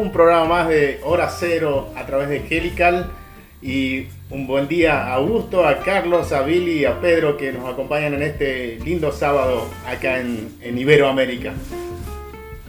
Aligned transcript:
un 0.00 0.10
programa 0.12 0.46
más 0.46 0.68
de 0.68 1.00
Hora 1.04 1.28
Cero 1.28 1.90
a 1.94 2.06
través 2.06 2.28
de 2.28 2.44
Helical. 2.48 3.10
Y 3.62 4.06
un 4.30 4.46
buen 4.46 4.68
día 4.68 5.08
a 5.08 5.14
Augusto, 5.14 5.66
a 5.66 5.80
Carlos, 5.80 6.32
a 6.32 6.40
Billy 6.40 6.80
y 6.80 6.84
a 6.86 6.98
Pedro 6.98 7.36
que 7.36 7.52
nos 7.52 7.70
acompañan 7.70 8.14
en 8.14 8.22
este 8.22 8.78
lindo 8.82 9.12
sábado 9.12 9.66
acá 9.86 10.18
en, 10.18 10.78
Iberoamérica. 10.78 11.52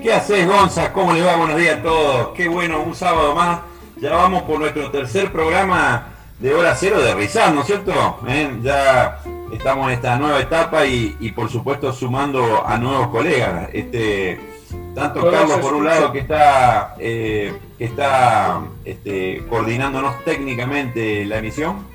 ¿Qué 0.03 0.11
haces, 0.11 0.45
Gonza? 0.45 0.91
¿Cómo 0.91 1.13
le 1.13 1.21
va? 1.21 1.37
Buenos 1.37 1.55
días 1.55 1.77
a 1.77 1.81
todos. 1.81 2.29
Qué 2.35 2.49
bueno, 2.49 2.83
un 2.83 2.93
sábado 2.93 3.33
más. 3.33 3.61
Ya 4.01 4.11
vamos 4.11 4.43
por 4.43 4.59
nuestro 4.59 4.91
tercer 4.91 5.31
programa 5.31 6.07
de 6.39 6.53
Hora 6.53 6.75
Cero 6.75 6.99
de 7.01 7.13
Rizal, 7.13 7.55
¿no 7.55 7.61
es 7.61 7.67
cierto? 7.67 8.19
¿Eh? 8.27 8.49
Ya 8.63 9.21
estamos 9.53 9.87
en 9.87 9.93
esta 9.93 10.17
nueva 10.17 10.41
etapa 10.41 10.85
y, 10.85 11.15
y, 11.21 11.31
por 11.31 11.49
supuesto 11.49 11.93
sumando 11.93 12.67
a 12.67 12.77
nuevos 12.77 13.07
colegas. 13.09 13.69
Este, 13.71 14.50
tanto 14.93 15.29
Carlos 15.31 15.57
por 15.59 15.73
un 15.73 15.85
lado 15.85 16.11
que 16.11 16.19
está, 16.19 16.95
eh, 16.99 17.53
que 17.77 17.85
está 17.85 18.61
este, 18.85 19.43
coordinándonos 19.49 20.23
técnicamente 20.25 21.25
la 21.25 21.37
emisión, 21.37 21.85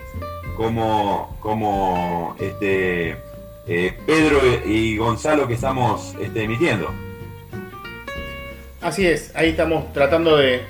como, 0.56 1.36
como 1.41 2.36
este, 2.41 3.16
eh, 3.66 3.98
Pedro 4.06 4.41
y 4.64 4.96
Gonzalo 4.96 5.46
que 5.46 5.55
estamos 5.55 6.14
este, 6.20 6.45
emitiendo. 6.45 6.91
Así 8.80 9.06
es, 9.06 9.34
ahí 9.34 9.50
estamos 9.50 9.92
tratando 9.92 10.36
de, 10.36 10.62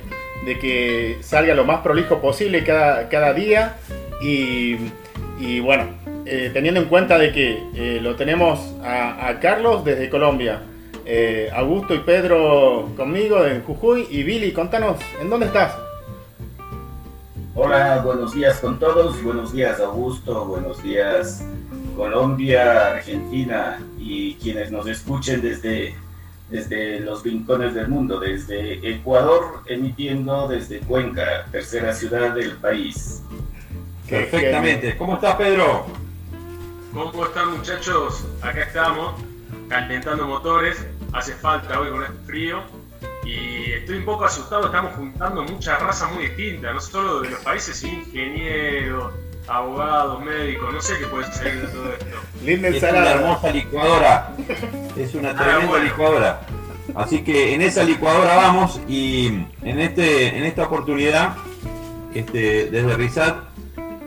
que 0.61 1.19
salga 1.23 1.55
lo 1.55 1.65
más 1.65 1.81
prolijo 1.81 2.21
posible 2.21 2.65
cada, 2.65 3.09
cada 3.09 3.33
día 3.33 3.77
y, 4.23 4.79
bueno, 5.61 5.85
eh, 6.25 6.51
teniendo 6.53 6.81
en 6.81 6.89
cuenta 6.89 7.19
de 7.19 7.33
que 7.33 8.01
lo 8.01 8.17
tenemos 8.17 8.75
a 8.83 9.39
Carlos 9.41 9.85
desde 9.85 10.09
Colombia, 10.09 10.63
eh, 11.07 11.49
Augusto 11.55 11.95
y 11.95 12.01
Pedro 12.01 12.91
conmigo 12.97 13.45
en 13.45 13.63
Jujuy. 13.63 14.09
Y 14.11 14.25
Billy, 14.25 14.53
contanos, 14.53 14.99
¿en 15.21 15.31
dónde 15.31 15.47
estás? 15.47 15.75
Hola, 17.55 18.03
buenos 18.05 18.35
días 18.35 18.59
con 18.59 18.79
todos. 18.79 19.23
Buenos 19.23 19.53
días, 19.53 19.81
Augusto. 19.81 20.45
Buenos 20.45 20.83
días, 20.83 21.45
Colombia, 21.97 22.89
Argentina 22.89 23.81
y 23.99 24.35
quienes 24.35 24.71
nos 24.73 24.87
escuchen 24.89 25.41
desde, 25.41 25.95
desde 26.51 27.01
los 27.01 27.23
rincones 27.23 27.75
del 27.75 27.89
mundo, 27.89 28.19
desde 28.19 28.87
Ecuador, 28.91 29.63
emitiendo 29.67 30.49
desde 30.49 30.81
Cuenca, 30.81 31.47
tercera 31.53 31.95
ciudad 31.95 32.35
del 32.35 32.57
país. 32.57 33.23
Perfectamente. 34.11 34.97
¿Cómo 34.97 35.15
estás, 35.15 35.37
Pedro? 35.37 35.87
¿Cómo 36.93 37.25
están, 37.25 37.57
muchachos? 37.57 38.25
Acá 38.43 38.63
estamos, 38.63 39.15
calentando 39.69 40.27
motores 40.27 40.85
hace 41.13 41.35
falta 41.35 41.81
hoy 41.81 41.91
con 41.91 42.03
este 42.03 42.19
frío. 42.25 42.63
Y 43.25 43.73
estoy 43.73 43.97
un 43.99 44.05
poco 44.05 44.25
asustado, 44.25 44.67
estamos 44.67 44.95
juntando 44.95 45.43
muchas 45.43 45.81
razas 45.83 46.13
muy 46.13 46.29
distintas, 46.29 46.75
no 46.75 46.81
solo 46.81 47.21
de 47.23 47.31
los 47.31 47.41
países, 47.41 47.83
ingenieros, 47.83 49.13
abogados, 49.49 50.25
médicos, 50.25 50.73
no 50.73 50.81
sé 50.81 50.99
qué 50.99 51.07
puede 51.07 51.33
salir 51.33 51.63
de 51.63 51.69
todo 51.69 51.93
esto. 51.93 52.17
Linda 52.45 52.69
es 52.69 52.83
una 52.83 53.11
hermosa 53.11 53.51
licuadora, 53.51 54.33
es 54.97 55.15
una 55.15 55.31
ah, 55.31 55.35
tremenda 55.37 55.79
licuadora. 55.79 56.41
Así 56.95 57.23
que 57.23 57.55
en 57.55 57.63
esa 57.63 57.83
licuadora 57.83 58.37
vamos 58.37 58.81
y 58.89 59.27
en, 59.27 59.81
este, 59.81 60.39
en 60.39 60.45
esta 60.45 60.65
oportunidad, 60.65 61.37
este, 62.15 62.71
desde 62.71 62.97
Rizat, 62.97 63.37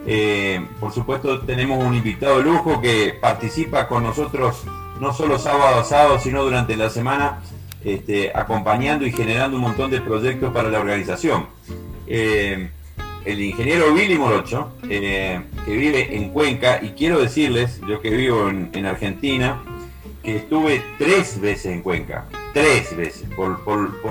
eh, 0.08 0.66
por 0.80 0.94
supuesto 0.94 1.42
tenemos 1.42 1.84
un 1.84 1.94
invitado 1.94 2.38
de 2.38 2.44
lujo 2.44 2.82
que 2.82 3.18
participa 3.20 3.88
con 3.88 4.04
nosotros 4.04 4.64
no 5.00 5.14
solo 5.14 5.40
sábado 5.40 5.80
a 5.80 5.84
sábado, 5.84 6.20
sino 6.20 6.44
durante 6.44 6.76
la 6.76 6.90
semana, 6.90 7.40
este, 7.84 8.32
acompañando 8.36 9.06
y 9.06 9.12
generando 9.12 9.58
un 9.58 9.64
montón 9.64 9.92
de 9.92 10.02
proyectos 10.02 10.54
para 10.54 10.70
la 10.70 10.80
organización. 10.80 11.48
Eh, 12.08 12.70
el 13.26 13.42
ingeniero 13.42 13.94
Billy 13.94 14.18
Morocho, 14.18 14.74
eh, 14.90 15.42
que 15.66 15.72
vive 15.72 16.16
en 16.16 16.30
Cuenca, 16.30 16.80
y 16.82 16.90
quiero 16.90 17.20
decirles, 17.20 17.80
yo 17.88 18.02
que 18.02 18.10
vivo 18.10 18.50
en, 18.50 18.86
Argentina, 18.86 19.62
que 20.24 20.38
estuve 20.38 20.82
tres 20.98 21.40
veces 21.40 21.68
en 21.68 21.82
Cuenca, 21.82 22.26
tres 22.54 22.96
veces, 22.96 23.28
por, 23.36 23.60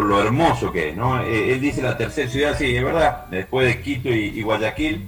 lo 0.02 0.22
hermoso 0.22 0.72
que 0.72 0.90
es, 0.90 0.96
¿no? 0.96 1.22
Eh, 1.22 1.52
él 1.52 1.60
dice 1.60 1.82
la 1.82 1.98
tercera 1.98 2.30
ciudad, 2.30 2.58
sí, 2.58 2.76
es 2.76 2.84
verdad, 2.84 3.26
después 3.30 3.66
de 3.66 3.82
Quito 3.82 4.08
y, 4.08 4.40
Guayaquil, 4.42 5.06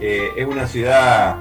es 0.00 0.46
una 0.46 0.66
ciudad 0.66 1.36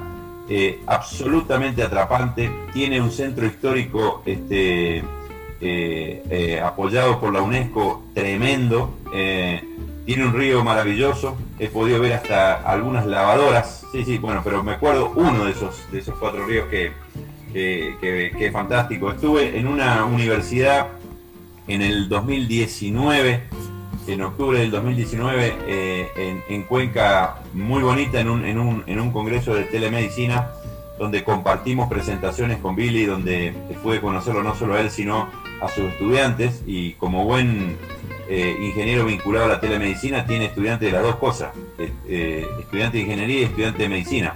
eh, 0.51 0.79
absolutamente 0.87 1.83
atrapante, 1.83 2.49
tiene 2.73 2.99
un 2.99 3.11
centro 3.11 3.45
histórico 3.45 4.23
este, 4.25 4.97
eh, 4.97 5.03
eh, 5.61 6.59
apoyado 6.59 7.19
por 7.19 7.31
la 7.31 7.43
UNESCO 7.43 8.05
tremendo, 8.15 8.95
tiene 9.11 10.25
un 10.25 10.33
río 10.33 10.63
maravilloso, 10.63 11.37
he 11.59 11.67
podido 11.67 11.99
ver 11.99 12.13
hasta 12.13 12.55
algunas 12.63 13.05
lavadoras, 13.05 13.85
sí, 13.91 14.03
sí, 14.03 14.17
bueno, 14.17 14.41
pero 14.43 14.63
me 14.63 14.71
acuerdo 14.71 15.13
uno 15.15 15.45
de 15.45 15.51
esos, 15.51 15.83
de 15.91 15.99
esos 15.99 16.17
cuatro 16.17 16.43
ríos 16.47 16.67
que, 16.67 16.93
que, 17.53 18.33
es 18.39 18.51
fantástico. 18.51 19.11
Estuve 19.11 19.55
en 19.55 19.67
una 19.67 20.03
universidad 20.05 20.87
en 21.67 21.83
el 21.83 22.09
2019 22.09 23.43
en 24.13 24.21
octubre 24.21 24.59
del 24.59 24.71
2019 24.71 25.53
eh, 25.67 26.41
en, 26.47 26.63
Cuenca, 26.63 27.37
muy 27.53 27.81
bonita, 27.81 28.19
en 28.19 28.29
un, 28.29 29.11
congreso 29.11 29.53
de 29.53 29.63
telemedicina, 29.63 30.51
donde 30.97 31.23
compartimos 31.23 31.89
presentaciones 31.89 32.57
con 32.59 32.75
Billy, 32.75 33.05
donde 33.05 33.53
pude 33.81 34.01
conocerlo 34.01 34.43
no 34.43 34.55
solo 34.55 34.75
a 34.75 34.81
él, 34.81 34.89
sino 34.89 35.29
a 35.61 35.67
sus 35.69 35.85
estudiantes, 35.85 36.63
y 36.65 36.93
como 36.93 37.25
buen 37.25 37.77
eh, 38.27 38.55
ingeniero 38.61 39.05
vinculado 39.05 39.45
a 39.45 39.49
la 39.49 39.59
telemedicina, 39.59 40.25
tiene 40.25 40.45
estudiantes 40.45 40.87
de 40.87 40.93
las 40.93 41.03
dos 41.03 41.15
cosas, 41.15 41.53
eh, 42.07 42.45
estudiante 42.59 42.97
de 42.97 43.03
ingeniería 43.03 43.41
y 43.41 43.43
estudiante 43.43 43.83
de 43.83 43.89
medicina. 43.89 44.35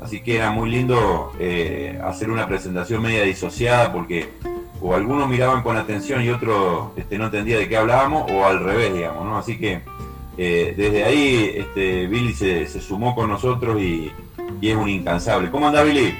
Así 0.00 0.20
que 0.20 0.36
era 0.36 0.52
muy 0.52 0.70
lindo 0.70 1.32
hacer 2.04 2.30
una 2.30 2.46
presentación 2.46 3.02
media 3.02 3.24
disociada 3.24 3.92
porque 3.92 4.28
o 4.80 4.94
algunos 4.94 5.28
miraban 5.28 5.62
con 5.62 5.76
atención 5.76 6.22
y 6.22 6.30
otros 6.30 6.90
este, 6.96 7.18
no 7.18 7.26
entendía 7.26 7.58
de 7.58 7.68
qué 7.68 7.76
hablábamos, 7.76 8.30
o 8.30 8.44
al 8.44 8.62
revés, 8.62 8.94
digamos, 8.94 9.24
¿no? 9.24 9.38
Así 9.38 9.58
que 9.58 9.82
eh, 10.38 10.74
desde 10.76 11.04
ahí 11.04 11.52
este, 11.56 12.06
Billy 12.06 12.34
se, 12.34 12.66
sumó 12.80 13.14
con 13.14 13.28
nosotros 13.28 13.80
y, 13.80 14.12
es 14.60 14.76
un 14.76 14.88
incansable. 14.88 15.50
¿Cómo 15.50 15.68
anda 15.68 15.82
Billy? 15.82 16.14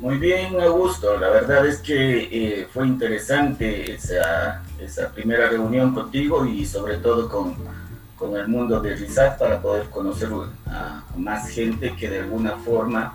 Muy 0.00 0.18
bien, 0.18 0.60
Augusto. 0.60 1.18
La 1.18 1.30
verdad 1.30 1.66
es 1.66 1.78
que 1.78 2.28
eh, 2.30 2.68
fue 2.72 2.86
interesante 2.86 3.92
esa, 3.92 4.62
esa, 4.80 5.10
primera 5.12 5.48
reunión 5.48 5.94
contigo 5.94 6.46
y 6.46 6.64
sobre 6.64 6.98
todo 6.98 7.28
con, 7.28 7.56
con 8.16 8.36
el 8.36 8.48
mundo 8.48 8.80
de 8.80 8.94
RISAT 8.94 9.38
para 9.38 9.60
poder 9.60 9.88
conocer 9.90 10.28
a, 10.66 11.02
más 11.16 11.48
gente 11.48 11.94
que 11.96 12.08
de 12.08 12.20
alguna 12.20 12.52
forma 12.52 13.14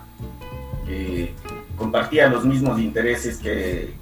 eh, 0.88 1.32
compartía 1.82 2.28
los 2.28 2.44
mismos 2.44 2.78
intereses 2.78 3.38
que, 3.38 3.92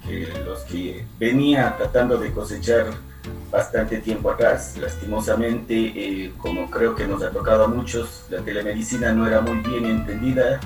los 0.45 0.61
que 0.65 1.07
venía 1.19 1.75
tratando 1.79 2.19
de 2.19 2.31
cosechar 2.31 2.89
bastante 3.51 4.01
tiempo 4.01 4.31
atrás. 4.31 4.77
Lastimosamente, 4.79 5.75
eh, 5.75 6.33
como 6.37 6.71
creo 6.71 6.95
que 6.95 7.07
nos 7.07 7.23
ha 7.23 7.31
tocado 7.31 7.65
a 7.65 7.69
muchos, 7.69 8.27
la 8.29 8.43
telemedicina 8.43 9.15
no 9.15 9.27
era 9.27 9.41
muy 9.41 9.57
bien 9.61 9.87
entendida. 9.87 10.61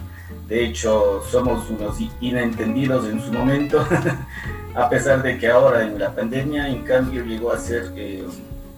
De 0.49 0.65
hecho, 0.65 1.23
somos 1.31 1.71
unos 1.71 1.99
inentendidos 2.21 3.07
en 3.07 3.21
su 3.21 3.33
momento, 3.33 3.87
a 4.75 4.89
pesar 4.89 5.23
de 5.23 5.39
que 5.39 5.49
ahora 5.49 5.85
en 5.85 5.97
la 5.97 6.13
pandemia, 6.13 6.69
en 6.69 6.83
cambio, 6.83 7.25
llegó 7.25 7.53
a 7.53 7.59
ser 7.59 7.93
eh, 7.95 8.25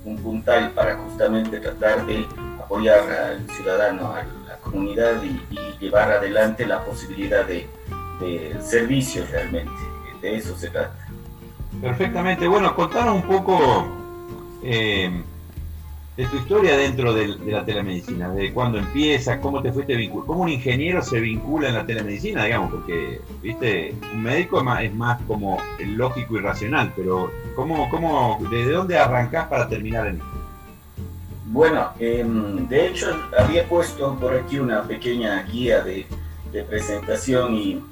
un 0.04 0.18
puntal 0.18 0.72
para 0.72 0.98
justamente 0.98 1.58
tratar 1.58 2.04
de 2.04 2.26
apoyar 2.62 3.10
al 3.10 3.50
ciudadano, 3.50 4.12
a 4.12 4.24
la 4.46 4.56
comunidad 4.58 5.22
y 5.22 5.40
llevar 5.82 6.12
adelante 6.12 6.66
la 6.66 6.84
posibilidad 6.84 7.46
de 7.46 7.66
de 8.20 8.56
servicios 8.60 9.30
realmente. 9.30 9.72
De 10.20 10.36
eso 10.36 10.56
se 10.56 10.70
trata. 10.70 10.96
Perfectamente. 11.80 12.48
Bueno, 12.48 12.74
contanos 12.74 13.16
un 13.16 13.22
poco 13.22 13.86
eh, 14.62 15.22
de 16.16 16.24
tu 16.26 16.36
historia 16.36 16.76
dentro 16.76 17.12
de, 17.12 17.36
la 17.46 17.64
telemedicina, 17.64 18.30
de 18.30 18.52
cuándo 18.52 18.78
empieza, 18.78 19.38
cómo 19.38 19.60
te 19.60 19.70
fuiste 19.70 19.94
vinculado, 19.94 20.26
cómo 20.26 20.44
un 20.44 20.48
ingeniero 20.48 21.02
se 21.02 21.20
vincula 21.20 21.68
en 21.68 21.74
la 21.74 21.84
telemedicina, 21.84 22.44
digamos, 22.44 22.70
porque, 22.70 23.20
viste, 23.42 23.94
un 24.14 24.22
médico 24.22 24.58
es 24.58 24.64
más, 24.64 24.82
es 24.82 24.94
más 24.94 25.20
como 25.28 25.58
lógico 25.78 26.36
y 26.36 26.40
racional, 26.40 26.92
pero 26.96 27.30
¿cómo, 27.54 27.90
cómo, 27.90 28.38
¿desde 28.50 28.72
dónde 28.72 28.98
arrancás 28.98 29.46
para 29.48 29.68
terminar 29.68 30.06
en 30.06 30.16
esto? 30.16 30.26
Bueno, 31.48 31.90
em, 32.00 32.66
de 32.66 32.88
hecho 32.88 33.14
había 33.38 33.68
puesto 33.68 34.14
por 34.18 34.34
aquí 34.34 34.58
una 34.58 34.82
pequeña 34.82 35.42
guía 35.42 35.82
de, 35.82 36.06
de 36.56 36.64
presentación 36.64 37.54
y 37.54 37.82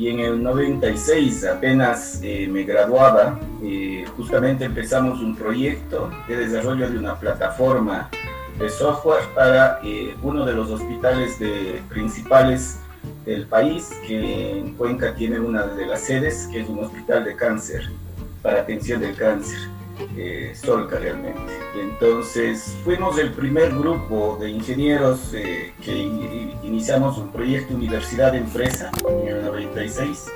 y 0.00 0.08
en 0.08 0.20
el 0.20 0.42
96 0.42 1.44
apenas 1.44 2.20
eh, 2.22 2.48
me 2.50 2.62
graduaba, 2.62 3.38
eh, 3.62 4.06
justamente 4.16 4.64
empezamos 4.64 5.20
un 5.20 5.36
proyecto 5.36 6.10
de 6.26 6.36
desarrollo 6.36 6.88
de 6.88 6.98
una 6.98 7.16
plataforma 7.20 8.08
de 8.58 8.70
software 8.70 9.22
para 9.34 9.78
eh, 9.84 10.16
uno 10.22 10.46
de 10.46 10.54
los 10.54 10.70
hospitales 10.70 11.38
de, 11.38 11.82
principales 11.90 12.78
del 13.26 13.46
país, 13.46 13.90
que 14.06 14.60
en 14.60 14.72
Cuenca 14.74 15.14
tiene 15.14 15.38
una 15.38 15.66
de 15.66 15.84
las 15.84 16.00
sedes, 16.00 16.48
que 16.50 16.60
es 16.60 16.68
un 16.70 16.78
hospital 16.82 17.22
de 17.22 17.36
cáncer, 17.36 17.90
para 18.40 18.62
atención 18.62 19.02
del 19.02 19.14
cáncer. 19.14 19.58
Eh, 20.16 20.52
Solca 20.54 20.98
realmente. 20.98 21.52
Entonces 21.80 22.76
fuimos 22.84 23.18
el 23.18 23.32
primer 23.32 23.70
grupo 23.70 24.36
de 24.40 24.50
ingenieros 24.50 25.32
eh, 25.34 25.72
que 25.82 25.96
iniciamos 26.62 27.18
un 27.18 27.30
proyecto 27.30 27.74
Universidad 27.74 28.32
de 28.32 28.38
Empresa 28.38 28.90
en 29.08 29.28
el 29.28 29.44
96 29.44 30.26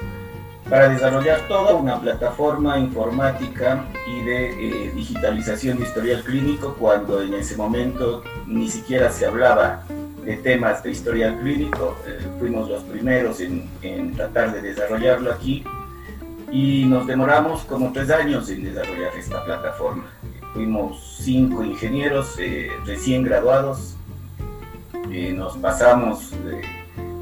para 0.69 0.89
desarrollar 0.89 1.47
toda 1.47 1.75
una 1.75 2.01
plataforma 2.01 2.79
informática 2.79 3.85
y 4.07 4.25
de 4.25 4.87
eh, 4.87 4.93
digitalización 4.95 5.79
de 5.79 5.85
historial 5.85 6.23
clínico 6.23 6.75
cuando 6.79 7.21
en 7.21 7.35
ese 7.35 7.57
momento 7.57 8.23
ni 8.47 8.69
siquiera 8.69 9.11
se 9.11 9.27
hablaba 9.27 9.85
de 10.25 10.37
temas 10.39 10.83
de 10.83 10.91
historial 10.91 11.39
clínico. 11.41 11.97
fuimos 12.39 12.69
los 12.71 12.83
primeros 12.85 13.41
en, 13.41 13.69
en 13.83 14.15
tratar 14.15 14.53
de 14.53 14.63
desarrollarlo 14.63 15.33
aquí 15.33 15.63
y 16.55 16.85
nos 16.85 17.05
demoramos 17.09 17.65
como 17.65 17.93
tres 17.93 18.11
años 18.11 18.49
en 18.49 18.63
desarrollar 18.63 19.13
esta 19.19 19.45
plataforma. 19.45 20.05
Fuimos 20.53 21.19
cinco 21.19 21.65
ingenieros 21.65 22.37
eh, 22.39 22.71
recién 22.87 23.25
graduados, 23.25 23.97
eh, 25.11 25.33
nos 25.33 25.57
pasamos 25.57 26.31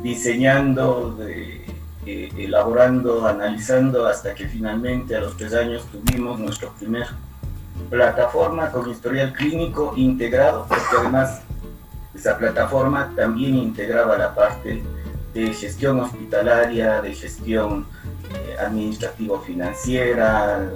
diseñando, 0.02 1.16
de, 1.18 1.64
eh, 2.04 2.30
elaborando, 2.36 3.26
analizando, 3.26 4.06
hasta 4.06 4.34
que 4.34 4.48
finalmente 4.48 5.16
a 5.16 5.20
los 5.20 5.34
tres 5.38 5.54
años 5.54 5.86
tuvimos 5.86 6.38
nuestra 6.38 6.68
primer 6.68 7.06
plataforma 7.88 8.70
con 8.70 8.90
historial 8.90 9.32
clínico 9.32 9.94
integrado, 9.96 10.66
porque 10.68 10.84
además 11.00 11.40
esa 12.14 12.36
plataforma 12.36 13.10
también 13.16 13.56
integraba 13.56 14.18
la 14.18 14.34
parte 14.34 14.82
de 15.32 15.54
gestión 15.54 16.00
hospitalaria, 16.00 17.00
de 17.00 17.14
gestión 17.14 17.86
eh, 18.01 18.01
administrativo-financiera, 18.58 20.70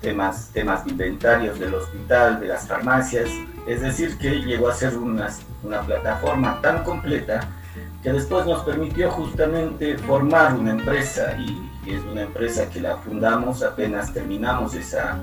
temas, 0.00 0.50
temas 0.52 0.84
de 0.84 0.90
inventarios 0.90 1.58
del 1.58 1.74
hospital, 1.74 2.40
de 2.40 2.48
las 2.48 2.66
farmacias. 2.66 3.30
Es 3.66 3.80
decir, 3.80 4.18
que 4.18 4.30
llegó 4.30 4.68
a 4.68 4.74
ser 4.74 4.98
una, 4.98 5.30
una 5.62 5.80
plataforma 5.82 6.60
tan 6.60 6.84
completa 6.84 7.48
que 8.02 8.12
después 8.12 8.44
nos 8.46 8.64
permitió 8.64 9.10
justamente 9.10 9.96
formar 9.96 10.54
una 10.54 10.72
empresa 10.72 11.36
y, 11.38 11.68
es 11.86 12.02
una 12.04 12.22
empresa 12.22 12.70
que 12.70 12.80
la 12.80 12.96
fundamos 12.98 13.64
apenas 13.64 14.12
terminamos 14.12 14.72
esa, 14.74 15.18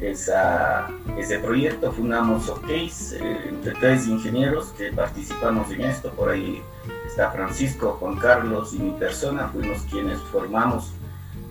esa, 0.00 0.88
ese 1.18 1.38
proyecto, 1.40 1.92
fundamos 1.92 2.48
OKs 2.48 3.12
eh, 3.12 3.48
entre 3.50 3.74
tres 3.74 4.06
ingenieros 4.06 4.68
que 4.78 4.92
participamos 4.92 5.70
en 5.72 5.82
esto, 5.82 6.10
por 6.12 6.30
ahí 6.30 6.62
está 7.06 7.30
Francisco, 7.32 7.98
Juan 8.00 8.16
Carlos 8.16 8.72
y 8.72 8.78
mi 8.78 8.92
persona, 8.92 9.48
fuimos 9.48 9.82
quienes 9.90 10.18
formamos 10.32 10.93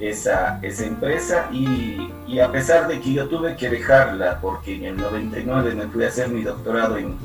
esa, 0.09 0.59
esa 0.61 0.85
empresa 0.85 1.49
y, 1.51 2.11
y, 2.27 2.39
a 2.39 2.51
pesar 2.51 2.87
de 2.87 2.99
que 2.99 3.13
yo 3.13 3.27
tuve 3.27 3.55
que 3.55 3.69
dejarla 3.69 4.39
porque 4.41 4.75
en 4.75 4.85
el 4.85 4.97
99 4.97 5.75
me 5.75 5.87
fui 5.87 6.03
a 6.03 6.07
hacer 6.07 6.29
mi 6.29 6.41
doctorado 6.41 6.97
en, 6.97 7.17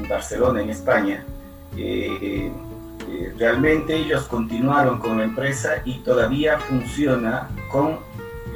en 0.00 0.08
Barcelona, 0.08 0.62
en 0.62 0.70
España, 0.70 1.24
eh, 1.76 2.52
eh, 3.08 3.32
realmente 3.38 3.96
ellos 3.96 4.24
continuaron 4.24 4.98
con 4.98 5.18
la 5.18 5.24
empresa 5.24 5.82
y 5.84 5.98
todavía 5.98 6.58
funciona 6.58 7.48
con 7.70 7.98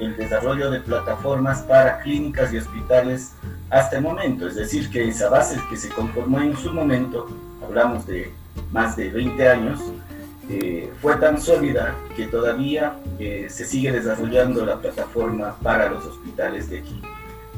el 0.00 0.17
desarrollo 0.17 0.71
de 0.71 0.81
plataformas 0.81 1.62
para 1.62 2.00
clínicas 2.00 2.53
y 2.53 2.59
hospitales 2.59 3.32
hasta 3.71 3.97
el 3.97 4.03
momento. 4.03 4.47
Es 4.47 4.56
decir, 4.56 4.91
que 4.91 5.09
esa 5.09 5.29
base 5.29 5.59
que 5.71 5.76
se 5.76 5.88
conformó 5.88 6.41
en 6.41 6.56
su 6.56 6.73
momento, 6.73 7.26
hablamos 7.65 8.06
de 8.06 8.32
más 8.73 8.97
de 8.97 9.11
20 9.11 9.49
años, 9.49 9.81
eh, 10.49 10.93
fue 11.00 11.17
tan 11.17 11.41
sólida 11.41 11.94
que 12.17 12.26
todavía 12.26 12.96
eh, 13.19 13.46
se 13.49 13.64
sigue 13.64 13.93
desarrollando 13.93 14.64
la 14.64 14.79
plataforma 14.79 15.56
para 15.62 15.88
los 15.88 16.05
hospitales 16.05 16.69
de 16.70 16.79
aquí. 16.81 17.00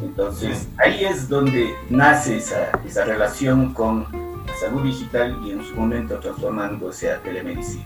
Entonces, 0.03 0.69
ahí 0.79 1.05
es 1.05 1.29
donde 1.29 1.75
nace 1.89 2.37
esa, 2.37 2.71
esa 2.87 3.05
relación 3.05 3.73
con 3.73 4.07
la 4.47 4.55
salud 4.61 4.83
digital 4.83 5.39
y 5.45 5.53
en 5.53 5.65
su 5.65 5.75
momento 5.75 6.19
transformándose 6.19 7.11
a 7.11 7.19
telemedicina. 7.21 7.85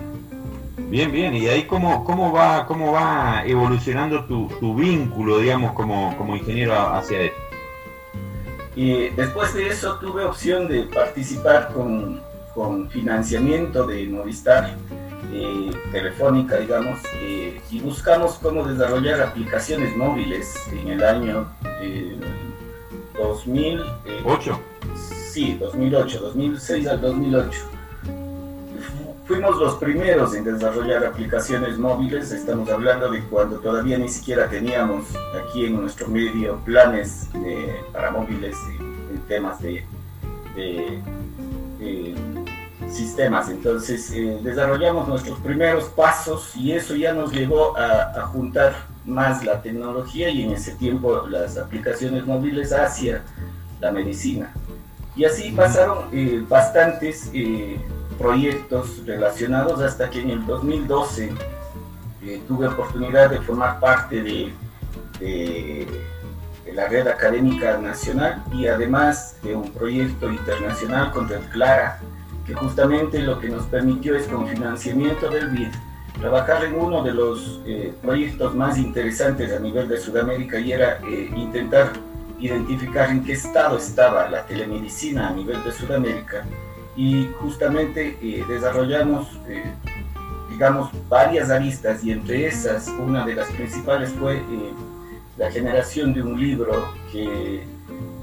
Bien, 0.89 1.13
bien, 1.13 1.35
y 1.35 1.47
ahí 1.47 1.65
cómo, 1.65 2.03
cómo, 2.03 2.33
va, 2.33 2.67
cómo 2.67 2.93
va 2.93 3.45
evolucionando 3.47 4.25
tu, 4.25 4.49
tu 4.59 4.75
vínculo, 4.75 5.39
digamos, 5.39 5.73
como, 5.73 6.17
como 6.17 6.37
ingeniero 6.37 6.75
hacia 6.75 7.21
él. 7.21 7.33
Y 8.75 9.09
después 9.11 9.55
de 9.55 9.69
eso 9.69 9.99
tuve 10.01 10.25
opción 10.25 10.67
de 10.69 10.83
participar 10.85 11.73
con 11.73 12.21
con 12.55 12.89
financiamiento 12.91 13.87
de 13.87 14.07
Movistar, 14.07 14.77
eh, 15.33 15.71
Telefónica, 15.93 16.57
digamos, 16.57 16.99
eh, 17.21 17.61
y 17.71 17.81
buscamos 17.81 18.35
cómo 18.43 18.67
desarrollar 18.67 19.21
aplicaciones 19.23 19.97
móviles 19.97 20.55
en 20.73 20.89
el 20.89 21.05
año 21.05 21.47
2008. 23.17 24.53
Eh, 24.53 24.89
sí, 25.31 25.57
2008, 25.61 26.21
2006 26.21 26.89
al 26.89 27.01
2008. 27.01 27.61
Fuimos 29.27 29.57
los 29.59 29.75
primeros 29.77 30.35
en 30.35 30.43
desarrollar 30.43 31.05
aplicaciones 31.05 31.79
móviles, 31.79 32.33
estamos 32.33 32.69
hablando 32.69 33.09
de 33.09 33.21
cuando 33.27 33.61
todavía 33.61 33.97
ni 33.97 34.09
siquiera 34.09 34.49
teníamos 34.49 35.05
aquí 35.41 35.67
en 35.67 35.81
nuestro 35.81 36.09
medio 36.09 36.57
planes 36.65 37.29
para 37.93 38.11
móviles 38.11 38.57
en, 38.81 39.21
temas 39.29 39.61
de, 39.63 39.85
de 40.57 42.15
sistemas. 42.91 43.49
Entonces 43.49 44.11
eh, 44.13 44.39
desarrollamos 44.43 45.09
nuestros 45.09 45.39
primeros 45.41 45.85
pasos 45.85 46.55
y 46.57 46.73
eso 46.73 46.95
ya 46.95 47.13
nos 47.13 47.33
llevó 47.33 47.77
a, 47.77 48.27
juntar 48.33 48.75
más 49.07 49.45
la 49.45 49.63
tecnología 49.63 50.29
y 50.29 50.43
en 50.43 50.53
ese 50.53 50.75
tiempo 50.75 51.27
las 51.29 51.57
aplicaciones 51.57 52.27
móviles 52.27 52.73
hacia 52.73 53.23
la 53.81 53.91
medicina. 53.91 54.53
Y 55.17 55.25
así 55.25 55.51
pasaron 55.51 56.05
eh, 56.13 56.45
bastantes 56.49 57.31
eh, 57.33 57.81
proyectos 58.19 59.05
relacionados 59.07 59.81
hasta 59.81 60.11
que 60.11 60.21
en 60.21 60.31
el 60.31 60.47
2012 60.47 61.33
tuve 62.47 62.69
oportunidad 62.69 63.31
de 63.31 63.41
formar 63.41 63.81
parte 63.81 64.23
de, 64.23 64.53
de, 65.19 65.87
la 66.75 66.87
red 66.87 67.09
académica 67.09 67.79
nacional 67.79 68.45
y 68.53 68.67
además 68.67 69.37
de 69.43 69.57
un 69.57 69.73
proyecto 69.73 70.31
internacional 70.31 71.11
con 71.11 71.29
Red 71.29 71.49
Clara 71.51 71.99
justamente 72.55 73.21
lo 73.21 73.39
que 73.39 73.49
nos 73.49 73.65
permitió 73.67 74.17
es 74.17 74.27
con 74.27 74.47
financiamiento 74.47 75.29
del 75.29 75.49
BID 75.51 75.69
trabajar 76.21 76.65
en 76.65 76.75
uno 76.75 77.03
de 77.03 77.13
los 77.13 77.61
eh, 77.67 77.93
proyectos 78.03 78.55
más 78.55 78.79
interesantes 78.79 79.53
a 79.53 79.59
nivel 79.59 79.89
de 79.89 79.99
Sudamérica 79.99 80.61
y 80.61 80.73
era 80.73 80.99
eh, 80.99 81.31
intentar 81.35 81.93
identificar 82.39 83.11
en 83.11 83.25
qué 83.25 83.33
estado 83.33 83.79
estaba 83.79 84.29
la 84.29 84.45
telemedicina 84.47 85.29
a 85.29 85.33
nivel 85.33 85.63
de 85.65 85.73
Sudamérica. 85.73 86.45
Y 86.97 87.29
justamente 87.41 88.19
eh, 88.21 88.45
desarrollamos 88.47 89.29
digamos 90.51 90.91
varias 91.09 91.49
aristas 91.49 92.05
y 92.05 92.13
entre 92.13 92.47
esas 92.47 92.89
una 92.89 93.25
de 93.25 93.35
las 93.35 93.49
principales 93.49 94.11
fue 94.11 94.43
la 95.39 95.51
generación 95.51 96.13
de 96.13 96.23
un 96.23 96.39
libro 96.39 96.93
que, 97.11 97.65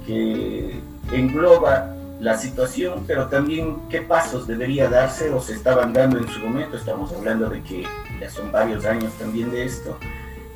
que 0.05 0.79
engloba 1.11 1.96
la 2.19 2.37
situación, 2.37 3.03
pero 3.05 3.27
también 3.27 3.77
qué 3.89 4.01
pasos 4.01 4.47
debería 4.47 4.89
darse 4.89 5.29
o 5.29 5.39
se 5.39 5.53
estaban 5.53 5.93
dando 5.93 6.17
en 6.17 6.27
su 6.27 6.39
momento. 6.39 6.77
Estamos 6.77 7.11
hablando 7.13 7.49
de 7.49 7.61
que 7.61 7.83
ya 8.19 8.29
son 8.29 8.51
varios 8.51 8.85
años 8.85 9.13
también 9.19 9.51
de 9.51 9.65
esto, 9.65 9.97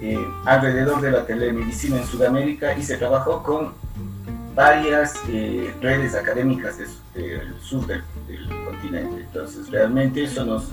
eh, 0.01 0.18
alrededor 0.46 1.01
de 1.01 1.12
la 1.12 1.25
telemedicina 1.25 1.98
en 1.98 2.06
Sudamérica 2.06 2.75
y 2.75 2.82
se 2.82 2.98
trabajó 2.98 3.44
con 3.44 3.74
varias 4.56 5.13
eh, 5.30 5.74
redes 5.82 6.15
académicas 6.15 6.77
del 7.13 7.56
sur 7.62 7.86
del, 7.88 8.03
continente. 8.65 9.22
Entonces, 9.22 9.70
realmente 9.70 10.24
eso 10.24 10.44
nos, 10.46 10.72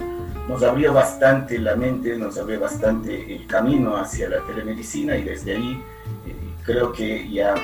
nos 0.48 0.62
abrió 0.62 0.92
bastante 0.92 1.58
la 1.58 1.76
mente, 1.76 2.16
nos 2.16 2.38
abrió 2.38 2.60
bastante 2.60 3.36
el 3.36 3.46
camino 3.46 3.96
hacia 3.96 4.28
la 4.28 4.40
telemedicina 4.46 5.16
y 5.16 5.24
desde 5.24 5.56
ahí 5.56 5.82
eh, 6.26 6.34
creo 6.64 6.92
que 6.92 7.28
ya 7.30 7.54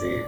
se, 0.00 0.24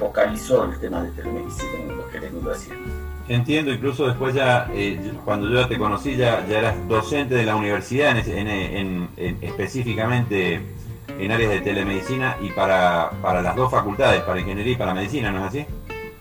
focalizó 0.00 0.64
el 0.64 0.80
tema 0.80 1.02
de 1.04 1.10
telemedicina 1.10 1.78
en 1.78 1.96
lo 1.96 2.08
que 2.08 2.18
venido 2.18 2.50
haciendo. 2.50 2.88
Entiendo, 3.28 3.70
incluso 3.70 4.08
después 4.08 4.34
ya, 4.34 4.68
eh, 4.72 4.98
cuando 5.24 5.48
yo 5.48 5.68
te 5.68 5.78
conocí, 5.78 6.16
ya, 6.16 6.44
ya 6.48 6.58
eras 6.58 6.88
docente 6.88 7.36
de 7.36 7.44
la 7.44 7.54
universidad, 7.54 8.16
en, 8.26 9.08
específicamente 9.40 10.60
en 11.06 11.30
áreas 11.30 11.50
de 11.50 11.60
telemedicina 11.60 12.36
y 12.40 12.48
para, 12.48 13.10
para, 13.22 13.42
las 13.42 13.54
dos 13.54 13.70
facultades, 13.70 14.22
para 14.22 14.40
ingeniería 14.40 14.72
y 14.72 14.76
para 14.76 14.94
medicina, 14.94 15.30
¿no 15.30 15.40
es 15.40 15.44
así? 15.44 15.66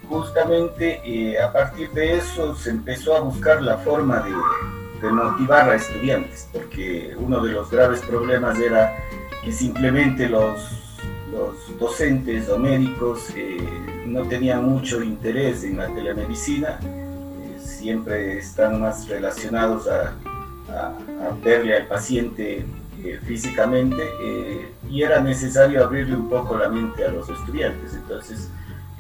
Justamente 0.07 1.01
eh, 1.05 1.41
a 1.41 1.51
partir 1.51 1.89
de 1.91 2.17
eso 2.17 2.53
se 2.55 2.71
empezó 2.71 3.15
a 3.15 3.21
buscar 3.21 3.61
la 3.61 3.77
forma 3.77 4.19
de, 4.19 4.31
de 5.01 5.11
motivar 5.11 5.69
a 5.69 5.75
estudiantes, 5.75 6.49
porque 6.51 7.15
uno 7.17 7.41
de 7.41 7.53
los 7.53 7.71
graves 7.71 8.01
problemas 8.01 8.59
era 8.59 8.95
que 9.43 9.51
simplemente 9.51 10.27
los 10.27 10.78
los 11.39 11.79
docentes 11.79 12.49
o 12.49 12.57
médicos 12.57 13.29
eh, 13.35 13.57
no 14.05 14.23
tenían 14.23 14.65
mucho 14.65 15.01
interés 15.01 15.63
en 15.63 15.77
la 15.77 15.87
telemedicina, 15.87 16.79
eh, 16.83 17.57
siempre 17.59 18.39
están 18.39 18.81
más 18.81 19.07
relacionados 19.07 19.87
a, 19.87 20.13
verle 21.43 21.77
al 21.77 21.87
paciente 21.87 22.63
físicamente 23.25 24.03
y 24.87 25.01
era 25.01 25.19
necesario 25.19 25.83
abrirle 25.83 26.15
un 26.15 26.29
poco 26.29 26.55
la 26.55 26.69
mente 26.69 27.03
a 27.03 27.09
los 27.09 27.27
estudiantes. 27.27 27.95
Entonces, 27.95 28.49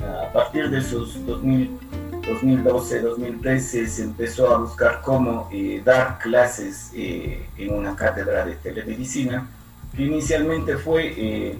a 0.01 0.33
partir 0.33 0.67
de 0.71 0.79
esos 0.79 1.23
2012, 1.27 3.01
2013 3.01 3.87
se 3.87 4.01
empezó 4.03 4.51
a 4.51 4.57
buscar 4.57 5.01
cómo 5.03 5.47
dar 5.85 6.17
clases 6.17 6.91
en 6.95 7.71
una 7.71 7.95
cátedra 7.95 8.45
de 8.47 8.55
telemedicina, 8.55 9.47
que 9.95 10.05
inicialmente 10.05 10.75
fue 10.75 11.59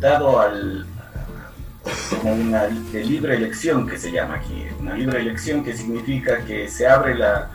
dado 0.00 0.40
al, 0.40 0.86
como 2.10 2.34
una 2.34 2.66
de 2.66 3.04
libre 3.04 3.36
elección 3.36 3.88
que 3.88 3.98
se 3.98 4.12
llama 4.12 4.36
aquí, 4.36 4.64
una 4.80 4.94
libre 4.94 5.20
elección 5.20 5.64
que 5.64 5.76
significa 5.76 6.44
que 6.44 6.68
se 6.68 6.86
abre 6.86 7.14
la, 7.14 7.50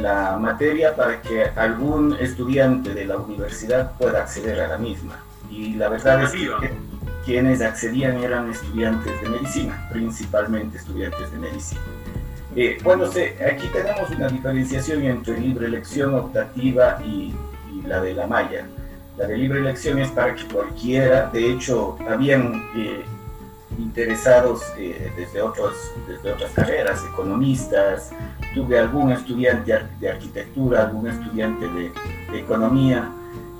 la 0.00 0.36
materia 0.38 0.94
para 0.94 1.20
que 1.20 1.44
algún 1.44 2.16
estudiante 2.20 2.94
de 2.94 3.04
la 3.04 3.16
universidad 3.16 3.92
pueda 3.98 4.22
acceder 4.22 4.60
a 4.60 4.68
la 4.68 4.78
misma. 4.78 5.16
Y 5.50 5.74
la 5.74 5.88
verdad 5.88 6.22
es 6.22 6.32
que 6.32 6.48
quienes 7.24 7.60
accedían 7.60 8.22
eran 8.22 8.50
estudiantes 8.50 9.20
de 9.20 9.28
medicina, 9.28 9.88
principalmente 9.90 10.78
estudiantes 10.78 11.30
de 11.30 11.38
medicina. 11.38 11.80
Eh, 12.56 12.78
bueno, 12.82 13.04
aquí 13.04 13.66
tenemos 13.72 14.10
una 14.10 14.28
diferenciación 14.28 15.02
entre 15.02 15.38
libre 15.38 15.66
elección 15.66 16.14
optativa 16.14 16.98
y, 17.04 17.34
la 17.86 18.00
de 18.02 18.12
la 18.12 18.26
malla. 18.26 18.66
La 19.18 19.26
de 19.26 19.36
libre 19.36 19.58
elección 19.58 19.98
es 19.98 20.12
para 20.12 20.32
que 20.32 20.44
cualquiera, 20.44 21.28
de 21.32 21.50
hecho, 21.50 21.98
habían 22.08 22.62
eh, 22.76 23.04
interesados 23.76 24.62
eh, 24.78 25.10
desde, 25.16 25.40
desde 26.06 26.32
otras 26.32 26.50
carreras, 26.54 27.04
economistas, 27.12 28.12
tuve 28.54 28.78
algún 28.78 29.10
estudiante 29.10 29.76
de 29.98 30.08
arquitectura, 30.08 30.84
algún 30.84 31.08
estudiante 31.08 31.66
de, 31.66 31.90
economía, 32.38 33.10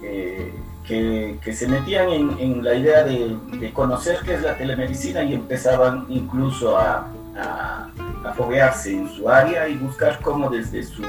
eh, 0.00 0.54
que, 0.86 1.52
se 1.52 1.66
metían 1.66 2.08
en, 2.38 2.62
la 2.62 2.74
idea 2.74 3.02
de, 3.02 3.72
conocer 3.72 4.20
qué 4.24 4.34
es 4.34 4.42
la 4.42 4.56
telemedicina 4.56 5.24
y 5.24 5.34
empezaban 5.34 6.06
incluso 6.08 6.78
a, 6.78 7.08
a 7.36 8.32
foguearse 8.36 8.92
en 8.92 9.08
su 9.08 9.28
área 9.28 9.68
y 9.68 9.76
buscar 9.76 10.20
cómo 10.20 10.48
desde 10.48 10.84
su, 10.84 11.02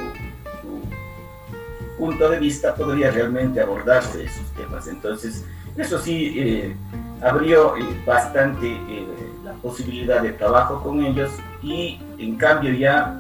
punto 2.00 2.30
de 2.30 2.40
vista 2.40 2.74
podría 2.74 3.12
realmente 3.12 3.62
abordarse 3.62 4.24
esos 4.24 4.46
temas. 4.54 4.88
Entonces, 4.88 5.46
eso 5.78 6.00
sí, 6.00 6.34
eh, 6.38 6.76
abrió 7.22 7.76
eh, 7.78 7.84
bastante 8.06 8.68
eh, 8.68 9.06
la 9.44 9.54
posibilidad 9.54 10.22
de 10.22 10.32
trabajo 10.32 10.82
con 10.82 11.06
ellos 11.06 11.30
y 11.62 12.00
en 12.18 12.38
cambio 12.38 12.74
ya 12.74 13.20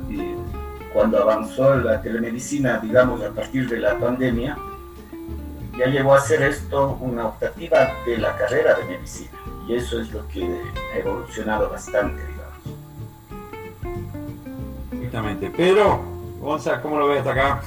cuando 0.93 1.21
avanzó 1.21 1.75
la 1.75 2.01
telemedicina, 2.01 2.79
digamos 2.79 3.21
a 3.21 3.29
partir 3.29 3.69
de 3.69 3.77
la 3.77 3.97
pandemia, 3.99 4.57
ya 5.77 5.85
llegó 5.85 6.13
a 6.13 6.19
ser 6.19 6.41
esto 6.41 6.97
una 7.01 7.27
optativa 7.27 7.93
de 8.05 8.17
la 8.17 8.35
carrera 8.35 8.75
de 8.75 8.85
medicina 8.85 9.31
y 9.67 9.75
eso 9.75 10.01
es 10.01 10.11
lo 10.11 10.27
que 10.29 10.43
ha 10.93 10.97
evolucionado 10.97 11.69
bastante, 11.69 12.21
digamos. 12.25 12.39
Exactamente. 14.91 15.49
Pedro, 15.51 16.01
Gonzalo, 16.41 16.81
¿cómo 16.81 16.97
lo 16.97 17.07
ves 17.07 17.25
acá? 17.25 17.61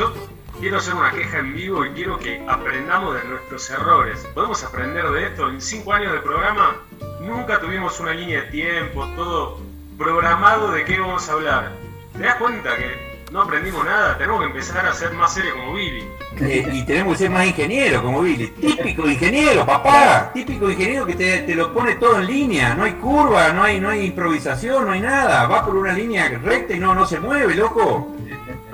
Yo 0.00 0.14
quiero 0.58 0.78
hacer 0.78 0.94
una 0.94 1.10
queja 1.10 1.40
en 1.40 1.54
vivo 1.54 1.84
y 1.84 1.90
quiero 1.90 2.18
que 2.18 2.42
aprendamos 2.48 3.22
de 3.22 3.28
nuestros 3.28 3.68
errores. 3.68 4.26
Podemos 4.32 4.64
aprender 4.64 5.06
de 5.10 5.26
esto. 5.26 5.50
En 5.50 5.60
cinco 5.60 5.92
años 5.92 6.14
de 6.14 6.20
programa 6.20 6.74
nunca 7.20 7.60
tuvimos 7.60 8.00
una 8.00 8.14
línea 8.14 8.40
de 8.40 8.46
tiempo, 8.50 9.06
todo 9.14 9.60
programado 9.98 10.72
de 10.72 10.86
qué 10.86 10.98
vamos 10.98 11.28
a 11.28 11.32
hablar. 11.32 11.72
¿Te 12.16 12.20
das 12.20 12.36
cuenta 12.36 12.78
que 12.78 13.26
no 13.30 13.42
aprendimos 13.42 13.84
nada? 13.84 14.16
Tenemos 14.16 14.40
que 14.40 14.46
empezar 14.46 14.86
a 14.86 14.94
ser 14.94 15.12
más 15.12 15.34
serios 15.34 15.52
como 15.52 15.74
Billy. 15.74 16.08
Eh, 16.40 16.66
y 16.72 16.82
tenemos 16.86 17.12
que 17.12 17.24
ser 17.24 17.30
más 17.30 17.46
ingenieros 17.46 18.00
como 18.00 18.22
Billy. 18.22 18.46
Típico 18.58 19.06
ingeniero, 19.06 19.66
papá. 19.66 20.30
Típico 20.32 20.70
ingeniero 20.70 21.04
que 21.04 21.14
te, 21.14 21.54
lo 21.54 21.74
pone 21.74 21.96
todo 21.96 22.18
en 22.20 22.26
línea. 22.26 22.74
No 22.74 22.84
hay 22.84 22.92
curva, 22.92 23.52
no 23.52 23.64
hay, 23.64 23.78
no 23.78 23.90
hay 23.90 24.06
improvisación, 24.06 24.86
no 24.86 24.92
hay 24.92 25.00
nada. 25.00 25.46
Va 25.46 25.62
por 25.62 25.76
una 25.76 25.92
línea 25.92 26.26
recta 26.42 26.74
y 26.74 26.78
no, 26.78 26.94
no 26.94 27.04
se 27.04 27.20
mueve, 27.20 27.54
loco. 27.54 28.16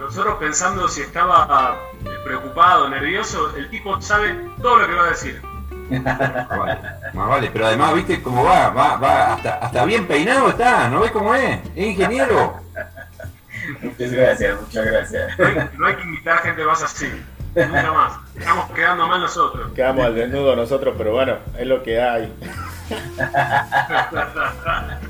Nosotros 0.06 0.36
pensando 0.38 0.88
si 0.88 1.00
estaba 1.00 1.76
eh, 2.04 2.08
preocupado, 2.24 2.88
nervioso, 2.88 3.52
el 3.56 3.68
tipo 3.70 4.00
sabe 4.00 4.38
todo 4.62 4.78
lo 4.78 4.86
que 4.86 4.94
va 4.94 5.02
a 5.02 5.08
decir. 5.10 5.42
Vale, 5.90 6.78
más 7.12 7.28
vale, 7.28 7.50
pero 7.52 7.66
además, 7.66 7.92
viste 7.92 8.22
cómo 8.22 8.44
va, 8.44 8.70
va, 8.70 8.96
va, 8.98 9.34
hasta, 9.34 9.56
hasta 9.56 9.84
bien 9.84 10.06
peinado 10.06 10.50
está, 10.50 10.88
¿no 10.88 11.00
ves 11.00 11.10
cómo 11.10 11.34
es? 11.34 11.58
Es 11.74 11.86
ingeniero. 11.86 12.60
Muchas 13.82 14.12
gracias, 14.12 14.60
muchas 14.60 14.86
gracias. 14.86 15.38
No 15.76 15.86
hay, 15.86 15.96
que 15.96 16.02
invitar 16.02 16.38
gente 16.38 16.64
más 16.64 16.84
así. 16.84 17.10
Nunca 17.56 17.92
más. 17.92 18.12
Estamos 18.36 18.70
quedando 18.70 19.08
mal 19.08 19.20
nosotros. 19.20 19.72
Quedamos 19.74 20.04
al 20.04 20.14
desnudo 20.14 20.54
nosotros, 20.54 20.94
pero 20.96 21.12
bueno, 21.14 21.38
es 21.58 21.66
lo 21.66 21.82
que 21.82 22.00
hay. 22.00 22.32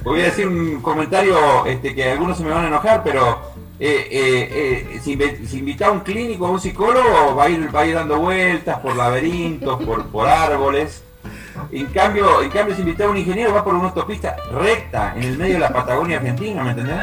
Voy 0.02 0.22
a 0.22 0.24
decir 0.24 0.48
un 0.48 0.80
comentario 0.80 1.66
este, 1.66 1.94
que 1.94 2.12
algunos 2.12 2.38
se 2.38 2.44
me 2.44 2.50
van 2.50 2.64
a 2.64 2.68
enojar, 2.68 3.02
pero 3.04 3.55
eh, 3.78 4.09
eh, 4.11 4.90
eh, 4.95 5.00
si, 5.02 5.12
invita 5.59 5.88
a 5.88 5.90
un 5.90 6.00
clínico, 6.00 6.47
a 6.47 6.50
un 6.50 6.61
psicólogo, 6.61 7.35
va 7.37 7.45
a 7.45 7.49
ir, 7.50 7.75
va 7.75 7.80
a 7.80 7.87
ir 7.87 7.95
dando 7.95 8.18
vueltas 8.18 8.78
por 8.80 8.97
laberintos, 8.97 9.83
por, 9.85 10.06
por 10.06 10.28
árboles. 10.28 11.02
En 11.71 11.87
cambio, 11.87 12.42
en 12.42 12.50
cambio, 12.50 12.75
si 12.75 12.83
invita 12.83 13.04
a 13.04 13.09
un 13.09 13.16
ingeniero, 13.16 13.52
va 13.52 13.64
por 13.64 13.75
una 13.75 13.88
autopista 13.88 14.37
recta 14.52 15.14
en 15.16 15.25
el 15.25 15.38
medio 15.38 15.54
de 15.54 15.61
la 15.61 15.71
Patagonia 15.71 16.18
Argentina, 16.18 16.62
¿me 16.62 16.71
entendés? 16.71 16.97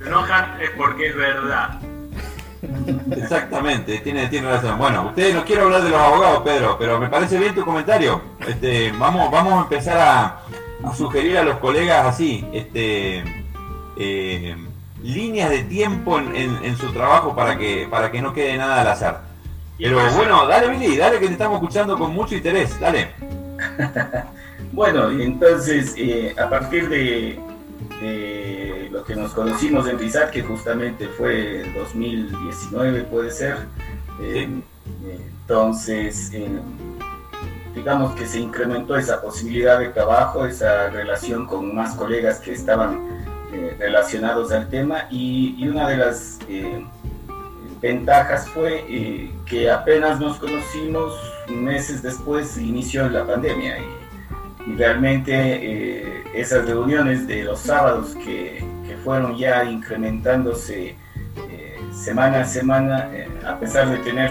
Se 0.00 0.06
enojan 0.06 0.60
es 0.60 0.70
porque 0.70 1.08
es 1.08 1.16
verdad. 1.16 1.80
Exactamente, 3.16 3.98
tiene, 3.98 4.26
tiene 4.28 4.50
razón. 4.50 4.78
Bueno, 4.78 5.08
ustedes 5.08 5.34
no 5.34 5.44
quiero 5.44 5.64
hablar 5.64 5.82
de 5.82 5.90
los 5.90 6.00
abogados, 6.00 6.42
Pedro, 6.42 6.76
pero 6.78 6.98
me 6.98 7.08
parece 7.08 7.38
bien 7.38 7.54
tu 7.54 7.64
comentario. 7.64 8.20
Este, 8.46 8.92
vamos, 8.92 9.30
vamos 9.30 9.52
a 9.52 9.62
empezar 9.62 9.98
a, 9.98 10.40
a 10.84 10.94
sugerir 10.94 11.38
a 11.38 11.44
los 11.44 11.58
colegas 11.58 12.06
así, 12.06 12.46
este, 12.52 13.24
eh, 13.96 14.56
líneas 15.04 15.50
de 15.50 15.62
tiempo 15.64 16.18
en, 16.18 16.76
su 16.78 16.90
trabajo 16.92 17.36
para 17.36 17.58
que, 17.58 17.86
para 17.90 18.10
que 18.10 18.22
no 18.22 18.32
quede 18.32 18.56
nada 18.56 18.80
al 18.80 18.88
azar. 18.88 19.22
Pero 19.78 19.98
bueno, 20.16 20.46
dale 20.46 20.68
Billy, 20.68 20.96
dale 20.96 21.20
que 21.20 21.26
te 21.26 21.32
estamos 21.32 21.56
escuchando 21.56 21.98
con 21.98 22.12
mucho 22.12 22.34
interés, 22.34 22.78
dale. 22.80 23.10
bueno, 24.72 25.10
entonces 25.10 25.94
eh, 25.98 26.34
a 26.38 26.48
partir 26.48 26.88
de, 26.88 27.38
lo 28.90 29.04
que 29.04 29.14
nos 29.14 29.32
conocimos 29.32 29.86
en 29.88 29.98
RISAT, 29.98 30.30
que 30.30 30.42
justamente 30.42 31.08
fue 31.08 31.64
2019 31.76 33.02
puede 33.04 33.30
ser, 33.30 33.58
eh, 34.22 34.48
entonces 35.42 36.30
eh, 36.32 36.48
digamos 37.74 38.14
que 38.14 38.26
se 38.26 38.40
incrementó 38.40 38.96
esa 38.96 39.20
posibilidad 39.20 39.80
de 39.80 39.88
trabajo, 39.88 40.46
esa 40.46 40.88
relación 40.90 41.46
con 41.46 41.74
más 41.74 41.94
colegas 41.94 42.38
que 42.38 42.52
estaban 42.52 43.23
eh, 43.54 43.76
relacionados 43.78 44.50
al 44.50 44.68
tema 44.68 45.06
y, 45.10 45.64
una 45.68 45.88
de 45.88 45.96
las 45.96 46.40
eh, 46.48 46.84
ventajas 47.80 48.48
fue 48.48 48.84
eh, 48.88 49.30
que 49.46 49.70
apenas 49.70 50.18
nos 50.18 50.38
conocimos 50.38 51.14
meses 51.48 52.02
después 52.02 52.58
inició 52.58 53.08
la 53.08 53.24
pandemia 53.24 53.78
y, 53.78 54.74
realmente 54.76 56.24
esas 56.34 56.66
reuniones 56.66 57.28
de 57.28 57.44
los 57.44 57.60
sábados 57.60 58.14
que, 58.16 58.64
que 58.88 58.96
fueron 59.04 59.36
ya 59.36 59.62
incrementándose 59.62 60.96
semana 61.92 62.40
a 62.40 62.44
semana, 62.46 63.10
a 63.46 63.58
pesar 63.58 63.90
de 63.90 63.98
tener 63.98 64.30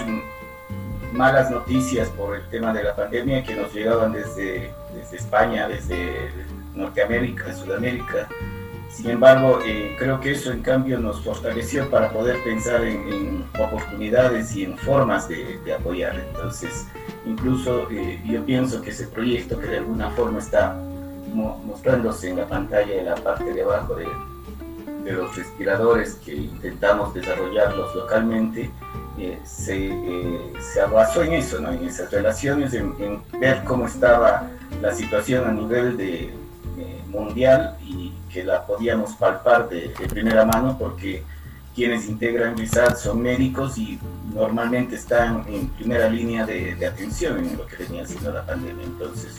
malas 1.13 1.51
noticias 1.51 2.09
por 2.09 2.35
el 2.35 2.49
tema 2.49 2.73
de 2.73 2.83
la 2.83 2.95
pandemia 2.95 3.43
que 3.43 3.55
nos 3.55 3.71
llegaban 3.71 4.11
desde, 4.11 4.73
desde 4.95 5.17
España, 5.17 5.67
desde 5.67 6.31
Norteamérica, 6.73 7.53
Sudamérica, 7.53 8.27
sin 8.93 9.09
embargo, 9.09 9.59
eh, 9.65 9.95
creo 9.97 10.19
que 10.19 10.33
eso 10.33 10.51
en 10.51 10.61
cambio 10.61 10.99
nos 10.99 11.23
fortaleció 11.23 11.89
para 11.89 12.11
poder 12.11 12.43
pensar 12.43 12.83
en, 12.83 13.43
oportunidades 13.59 14.55
y 14.55 14.65
en 14.65 14.77
formas 14.77 15.27
de, 15.27 15.59
apoyar. 15.73 16.15
Entonces, 16.15 16.85
incluso 17.25 17.89
eh, 17.89 18.21
yo 18.23 18.45
pienso 18.45 18.81
que 18.83 18.91
ese 18.91 19.07
proyecto 19.07 19.59
que 19.59 19.65
de 19.65 19.77
alguna 19.77 20.11
forma 20.11 20.37
está 20.37 20.75
mostrándose 21.33 22.29
en 22.29 22.37
la 22.37 22.47
pantalla 22.47 22.93
en 22.93 23.05
la 23.05 23.15
parte 23.15 23.51
de 23.51 23.63
abajo 23.63 23.95
de, 23.95 24.07
los 25.11 25.35
respiradores 25.35 26.13
que 26.23 26.35
intentamos 26.35 27.13
desarrollarlos 27.13 27.93
localmente, 27.95 28.69
eh, 29.17 29.39
se, 29.43 29.89
se, 30.61 30.81
basó 30.85 31.23
en 31.23 31.33
eso, 31.33 31.57
en 31.57 31.85
esas 31.85 32.11
relaciones, 32.11 32.73
en, 32.73 33.21
ver 33.39 33.63
cómo 33.65 33.87
estaba 33.87 34.49
la 34.81 34.93
situación 34.93 35.45
a 35.45 35.51
nivel 35.51 35.97
de, 35.97 36.31
mundial 37.09 37.77
y 37.85 38.11
que 38.33 38.43
la 38.43 38.65
podíamos 38.65 39.13
palpar 39.13 39.69
de, 39.69 39.93
primera 40.09 40.43
mano 40.43 40.75
porque 40.77 41.23
quienes 41.75 42.07
integran 42.09 42.57
RISAD 42.57 42.97
son 42.97 43.21
médicos 43.21 43.77
y 43.77 43.99
normalmente 44.33 44.95
están 44.95 45.45
en 45.47 45.69
primera 45.69 46.09
línea 46.09 46.45
de, 46.45 46.85
atención 46.85 47.37
en 47.39 47.57
lo 47.57 47.65
que 47.67 47.77
venía 47.77 48.05
siendo 48.05 48.31
la 48.31 48.45
pandemia. 48.45 48.83
Entonces, 48.83 49.37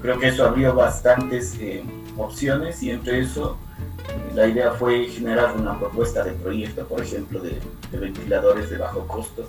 creo 0.00 0.18
que 0.18 0.28
eso 0.28 0.46
abrió 0.46 0.74
bastantes 0.74 1.56
eh, 1.60 1.84
opciones 2.16 2.82
y 2.82 2.90
entre 2.90 3.20
eso 3.20 3.58
eh, 3.78 4.34
la 4.34 4.46
idea 4.46 4.72
fue 4.72 5.06
generar 5.06 5.54
una 5.56 5.78
propuesta 5.78 6.24
de 6.24 6.32
proyecto, 6.32 6.86
por 6.86 7.02
ejemplo, 7.02 7.40
de, 7.40 7.60
ventiladores 7.98 8.70
de 8.70 8.78
bajo 8.78 9.06
costo 9.06 9.48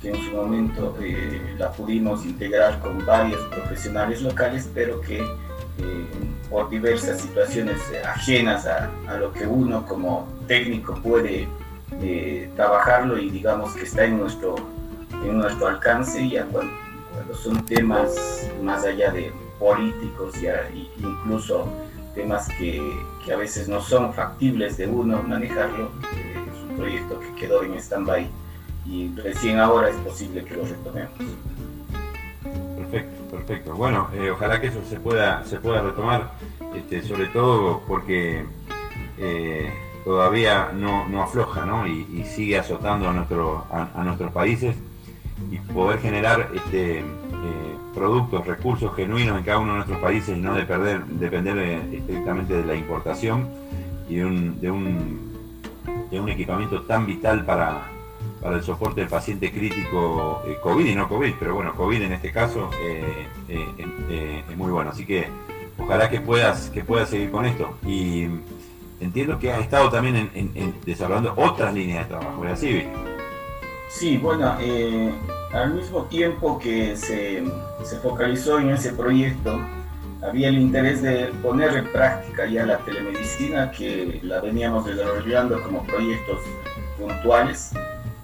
que 0.00 0.10
en 0.10 0.24
su 0.24 0.30
momento 0.30 0.96
eh, 1.02 1.56
la 1.58 1.72
pudimos 1.72 2.24
integrar 2.24 2.80
con 2.80 3.04
varios 3.04 3.42
profesionales 3.48 4.22
locales, 4.22 4.68
pero 4.72 5.00
que 5.02 5.22
por 6.48 6.68
diversas 6.68 7.20
situaciones 7.20 7.80
ajenas 8.04 8.66
a, 8.66 8.90
a, 9.06 9.16
lo 9.18 9.32
que 9.32 9.46
uno 9.46 9.86
como 9.86 10.28
técnico 10.48 10.94
puede 10.96 11.48
trabajarlo 12.56 13.18
y 13.18 13.30
digamos 13.30 13.74
que 13.74 13.82
está 13.84 14.04
en 14.04 14.18
nuestro, 14.18 14.56
en 15.24 15.38
nuestro 15.38 15.68
alcance, 15.68 16.28
ya 16.28 16.44
cuando, 16.46 16.72
cuando 17.12 17.34
son 17.34 17.64
temas 17.66 18.48
más 18.62 18.84
allá 18.84 19.10
de 19.10 19.32
políticos 19.58 20.34
y 20.74 20.90
incluso 20.98 21.68
temas 22.14 22.48
que, 22.58 22.82
que, 23.24 23.32
a 23.32 23.36
veces 23.36 23.68
no 23.68 23.80
son 23.80 24.12
factibles 24.12 24.76
de 24.76 24.86
uno 24.86 25.22
manejarlo, 25.22 25.90
eh, 26.14 26.34
es 26.52 26.70
un 26.70 26.76
proyecto 26.76 27.20
que 27.20 27.34
quedó 27.34 27.62
en 27.62 27.74
stand-by 27.74 28.26
y 28.86 29.14
recién 29.16 29.58
ahora 29.58 29.90
es 29.90 29.96
posible 29.96 30.44
que 30.44 30.56
lo 30.56 30.64
retomemos. 30.64 31.12
Perfecto. 33.30 33.74
Bueno, 33.74 34.08
eh, 34.12 34.30
ojalá 34.30 34.60
que 34.60 34.68
eso 34.68 34.80
se 34.88 34.98
pueda, 34.98 35.44
se 35.44 35.58
pueda 35.60 35.82
retomar, 35.82 36.32
este, 36.74 37.02
sobre 37.02 37.26
todo 37.26 37.82
porque 37.86 38.44
eh, 39.18 39.72
todavía 40.04 40.70
no, 40.74 41.08
no 41.08 41.22
afloja 41.22 41.64
¿no? 41.64 41.86
Y, 41.86 42.24
sigue 42.24 42.58
azotando 42.58 43.08
a, 43.08 43.90
a, 43.94 44.04
nuestros 44.04 44.32
países 44.32 44.76
y 45.50 45.58
poder 45.72 46.00
generar 46.00 46.50
este, 46.54 47.00
eh, 47.00 47.04
productos, 47.94 48.46
recursos 48.46 48.94
genuinos 48.94 49.38
en 49.38 49.44
cada 49.44 49.58
uno 49.58 49.72
de 49.72 49.78
nuestros 49.78 50.00
países 50.00 50.36
y 50.36 50.40
no 50.40 50.54
de 50.54 50.64
perder, 50.64 51.04
depender 51.06 51.58
estrictamente 51.92 52.54
de 52.54 52.64
la 52.64 52.74
importación 52.74 53.48
y 54.08 54.16
de 54.16 54.24
un, 54.24 54.60
de 56.10 56.20
un 56.20 56.28
equipamiento 56.28 56.82
tan 56.82 57.06
vital 57.06 57.44
para, 57.44 57.82
para, 58.40 58.56
el 58.56 58.62
soporte 58.62 59.00
del 59.00 59.10
paciente 59.10 59.52
crítico 59.52 60.42
eh, 60.46 60.58
COVID 60.62 60.86
y 60.86 60.94
no 60.94 61.08
COVID, 61.08 61.34
pero 61.38 61.54
bueno, 61.54 61.74
COVID 61.74 62.02
en 62.02 62.12
este 62.12 62.32
caso 62.32 62.70
eh, 62.80 63.26
eh, 63.48 64.44
es 64.48 64.56
muy 64.56 64.70
bueno. 64.70 64.90
Así 64.90 65.04
que 65.04 65.28
ojalá 65.78 66.08
que 66.08 66.20
puedas, 66.20 66.70
que 66.70 66.84
puedas 66.84 67.10
seguir 67.10 67.30
con 67.30 67.44
esto. 67.44 67.76
Y 67.86 68.26
entiendo 69.00 69.38
que 69.38 69.52
has 69.52 69.60
estado 69.60 69.90
también 69.90 70.30
en, 70.34 70.74
desarrollando 70.84 71.34
otras 71.36 71.74
líneas 71.74 72.08
de 72.08 72.16
trabajo, 72.16 72.40
¿verdad, 72.40 72.56
Civi? 72.56 72.88
Sí, 73.88 74.18
bueno, 74.18 74.56
al 75.52 75.74
mismo 75.74 76.04
tiempo 76.04 76.58
que 76.58 76.96
se, 76.96 77.42
se, 77.82 77.96
focalizó 77.98 78.60
en 78.60 78.70
ese 78.70 78.92
proyecto, 78.92 79.60
había 80.22 80.48
el 80.48 80.58
interés 80.58 81.02
de 81.02 81.32
poner 81.42 81.76
en 81.76 81.90
práctica 81.90 82.46
ya 82.46 82.66
la 82.66 82.78
telemedicina 82.78 83.70
que 83.70 84.20
la 84.22 84.40
veníamos 84.40 84.84
desarrollando 84.84 85.62
como 85.62 85.82
proyectos 85.84 86.38
puntuales. 86.98 87.72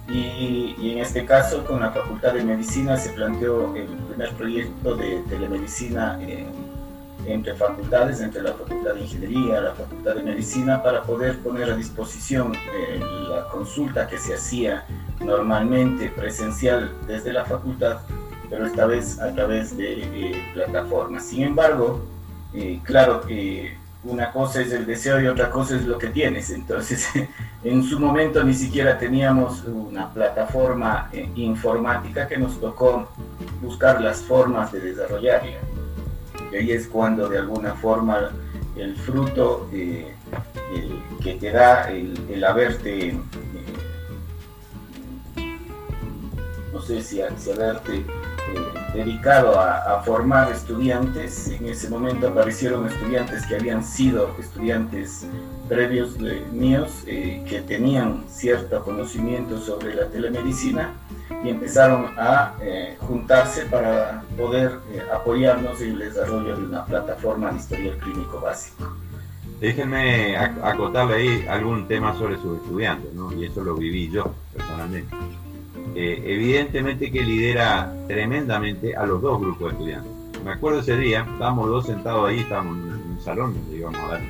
Y, 0.08 0.76
y, 0.78 0.92
en 0.92 0.98
este 0.98 1.24
caso, 1.24 1.64
con 1.64 1.80
la 1.80 1.90
Facultad 1.90 2.34
de 2.34 2.44
Medicina 2.44 2.96
se 2.96 3.10
planteó 3.10 3.74
el 3.74 3.86
primer 3.86 4.32
proyecto 4.34 4.94
de 4.94 5.22
telemedicina 5.28 6.18
eh, 6.22 6.46
entre 7.26 7.54
facultades, 7.54 8.20
entre 8.20 8.42
la 8.42 8.52
Facultad 8.52 8.94
de 8.94 9.00
Ingeniería, 9.00 9.60
la 9.60 9.74
Facultad 9.74 10.14
de 10.14 10.22
Medicina, 10.22 10.82
para 10.82 11.02
poder 11.02 11.38
poner 11.40 11.70
a 11.70 11.76
disposición 11.76 12.54
eh, 12.54 13.00
la 13.28 13.48
consulta 13.48 14.06
que 14.06 14.18
se 14.18 14.34
hacía 14.34 14.84
normalmente 15.20 16.10
presencial 16.10 16.92
desde 17.06 17.32
la 17.32 17.44
facultad, 17.44 17.98
pero 18.48 18.66
esta 18.66 18.86
vez 18.86 19.18
a 19.20 19.32
través 19.32 19.76
de 19.76 20.02
eh, 20.02 20.50
plataformas. 20.54 21.24
Sin 21.24 21.42
embargo, 21.42 22.00
eh, 22.54 22.80
claro 22.84 23.22
que 23.22 23.76
una 24.06 24.30
cosa 24.30 24.60
es 24.60 24.72
el 24.72 24.86
deseo 24.86 25.20
y 25.20 25.26
otra 25.26 25.50
cosa 25.50 25.76
es 25.76 25.84
lo 25.84 25.98
que 25.98 26.08
tienes. 26.08 26.50
Entonces, 26.50 27.08
en 27.64 27.82
su 27.82 27.98
momento 27.98 28.42
ni 28.44 28.54
siquiera 28.54 28.98
teníamos 28.98 29.64
una 29.64 30.12
plataforma 30.12 31.08
eh, 31.12 31.28
informática 31.34 32.26
que 32.26 32.38
nos 32.38 32.60
tocó 32.60 33.08
buscar 33.60 34.00
las 34.00 34.20
formas 34.20 34.72
de 34.72 34.80
desarrollarla. 34.80 35.58
Y 36.52 36.56
ahí 36.56 36.72
es 36.72 36.86
cuando 36.86 37.28
de 37.28 37.38
alguna 37.38 37.74
forma 37.74 38.30
el 38.76 38.96
fruto 38.96 39.68
eh, 39.72 40.14
que 41.22 41.34
te 41.34 41.50
da 41.50 41.90
el, 41.90 42.44
haberte 42.44 43.08
eh, 43.08 43.18
no 46.72 46.80
sé 46.82 47.02
si, 47.02 47.20
si 47.38 47.50
haberte 47.50 48.04
dedicado 48.94 49.58
a, 49.58 49.98
a, 49.98 50.02
formar 50.02 50.50
estudiantes. 50.50 51.48
En 51.48 51.66
ese 51.66 51.88
momento 51.88 52.28
aparecieron 52.28 52.86
estudiantes 52.86 53.46
que 53.46 53.56
habían 53.56 53.84
sido 53.84 54.34
estudiantes 54.38 55.26
previos 55.68 56.18
de, 56.18 56.40
míos, 56.52 57.02
eh, 57.06 57.44
que 57.48 57.60
tenían 57.60 58.24
cierto 58.28 58.82
conocimiento 58.82 59.58
sobre 59.60 59.94
la 59.94 60.06
telemedicina 60.08 60.94
y 61.44 61.48
empezaron 61.48 62.06
a 62.16 62.54
eh, 62.60 62.96
juntarse 63.00 63.66
para 63.66 64.22
poder 64.36 64.78
eh, 64.92 65.02
apoyarnos 65.12 65.80
en 65.80 65.92
el 65.92 65.98
desarrollo 65.98 66.56
de 66.56 66.64
una 66.64 66.84
plataforma 66.84 67.50
de 67.50 67.58
historial 67.58 67.98
clínico 67.98 68.40
básico. 68.40 68.96
Déjenme 69.60 70.36
acotarle 70.36 71.14
ahí 71.14 71.46
algún 71.48 71.88
tema 71.88 72.14
sobre 72.16 72.36
sus 72.36 72.58
estudiantes, 72.58 73.12
¿no? 73.14 73.32
y 73.32 73.46
eso 73.46 73.64
lo 73.64 73.74
viví 73.74 74.10
yo 74.10 74.34
personalmente 74.52 75.16
eh, 75.94 76.22
evidentemente 76.24 77.10
que 77.10 77.22
lidera 77.22 77.94
tremendamente 78.08 78.96
a 78.96 79.06
los 79.06 79.22
dos 79.22 79.40
grupos 79.40 79.68
de 79.68 79.72
estudiantes. 79.72 80.12
Me 80.44 80.52
acuerdo 80.52 80.80
ese 80.80 80.96
día, 80.96 81.26
estábamos 81.32 81.68
dos 81.68 81.86
sentados 81.86 82.28
ahí, 82.28 82.40
estábamos 82.40 82.76
en 82.76 83.10
un 83.10 83.20
salón 83.20 83.54
donde 83.54 83.76
íbamos 83.78 84.00
a 84.00 84.08
dar, 84.08 84.20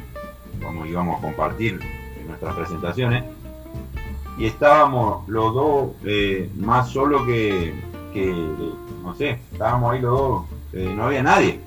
íbamos 0.88 1.19
a 1.19 1.21
compartir 1.21 1.81
nuestras 2.27 2.55
presentaciones, 2.55 3.25
y 4.38 4.47
estábamos 4.47 5.29
los 5.29 5.55
dos 5.55 5.90
eh, 6.05 6.51
más 6.57 6.90
solos 6.90 7.27
que, 7.27 7.75
que, 8.12 8.33
no 9.03 9.14
sé, 9.14 9.38
estábamos 9.53 9.92
ahí 9.92 10.01
los 10.01 10.19
dos, 10.19 10.45
eh, 10.73 10.92
no 10.95 11.05
había 11.05 11.23
nadie. 11.23 11.61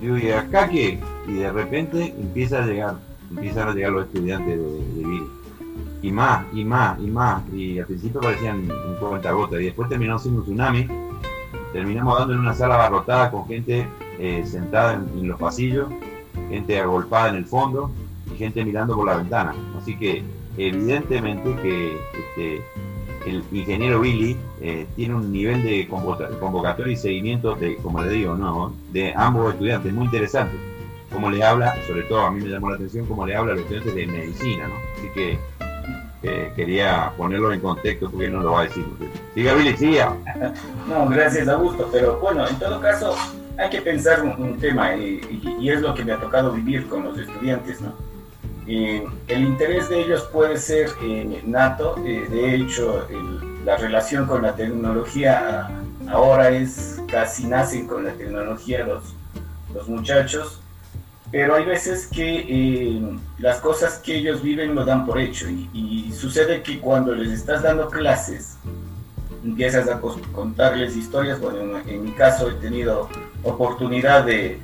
Digo, 0.00 0.18
¿y 0.18 0.30
acá 0.30 0.68
qué? 0.68 0.98
Y 1.28 1.32
de 1.34 1.52
repente 1.52 2.14
empieza 2.18 2.62
a 2.62 2.66
llegar, 2.66 2.96
empiezan 3.30 3.68
a 3.68 3.74
llegar 3.74 3.92
los 3.92 4.06
estudiantes 4.06 4.58
de, 4.58 4.64
de 4.64 5.22
y 6.04 6.12
más, 6.12 6.44
y 6.52 6.64
más, 6.64 7.00
y 7.00 7.06
más. 7.06 7.42
Y 7.54 7.78
al 7.78 7.86
principio 7.86 8.20
parecían 8.20 8.70
un 8.70 8.96
cuenta 9.00 9.32
gota. 9.32 9.58
Y 9.58 9.64
después 9.64 9.88
terminó 9.88 10.18
siendo 10.18 10.40
un 10.40 10.46
tsunami. 10.46 10.86
Terminamos 11.72 12.18
dando 12.18 12.34
en 12.34 12.40
una 12.40 12.52
sala 12.52 12.74
abarrotada 12.74 13.30
con 13.30 13.46
gente 13.46 13.88
eh, 14.18 14.44
sentada 14.46 14.94
en, 14.94 15.08
en, 15.18 15.28
los 15.28 15.40
pasillos, 15.40 15.88
gente 16.50 16.78
agolpada 16.78 17.30
en 17.30 17.36
el 17.36 17.46
fondo 17.46 17.90
y 18.30 18.36
gente 18.36 18.62
mirando 18.66 18.94
por 18.94 19.06
la 19.06 19.16
ventana. 19.16 19.54
Así 19.80 19.96
que 19.96 20.22
evidentemente 20.58 21.56
que 21.62 21.96
este, 22.12 22.62
el 23.26 23.42
ingeniero 23.50 24.00
Billy 24.00 24.36
eh, 24.60 24.86
tiene 24.96 25.14
un 25.14 25.32
nivel 25.32 25.62
de 25.62 25.88
convocatoria 25.88 26.92
y 26.92 26.96
seguimiento 26.96 27.54
de, 27.54 27.76
como 27.76 28.02
le 28.02 28.10
digo, 28.10 28.36
no, 28.36 28.74
de 28.92 29.14
ambos 29.16 29.54
estudiantes 29.54 29.90
muy 29.90 30.04
interesante. 30.04 30.54
Como 31.10 31.30
le 31.30 31.42
habla, 31.42 31.74
sobre 31.86 32.02
todo 32.02 32.26
a 32.26 32.30
mí 32.30 32.42
me 32.42 32.50
llamó 32.50 32.68
la 32.68 32.76
atención, 32.76 33.06
como 33.06 33.26
le 33.26 33.34
habla 33.34 33.52
a 33.52 33.54
los 33.54 33.62
estudiantes 33.62 33.94
de 33.94 34.06
medicina, 34.06 34.68
¿no? 34.68 34.74
Así 34.98 35.08
que 35.14 35.38
eh, 36.24 36.52
quería 36.56 37.12
ponerlo 37.16 37.52
en 37.52 37.60
contexto 37.60 38.10
porque 38.10 38.28
no 38.28 38.40
lo 38.40 38.52
va 38.52 38.62
a 38.62 38.64
decir. 38.64 38.84
Siga, 39.34 39.54
Billy, 39.54 39.76
siga. 39.76 40.16
No, 40.88 41.06
gracias, 41.08 41.48
Augusto. 41.48 41.88
Pero 41.92 42.18
bueno, 42.18 42.48
en 42.48 42.58
todo 42.58 42.80
caso, 42.80 43.14
hay 43.58 43.70
que 43.70 43.82
pensar 43.82 44.22
un, 44.22 44.30
un 44.42 44.58
tema 44.58 44.96
y, 44.96 45.20
y, 45.30 45.56
y, 45.60 45.70
es 45.70 45.80
lo 45.80 45.94
que 45.94 46.04
me 46.04 46.12
ha 46.12 46.18
tocado 46.18 46.52
vivir 46.52 46.88
con 46.88 47.04
los 47.04 47.18
estudiantes, 47.18 47.80
¿no? 47.80 47.92
El 48.66 49.42
interés 49.42 49.90
de 49.90 50.00
ellos 50.00 50.22
puede 50.32 50.56
ser 50.56 50.88
eh, 51.02 51.42
nato, 51.44 51.96
eh, 52.06 52.26
de 52.30 52.54
hecho, 52.54 53.06
el, 53.10 53.64
la 53.64 53.76
relación 53.76 54.26
con 54.26 54.42
la 54.42 54.54
tecnología 54.54 55.68
ahora 56.08 56.50
es 56.50 57.00
casi 57.10 57.46
nacen 57.46 57.86
con 57.86 58.04
la 58.04 58.12
tecnología 58.12 58.86
los, 58.86 59.14
los 59.74 59.88
muchachos 59.88 60.60
pero 61.34 61.56
hay 61.56 61.64
veces 61.64 62.06
que 62.06 62.46
eh, 62.48 63.02
las 63.40 63.58
cosas 63.58 63.98
que 63.98 64.14
ellos 64.18 64.40
viven 64.40 64.72
lo 64.72 64.84
dan 64.84 65.04
por 65.04 65.18
hecho. 65.18 65.48
Y, 65.50 66.12
sucede 66.16 66.62
que 66.62 66.78
cuando 66.78 67.12
les 67.12 67.32
estás 67.32 67.64
dando 67.64 67.88
clases 67.88 68.56
empiezas 69.44 69.88
a 69.88 70.00
contarles 70.32 70.96
historias, 70.96 71.40
bueno, 71.40 71.80
en, 71.88 72.04
mi 72.04 72.12
caso 72.12 72.48
he 72.48 72.54
tenido 72.54 73.08
oportunidad 73.42 74.24
de, 74.24 74.60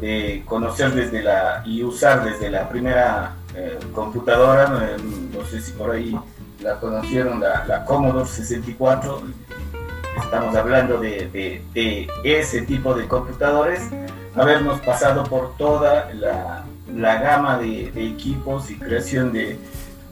de, 0.00 0.42
conocer 0.46 0.94
desde 0.94 1.22
la 1.22 1.62
y 1.66 1.82
usar 1.82 2.24
desde 2.24 2.48
la 2.48 2.70
primera 2.70 3.36
eh, 3.54 3.78
computadora, 3.92 4.68
no, 4.68 5.44
sé 5.44 5.60
si 5.60 5.72
por 5.72 5.90
ahí 5.90 6.18
la 6.62 6.80
conocieron, 6.80 7.38
la, 7.38 7.84
Commodore 7.84 8.26
64, 8.26 9.20
estamos 10.24 10.56
hablando 10.56 10.98
de 10.98 11.60
ese 12.24 12.62
tipo 12.62 12.94
de 12.94 13.06
computadores 13.08 13.82
habernos 14.36 14.80
pasado 14.80 15.24
por 15.24 15.56
toda 15.56 16.12
la, 16.14 16.64
la 16.94 17.20
gama 17.20 17.58
de, 17.58 17.88
equipos 17.94 18.70
y 18.70 18.78
creación 18.78 19.32
de, 19.32 19.58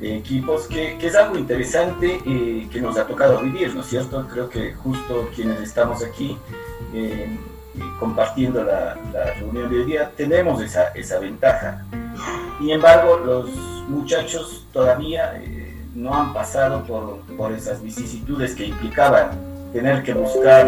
equipos, 0.01 0.67
que, 0.67 0.97
es 1.01 1.15
algo 1.15 1.39
interesante 1.39 2.21
eh, 2.27 2.69
que 2.73 2.81
nos 2.81 2.99
ha 2.99 3.07
tocado 3.07 3.39
vivir, 3.39 3.73
¿no 3.73 3.83
es 3.83 3.87
cierto? 3.87 4.27
Creo 4.33 4.49
que 4.49 4.75
justo 4.75 5.29
quienes 5.33 5.61
estamos 5.61 6.03
aquí 6.03 6.37
eh, 6.93 7.39
compartiendo 8.01 8.65
la, 8.65 8.99
la, 9.13 9.33
reunión 9.35 9.71
de 9.71 9.79
hoy 9.79 9.85
día 9.85 10.11
tenemos 10.17 10.61
esa, 10.61 10.89
esa 10.89 11.21
ventaja. 11.21 11.85
Sin 12.59 12.71
embargo, 12.71 13.17
los 13.25 13.51
muchachos 13.89 14.67
todavía 14.73 15.41
eh, 15.41 15.73
no 15.95 16.13
han 16.15 16.35
pasado 16.35 16.83
por, 16.85 17.21
por 17.37 17.53
esas 17.53 17.81
vicisitudes 17.81 18.57
que 18.57 18.67
implicaban 18.67 19.31
tener 19.73 20.03
que 20.03 20.15
buscar, 20.15 20.67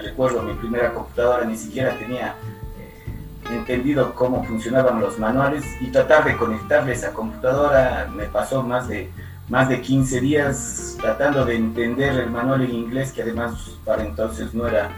recuerdo 0.00 0.42
mi 0.42 0.54
primera 0.54 0.92
computadora 0.92 1.44
ni 1.44 1.56
siquiera 1.56 1.96
tenía 1.98 2.34
eh, 2.78 3.52
entendido 3.52 4.14
cómo 4.14 4.44
funcionaban 4.44 5.00
los 5.00 5.18
manuales 5.18 5.64
y 5.80 5.90
tratar 5.90 6.24
de 6.24 6.36
conectarle 6.36 6.92
esa 6.92 7.12
computadora 7.12 8.08
me 8.14 8.24
pasó 8.24 8.62
más 8.62 8.88
de 8.88 9.10
más 9.48 9.68
de 9.68 9.80
15 9.80 10.20
días 10.20 10.96
tratando 11.00 11.44
de 11.44 11.56
entender 11.56 12.16
el 12.18 12.30
manual 12.30 12.62
en 12.62 12.72
inglés 12.72 13.12
que 13.12 13.22
además 13.22 13.76
para 13.84 14.04
entonces 14.04 14.54
no 14.54 14.68
era 14.68 14.90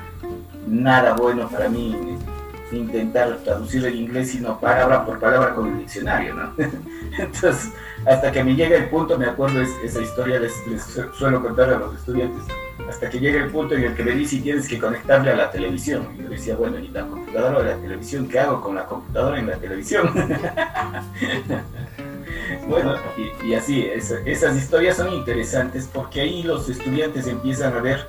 nada 0.67 1.15
bueno 1.15 1.49
para 1.49 1.69
mí 1.69 2.19
intentar 2.77 3.37
traducir 3.45 3.85
el 3.85 3.95
inglés 3.97 4.31
sino 4.31 4.59
palabra 4.59 5.05
por 5.05 5.19
palabra 5.19 5.55
con 5.55 5.69
el 5.69 5.79
diccionario, 5.79 6.35
¿no? 6.35 6.53
Entonces, 7.19 7.71
hasta 8.07 8.33
que 8.33 8.43
me 8.43 8.55
llega 8.55 8.77
el 8.77 8.89
punto, 8.89 9.19
me 9.19 9.27
acuerdo 9.27 9.61
esa 9.61 10.01
historia, 10.01 10.39
les, 10.41 10.53
suelo 11.17 11.43
contar 11.43 11.71
a 11.71 11.79
los 11.79 11.95
estudiantes, 11.95 12.43
hasta 12.89 13.09
que 13.09 13.21
llega 13.21 13.43
el 13.43 13.51
punto 13.51 13.75
en 13.75 13.85
el 13.85 13.95
que 13.95 14.03
me 14.03 14.13
dice 14.13 14.39
tienes 14.39 14.69
que 14.69 14.79
conectarle 14.79 15.31
a 15.31 15.37
la 15.37 15.51
televisión. 15.51 16.09
Y 16.19 16.23
yo 16.23 16.31
decía, 16.31 16.57
bueno, 16.57 16.79
¿y 16.79 16.89
la 16.89 17.07
computadora 17.07 17.59
o 17.59 17.63
la 17.63 17.77
televisión? 17.77 18.29
¿Qué 18.29 18.41
hago 18.41 18.61
con 18.61 18.75
la 18.75 18.87
computadora 18.87 19.39
en 19.39 19.47
la 19.47 19.57
televisión? 19.57 20.11
bueno, 22.69 22.97
y, 23.45 23.55
así, 23.55 23.87
esas 24.25 24.57
historias 24.57 24.97
son 24.97 25.13
interesantes 25.13 25.89
porque 25.93 26.23
ahí 26.23 26.43
los 26.43 26.69
estudiantes 26.69 27.27
empiezan 27.27 27.75
a 27.75 27.81
ver 27.81 28.07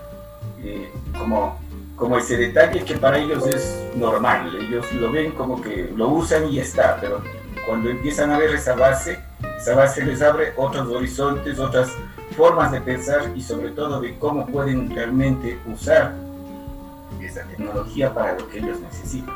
eh, 0.64 0.92
como 1.18 1.60
como 2.04 2.18
ese 2.18 2.36
detalle 2.36 2.84
que 2.84 2.98
para 2.98 3.18
ellos 3.18 3.48
es 3.48 3.82
normal, 3.96 4.54
ellos 4.60 4.92
lo 4.92 5.10
ven 5.10 5.32
como 5.32 5.62
que 5.62 5.90
lo 5.96 6.10
usan 6.10 6.50
y 6.52 6.60
está, 6.60 6.98
pero 7.00 7.22
cuando 7.66 7.90
empiezan 7.90 8.30
a 8.32 8.38
ver 8.38 8.54
esa 8.54 8.76
base, 8.76 9.20
esa 9.58 9.74
base 9.74 10.04
les 10.04 10.22
abre 10.22 10.52
otros 10.58 10.90
horizontes, 10.90 11.58
otras 11.58 11.94
formas 12.36 12.74
de 12.74 12.82
pensar 12.82 13.32
y 13.34 13.42
sobre 13.42 13.70
todo 13.70 14.02
de 14.02 14.20
cómo 14.20 14.46
pueden 14.48 14.94
realmente 14.94 15.58
usar 15.66 16.14
esa 17.22 17.44
tecnología 17.44 18.14
para 18.14 18.38
lo 18.38 18.50
que 18.50 18.58
ellos 18.58 18.82
necesitan. 18.82 19.34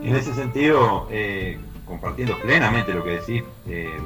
En 0.00 0.16
ese 0.16 0.32
sentido, 0.32 1.06
eh, 1.10 1.58
compartiendo 1.84 2.34
plenamente 2.38 2.94
lo 2.94 3.04
que 3.04 3.10
decís, 3.10 3.42
eh, 3.68 3.98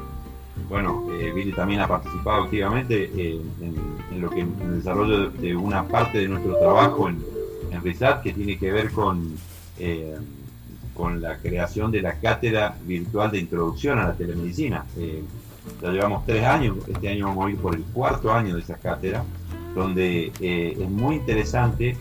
bueno, 0.68 1.06
eh, 1.12 1.30
Billy 1.32 1.52
también 1.52 1.80
ha 1.82 1.86
participado 1.86 2.42
activamente 2.42 3.04
en, 3.04 4.20
lo 4.20 4.30
que 4.30 4.40
el 4.40 4.78
desarrollo 4.78 5.30
de, 5.30 5.54
una 5.54 5.86
parte 5.86 6.18
de 6.18 6.26
nuestro 6.26 6.58
trabajo 6.58 7.08
en, 7.08 7.37
RISAT 7.82 8.22
que 8.22 8.32
tiene 8.32 8.58
que 8.58 8.70
ver 8.70 8.90
con 8.90 9.36
con 10.98 11.22
la 11.22 11.36
creación 11.38 11.92
de 11.92 12.02
la 12.02 12.14
cátedra 12.14 12.76
virtual 12.84 13.30
de 13.30 13.38
introducción 13.38 14.00
a 14.00 14.08
la 14.08 14.14
telemedicina. 14.14 14.84
Eh, 14.98 15.22
ya 15.80 15.92
llevamos 15.92 16.26
tres 16.26 16.44
años, 16.44 16.76
este 16.88 17.08
año 17.08 17.28
vamos 17.28 17.46
a 17.46 17.50
ir 17.50 17.56
por 17.58 17.76
el 17.76 17.82
cuarto 17.84 18.32
año 18.32 18.56
de 18.56 18.62
esa 18.62 18.74
cátedra, 18.74 19.22
donde 19.76 20.32
eh, 20.40 20.76
es 20.76 20.90
muy 20.90 21.14
interesante 21.14 21.96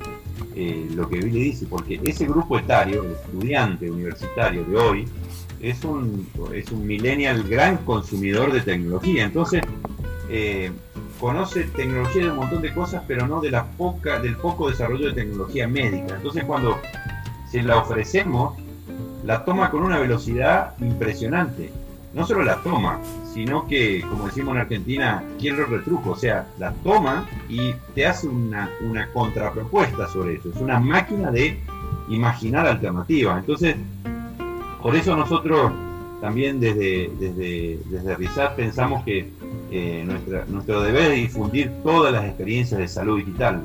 eh, 0.56 0.89
lo 0.95 1.08
que 1.08 1.19
Billy 1.19 1.43
dice, 1.43 1.67
porque 1.67 2.01
ese 2.03 2.25
grupo 2.25 2.58
etario, 2.58 3.03
el 3.03 3.12
estudiante 3.12 3.91
universitario 3.91 4.63
de 4.63 4.75
hoy, 4.75 5.08
es 5.62 5.84
un, 5.84 6.27
es 6.56 6.71
un 6.71 6.88
millennial 6.88 7.43
gran 7.43 7.77
consumidor 7.77 8.51
de 8.51 8.62
tecnología. 8.62 9.25
Entonces, 9.25 9.62
conoce 11.19 11.63
tecnología 11.63 12.23
de 12.23 12.32
un 12.32 12.38
montón 12.38 12.62
de 12.62 12.73
cosas, 12.73 13.03
pero 13.08 13.27
no 13.27 13.41
de 13.41 13.51
la 13.51 13.65
poca, 13.65 14.19
del 14.19 14.36
poco 14.38 14.69
desarrollo 14.69 15.08
de 15.08 15.13
tecnología 15.13 15.67
médica. 15.67 16.15
Entonces, 16.15 16.43
cuando 16.45 16.80
se 17.49 17.62
la 17.62 17.77
ofrecemos, 17.77 18.58
la 19.23 19.43
toma 19.43 19.69
con 19.69 19.84
una 19.84 19.99
velocidad 19.99 20.77
impresionante. 20.80 21.71
No 22.13 22.25
solo 22.25 22.43
la 22.43 22.58
toma, 22.63 22.99
sino 23.34 23.67
que, 23.67 24.01
como 24.01 24.25
decimos 24.25 24.56
en 24.56 24.62
Argentina, 24.62 25.23
quiere 25.38 25.60
el 25.60 25.67
retruco, 25.67 26.12
o 26.12 26.15
sea, 26.15 26.47
la 26.58 26.71
toma 26.84 27.27
y 27.49 27.73
te 27.93 28.08
hace 28.08 28.27
una, 28.27 28.69
una 28.82 29.12
contrapropuesta 29.12 30.08
sobre 30.08 30.36
eso. 30.36 30.49
Es 30.49 30.58
una 30.58 30.80
máquina 30.80 31.30
de 31.30 31.60
imaginar 32.10 32.65
alternativas. 32.65 33.39
Entonces, 33.39 33.75
por 34.82 34.95
eso 34.95 35.15
nosotros 35.15 35.71
también 36.21 36.60
desde, 36.60 37.12
desde, 37.19 37.80
desde 37.89 38.49
pensamos 38.56 39.03
que 39.03 39.30
eh, 39.71 40.06
nuestro 40.47 40.82
deber 40.82 41.12
es 41.12 41.17
difundir 41.17 41.71
todas 41.84 42.13
las 42.13 42.25
experiencias 42.25 42.80
de 42.80 42.88
salud 42.88 43.17
digital. 43.17 43.62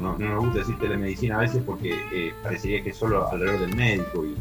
No, 0.00 0.18
nos 0.18 0.44
gusta 0.44 0.58
decir 0.60 0.78
telemedicina 0.78 1.36
a 1.36 1.40
veces 1.40 1.62
porque 1.64 1.94
eh, 2.12 2.32
parecería 2.42 2.82
que 2.82 2.92
solo 2.92 3.28
alrededor 3.28 3.60
del 3.60 3.76
médico 3.76 4.24
y 4.24 4.34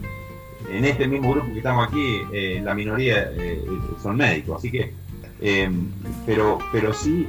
en 0.76 0.86
este 0.86 1.08
mismo 1.08 1.32
grupo 1.32 1.48
que 1.52 1.58
estamos 1.58 1.88
aquí, 1.88 2.22
eh, 2.32 2.62
la 2.64 2.74
minoría 2.74 3.32
eh, 3.34 3.64
son 4.02 4.16
médicos, 4.16 4.58
así 4.58 4.72
que, 4.72 4.94
pero, 6.26 6.58
pero 6.72 6.94
sí 6.94 7.28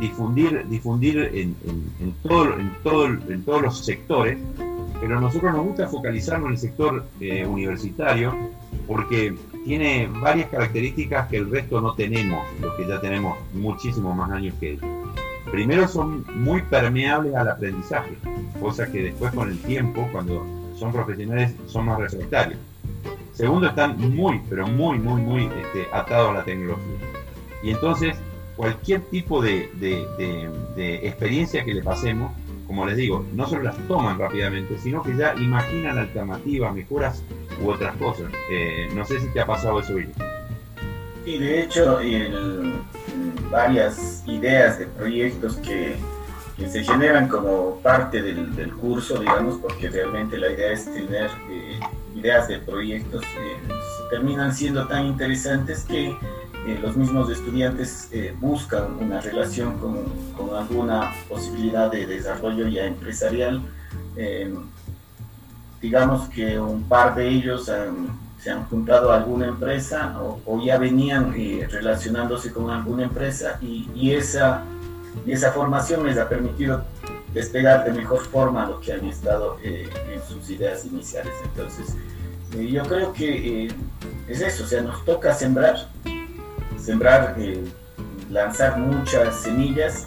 difundir, 0.00 0.66
difundir 0.68 1.30
en, 1.34 1.54
todo, 2.22 2.58
en, 2.58 2.72
todo, 2.82 3.04
en 3.04 3.44
todos 3.44 3.60
los 3.60 3.84
sectores, 3.84 4.38
pero 5.02 5.18
a 5.18 5.20
nosotros 5.20 5.52
nos 5.52 5.66
gusta 5.66 5.86
focalizarnos 5.86 6.46
en 6.46 6.52
el 6.52 6.58
sector 6.58 7.04
universitario 7.46 8.34
porque 8.86 9.34
tiene 9.64 10.08
varias 10.20 10.50
características 10.50 11.28
que 11.28 11.38
el 11.38 11.50
resto 11.50 11.80
no 11.80 11.94
tenemos, 11.94 12.44
los 12.60 12.74
que 12.74 12.86
ya 12.86 13.00
tenemos 13.00 13.38
muchísimos 13.54 14.14
más 14.16 14.30
años 14.30 14.54
que 14.58 14.72
ellos. 14.72 14.84
Primero 15.50 15.86
son 15.86 16.24
muy 16.34 16.62
permeables 16.62 17.34
al 17.34 17.48
aprendizaje, 17.48 18.16
cosa 18.60 18.90
que 18.90 19.02
después 19.02 19.32
con 19.34 19.50
el 19.50 19.58
tiempo, 19.58 20.08
cuando 20.12 20.46
son 20.76 20.92
profesionales, 20.92 21.54
son 21.66 21.86
más 21.86 21.98
refractarios. 21.98 22.58
Segundo, 23.32 23.68
están 23.68 23.98
muy, 23.98 24.40
pero 24.48 24.66
muy, 24.66 24.98
muy, 24.98 25.20
muy 25.20 25.44
este, 25.44 25.86
atados 25.92 26.30
a 26.30 26.38
la 26.38 26.44
tecnología. 26.44 26.96
Y 27.62 27.70
entonces, 27.70 28.16
cualquier 28.56 29.00
tipo 29.02 29.40
de, 29.40 29.70
experiencia 31.02 31.64
que 31.64 31.74
le 31.74 31.82
pasemos, 31.82 32.32
como 32.72 32.86
les 32.86 32.96
digo, 32.96 33.26
no 33.34 33.46
solo 33.46 33.64
las 33.64 33.76
toman 33.86 34.18
rápidamente, 34.18 34.78
sino 34.78 35.02
que 35.02 35.14
ya 35.14 35.34
imaginan 35.34 35.98
alternativas, 35.98 36.74
mejoras 36.74 37.22
u 37.62 37.68
otras 37.68 37.94
cosas. 37.96 38.32
Eh, 38.50 38.88
no 38.94 39.04
sé 39.04 39.20
si 39.20 39.26
te 39.26 39.42
ha 39.42 39.46
pasado 39.46 39.78
eso, 39.78 39.94
Billy. 39.94 40.10
Y 41.26 41.36
de 41.36 41.64
hecho, 41.64 42.00
varias 43.50 44.24
ideas 44.26 44.78
de 44.78 44.86
proyectos 44.86 45.56
que, 45.58 45.96
se 46.66 46.82
generan 46.82 47.28
como 47.28 47.76
parte 47.82 48.22
del, 48.22 48.72
curso, 48.72 49.18
digamos, 49.18 49.58
porque 49.58 49.90
realmente 49.90 50.38
la 50.38 50.50
idea 50.50 50.72
es 50.72 50.86
tener 50.86 51.30
eh, 51.50 51.78
ideas 52.14 52.48
de 52.48 52.58
proyectos 52.58 53.22
eh, 53.22 53.58
terminan 54.08 54.54
siendo 54.54 54.86
tan 54.88 55.04
interesantes 55.04 55.84
que 55.84 56.16
eh, 56.66 56.78
los 56.80 56.96
mismos 56.96 57.30
estudiantes 57.30 58.08
eh, 58.12 58.34
buscan 58.40 58.96
una 59.00 59.20
relación 59.20 59.78
con, 59.78 60.04
con, 60.36 60.56
alguna 60.56 61.12
posibilidad 61.28 61.90
de 61.90 62.06
desarrollo 62.06 62.68
ya 62.68 62.84
empresarial. 62.84 63.62
digamos 65.80 66.28
que 66.28 66.60
un 66.60 66.84
par 66.84 67.14
de 67.16 67.28
ellos 67.28 67.70
se 68.38 68.50
han 68.50 68.64
juntado 68.66 69.10
a 69.10 69.16
alguna 69.16 69.46
empresa 69.48 70.16
o, 70.20 70.62
ya 70.64 70.78
venían 70.78 71.32
relacionándose 71.70 72.52
con 72.52 72.70
alguna 72.70 73.04
empresa 73.04 73.58
y, 73.60 73.88
y 73.94 74.12
esa, 74.12 74.62
esa 75.26 75.50
formación 75.50 76.06
les 76.06 76.18
ha 76.18 76.28
permitido 76.28 76.84
despegar 77.34 77.84
de 77.84 77.92
mejor 77.92 78.20
forma 78.26 78.66
lo 78.66 78.80
que 78.80 78.92
han 78.92 79.04
estado 79.06 79.56
en 79.64 80.22
sus 80.28 80.48
ideas 80.50 80.84
iniciales. 80.84 81.32
Entonces, 81.44 81.96
yo 82.60 82.82
creo 82.84 83.12
que 83.12 83.64
eh, 83.64 83.68
es 84.28 84.40
eso, 84.40 84.64
o 84.64 84.66
sea, 84.66 84.82
nos 84.82 85.04
toca 85.04 85.34
sembrar, 85.34 85.88
sembrar, 86.82 87.34
eh, 87.38 87.64
lanzar 88.30 88.78
muchas 88.78 89.36
semillas, 89.36 90.06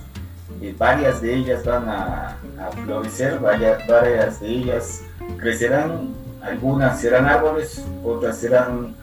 eh, 0.62 0.76
varias 0.78 1.22
de 1.22 1.34
ellas 1.36 1.64
van 1.66 1.88
a, 1.88 2.38
florecer, 2.84 3.40
varias, 3.40 4.40
de 4.40 4.48
ellas 4.48 5.02
crecerán, 5.38 6.14
algunas 6.42 7.00
serán 7.00 7.26
árboles, 7.26 7.84
otras 8.04 8.38
serán 8.38 8.96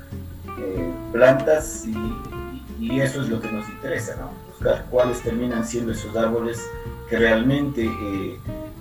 plantas 1.12 1.84
y, 1.86 3.00
eso 3.00 3.22
es 3.22 3.28
lo 3.28 3.40
que 3.40 3.50
nos 3.50 3.68
interesa, 3.68 4.16
buscar 4.48 4.84
cuáles 4.90 5.22
terminan 5.22 5.64
siendo 5.64 5.92
esos 5.92 6.16
árboles 6.16 6.60
que 7.08 7.16
realmente 7.16 7.88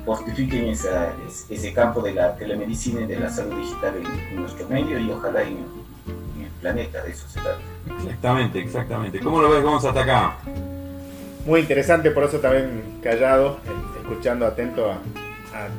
fortifiquen 0.06 0.70
ese 0.70 1.74
campo 1.74 2.02
de 2.02 2.14
la 2.14 2.36
telemedicina 2.36 3.02
y 3.02 3.06
de 3.06 3.20
la 3.20 3.30
salud 3.30 3.56
digital 3.58 3.94
en, 3.98 4.36
nuestro 4.42 4.68
medio 4.68 5.00
y 5.00 5.12
ojalá 5.12 5.44
en, 5.44 5.66
planeta, 6.62 7.04
de 7.04 7.12
eso 7.12 7.28
se 7.28 7.39
trata. 7.39 7.60
Exactamente, 7.97 8.60
exactamente. 8.60 9.19
¿Cómo 9.19 9.41
lo 9.41 9.50
ves, 9.50 9.63
Vamos 9.63 9.84
hasta 9.84 10.02
acá? 10.02 10.38
Muy 11.45 11.62
interesante, 11.62 12.12
por 12.12 12.24
eso 12.24 12.39
también 12.39 13.00
callado, 13.02 13.60
eh, 13.65 14.00
escuchando 14.02 14.45
atento 14.45 14.91
a, 14.91 15.00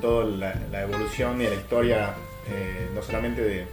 toda 0.01 0.25
la, 0.25 0.83
evolución 0.83 1.41
y 1.41 1.45
la 1.45 1.55
historia, 1.55 2.15
eh, 2.49 2.91
no 2.95 3.03
solamente 3.03 3.43
de, 3.43 3.67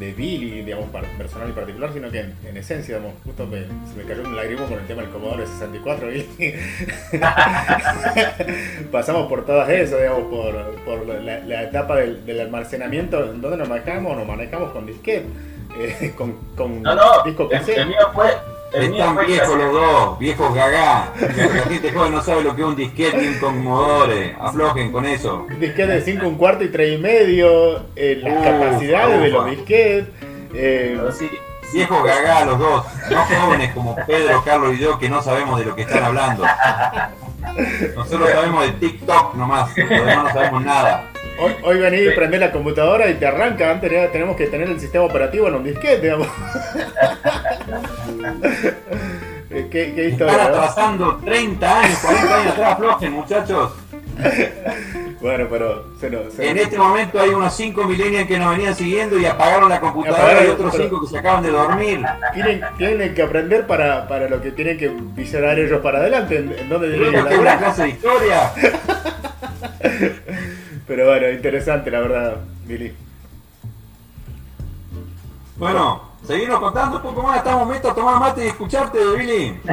de 0.00 0.12
Billy, 0.14 0.62
digamos, 0.62 0.88
personal 1.18 1.50
y 1.50 1.52
particular, 1.52 1.92
sino 1.92 2.10
que 2.10 2.20
en, 2.20 2.56
esencia, 2.56 2.96
digamos, 2.96 3.18
justo 3.22 3.46
me, 3.46 3.60
se 3.60 3.96
me 3.98 4.04
cayó 4.04 4.22
un 4.22 4.34
lágrimo 4.34 4.64
con 4.64 4.78
el 4.78 4.86
tema 4.86 5.02
del 5.02 5.10
Commodore 5.10 5.46
64, 5.46 6.08
Billy. 6.08 6.54
Pasamos 8.90 9.28
por 9.28 9.44
todas 9.44 9.68
eso, 9.68 9.98
digamos, 9.98 10.22
por, 10.30 10.54
por 10.86 11.06
la, 11.06 11.62
etapa 11.64 11.96
del, 11.96 12.40
almacenamiento, 12.40 13.26
donde 13.26 13.58
nos 13.58 13.68
manejamos, 13.68 14.16
nos 14.16 14.26
manejamos 14.26 14.72
con 14.72 14.86
disquete, 14.86 15.26
eh, 15.78 16.12
con, 16.16 16.32
con 16.56 16.82
no, 16.82 16.94
no, 16.94 17.22
disco 17.24 17.48
el, 17.50 17.86
mío 17.86 17.96
fue, 18.14 18.36
Están 18.72 19.26
viejos 19.26 19.56
los 19.58 19.72
dos, 19.72 20.18
viejos 20.18 20.54
gagá. 20.54 21.12
La 21.20 21.62
gente 21.64 21.92
joven 21.92 22.12
no 22.12 22.22
sabe 22.22 22.42
lo 22.42 22.54
que 22.54 22.62
es 22.62 22.68
un 22.68 22.76
disquete 22.76 23.16
ni 23.18 23.34
un. 23.36 24.36
Aflojen 24.40 24.92
con 24.92 25.06
eso. 25.06 25.46
Disquete 25.58 25.86
de 25.86 26.02
5, 26.02 26.26
un 26.28 26.36
cuarto 26.36 26.64
y 26.64 26.68
3 26.68 26.98
y 26.98 27.02
medio. 27.02 27.84
Eh, 27.96 28.20
las 28.22 28.32
Uh, 28.40 28.44
capacidades 28.44 29.20
de 29.20 29.28
los 29.28 29.50
disquetes. 29.50 30.08
eh, 30.54 31.00
sí, 31.18 31.30
Viejos 31.72 32.04
gagá 32.04 32.44
los 32.44 32.58
dos. 32.58 32.84
No 33.10 33.24
jóvenes 33.24 33.72
como 33.74 33.94
Pedro, 34.06 34.42
Carlos 34.44 34.74
y 34.74 34.78
yo 34.78 34.98
que 34.98 35.08
no 35.08 35.22
sabemos 35.22 35.58
de 35.60 35.66
lo 35.66 35.74
que 35.76 35.82
están 35.82 36.02
hablando. 36.04 36.44
Nosotros 37.96 38.30
sabemos 38.30 38.64
de 38.64 38.72
TikTok 38.72 39.34
nomás. 39.34 39.76
Los 39.76 39.88
demás 39.88 40.24
no 40.24 40.32
sabemos 40.32 40.64
nada. 40.64 41.04
Hoy, 41.38 41.52
hoy 41.62 41.78
venís 41.78 42.00
y 42.06 42.10
prendés 42.16 42.40
la 42.40 42.50
computadora 42.52 43.08
y 43.08 43.14
te 43.14 43.26
arranca. 43.26 43.70
Antes 43.70 43.90
era- 43.92 44.10
tenemos 44.10 44.36
que 44.36 44.46
tener 44.46 44.68
el 44.68 44.80
sistema 44.80 45.04
operativo 45.04 45.48
en 45.48 45.54
un 45.54 45.64
disquete, 45.64 46.00
digamos. 46.02 46.28
Eh, 49.52 49.66
¿Qué, 49.68 49.92
qué 49.94 50.06
Están 50.08 50.28
historia, 50.28 50.36
¿no? 50.36 50.42
atrasando 50.58 51.16
30 51.24 51.80
años, 51.80 51.98
40 51.98 52.36
años 52.40 52.52
atrás, 52.52 52.72
aflojen 52.74 53.12
muchachos. 53.12 53.72
Bueno, 55.20 55.46
pero 55.50 55.86
se 55.98 56.08
nos, 56.08 56.32
se 56.32 56.48
En 56.50 56.54
nos- 56.56 56.64
este 56.66 56.78
momento 56.78 57.20
hay 57.20 57.30
unos 57.30 57.52
5 57.56 57.82
millennials 57.82 58.28
que 58.28 58.38
nos 58.38 58.50
venían 58.56 58.76
siguiendo 58.76 59.18
y 59.18 59.26
apagaron 59.26 59.68
la 59.68 59.80
computadora 59.80 60.22
Apagaron, 60.22 60.46
y 60.46 60.50
otros 60.50 60.70
pero- 60.70 60.84
5 60.84 61.00
que 61.00 61.06
se 61.08 61.18
acaban 61.18 61.42
de 61.42 61.50
dormir. 61.50 62.00
tienen, 62.32 62.60
tienen 62.78 63.12
que 63.12 63.22
aprender 63.22 63.66
para, 63.66 64.06
para 64.06 64.28
lo 64.28 64.40
que 64.40 64.52
tienen 64.52 64.78
que 64.78 64.88
visionar 64.88 65.58
ellos 65.58 65.80
para 65.80 65.98
adelante, 65.98 66.36
en, 66.38 66.56
en 66.56 66.68
dónde 66.68 66.88
¿Creo 66.96 67.10
tienen 67.10 67.26
que 67.28 67.36
una 67.38 67.58
clase 67.58 67.82
de 67.82 67.88
historia? 67.88 68.52
Pero 70.90 71.06
bueno, 71.06 71.30
interesante 71.30 71.88
la 71.88 72.00
verdad, 72.00 72.36
Billy. 72.66 72.92
Bueno, 75.56 76.02
seguimos 76.26 76.58
contando 76.58 76.96
un 76.96 77.02
poco 77.04 77.22
más. 77.22 77.36
Estamos 77.36 77.68
metos 77.68 77.92
a 77.92 77.94
tomar 77.94 78.18
mate 78.18 78.44
y 78.44 78.48
escucharte, 78.48 78.98
Billy. 79.16 79.56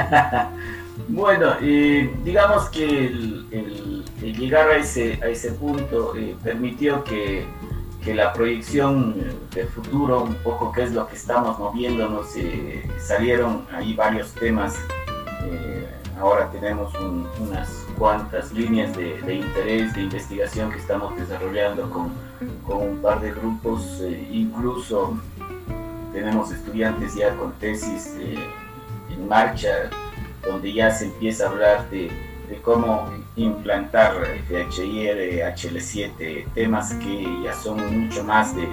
Bueno, 1.10 1.54
eh, 1.62 2.14
digamos 2.24 2.70
que 2.70 2.84
el, 3.08 3.48
el- 3.52 4.06
el 4.22 4.38
llegar 4.38 4.68
a 4.70 4.76
ese, 4.78 5.18
a 5.24 5.28
ese 5.28 5.52
punto 5.54 6.14
eh, 6.16 6.36
permitió 6.44 7.04
que, 7.04 7.46
que 8.04 8.14
la 8.14 8.32
proyección 8.34 9.16
del 9.52 9.68
futuro, 9.70 10.22
un 10.24 10.36
poco 10.36 10.72
qué 10.72 10.84
es 10.84 10.92
lo 10.92 11.08
que 11.08 11.16
estamos 11.16 11.58
moviéndonos, 11.58 12.28
eh, 12.36 12.88
salieron 13.00 13.66
ahí 13.74 13.94
varios 13.96 14.34
temas. 14.34 14.76
eh, 15.46 15.88
ahora 16.20 16.50
tenemos 16.52 16.94
un- 16.96 17.28
unas 17.40 17.87
cuantas 17.98 18.52
líneas 18.54 18.96
de, 18.96 19.36
interés, 19.36 19.94
de 19.94 20.04
investigación 20.04 20.72
que 20.72 20.78
estamos 20.78 21.18
desarrollando 21.18 21.90
con, 21.90 22.12
con 22.66 22.90
un 22.90 23.02
par 23.02 23.22
de 23.22 23.32
grupos, 23.32 24.00
eh, 24.02 24.28
incluso 24.32 25.18
tenemos 26.14 26.52
estudiantes 26.52 27.16
ya 27.16 27.36
con 27.36 27.54
tesis 27.54 28.16
eh, 28.20 28.38
en 29.10 29.28
marcha 29.28 29.90
donde 30.46 30.72
ya 30.74 30.92
se 30.92 31.06
empieza 31.06 31.48
a 31.48 31.50
hablar 31.50 31.90
de, 31.90 32.12
de 32.50 32.62
cómo 32.62 33.10
implantar 33.36 34.14
DHIR, 34.50 35.44
HL7, 35.56 36.46
temas 36.54 36.94
que 36.94 37.42
ya 37.44 37.54
son 37.54 38.04
mucho 38.04 38.24
más 38.24 38.56
de 38.56 38.68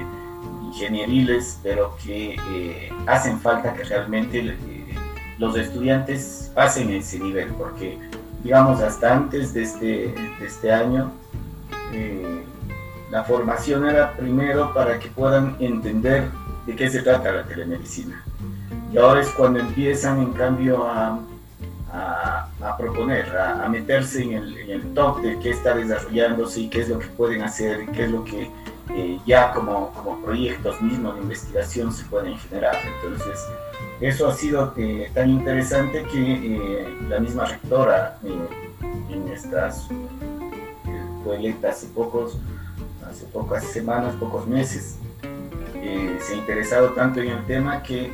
ingenieriles, 0.67 1.59
pero 1.63 1.97
que 2.05 2.37
eh, 2.51 2.93
hacen 3.07 3.41
falta 3.41 3.75
que 3.75 3.85
realmente 3.85 4.57
los 5.39 5.57
estudiantes 5.57 6.51
pasen 6.55 6.91
ese 6.91 7.19
nivel, 7.19 7.49
porque 7.55 7.99
digamos 8.45 8.81
hasta 8.81 9.15
antes 9.15 9.55
de 9.55 9.63
este, 9.63 9.87
de 10.39 10.47
este 10.47 10.71
año, 10.71 11.11
eh, 11.93 12.45
la 13.11 13.25
formación 13.25 13.89
era 13.89 14.13
primero 14.13 14.73
para 14.75 14.99
que 14.99 15.09
puedan 15.09 15.57
entender 15.59 16.29
de 16.67 16.77
qué 16.77 16.91
se 16.91 17.03
trata 17.03 17.33
la 17.33 17.45
telemedicina. 17.45 18.23
Y 18.93 18.99
ahora 18.99 19.23
es 19.23 19.29
cuando 19.31 19.61
empiezan 19.61 20.21
en 20.21 20.33
cambio 20.33 20.87
a, 20.87 21.19
a, 21.93 22.77
proponer, 22.77 23.35
a, 23.37 23.65
a 23.65 23.69
meterse 23.69 24.23
en 24.23 24.33
el, 24.35 24.59
en 24.59 24.71
el 24.71 24.95
top 24.95 25.23
de 25.23 25.39
qué 25.39 25.51
está 25.51 25.75
desarrollándose 25.75 26.61
y 26.61 26.69
qué 26.69 26.83
es 26.83 26.89
lo 26.89 26.99
que 26.99 27.07
pueden 27.07 27.43
hacer 27.43 27.83
y 27.83 27.87
qué 27.89 28.05
es 28.05 28.11
lo 28.11 28.25
que 28.25 28.51
eh, 28.91 29.19
ya 29.27 29.53
como, 29.53 29.91
como 29.93 30.21
proyectos 30.23 30.81
mismos 30.83 31.15
de 31.15 31.23
investigación 31.23 31.93
se 31.93 32.05
pueden 32.05 32.37
generar. 32.39 32.77
Entonces, 33.03 33.41
eso 34.05 34.29
ha 34.29 34.35
sido 34.35 34.75
eh, 34.77 35.11
tan 35.14 35.31
interesante 35.31 36.05
que 36.12 36.57
eh, 36.57 36.95
la 37.09 37.21
misma 37.21 37.47
rectora 37.47 38.19
eh, 38.23 38.38
en 39.11 39.29
estas 39.29 39.90
eh, 39.90 41.03
fue 41.25 41.37
electa 41.37 41.71
hace 41.71 41.87
pocos, 41.87 42.37
hace 43.09 43.25
pocas 43.27 43.64
semanas, 43.64 44.14
pocos 44.17 44.47
meses, 44.47 44.99
se 45.73 46.33
ha 46.33 46.37
interesado 46.37 46.90
tanto 46.90 47.21
en 47.21 47.29
el 47.29 47.45
tema 47.45 47.83
que 47.83 48.11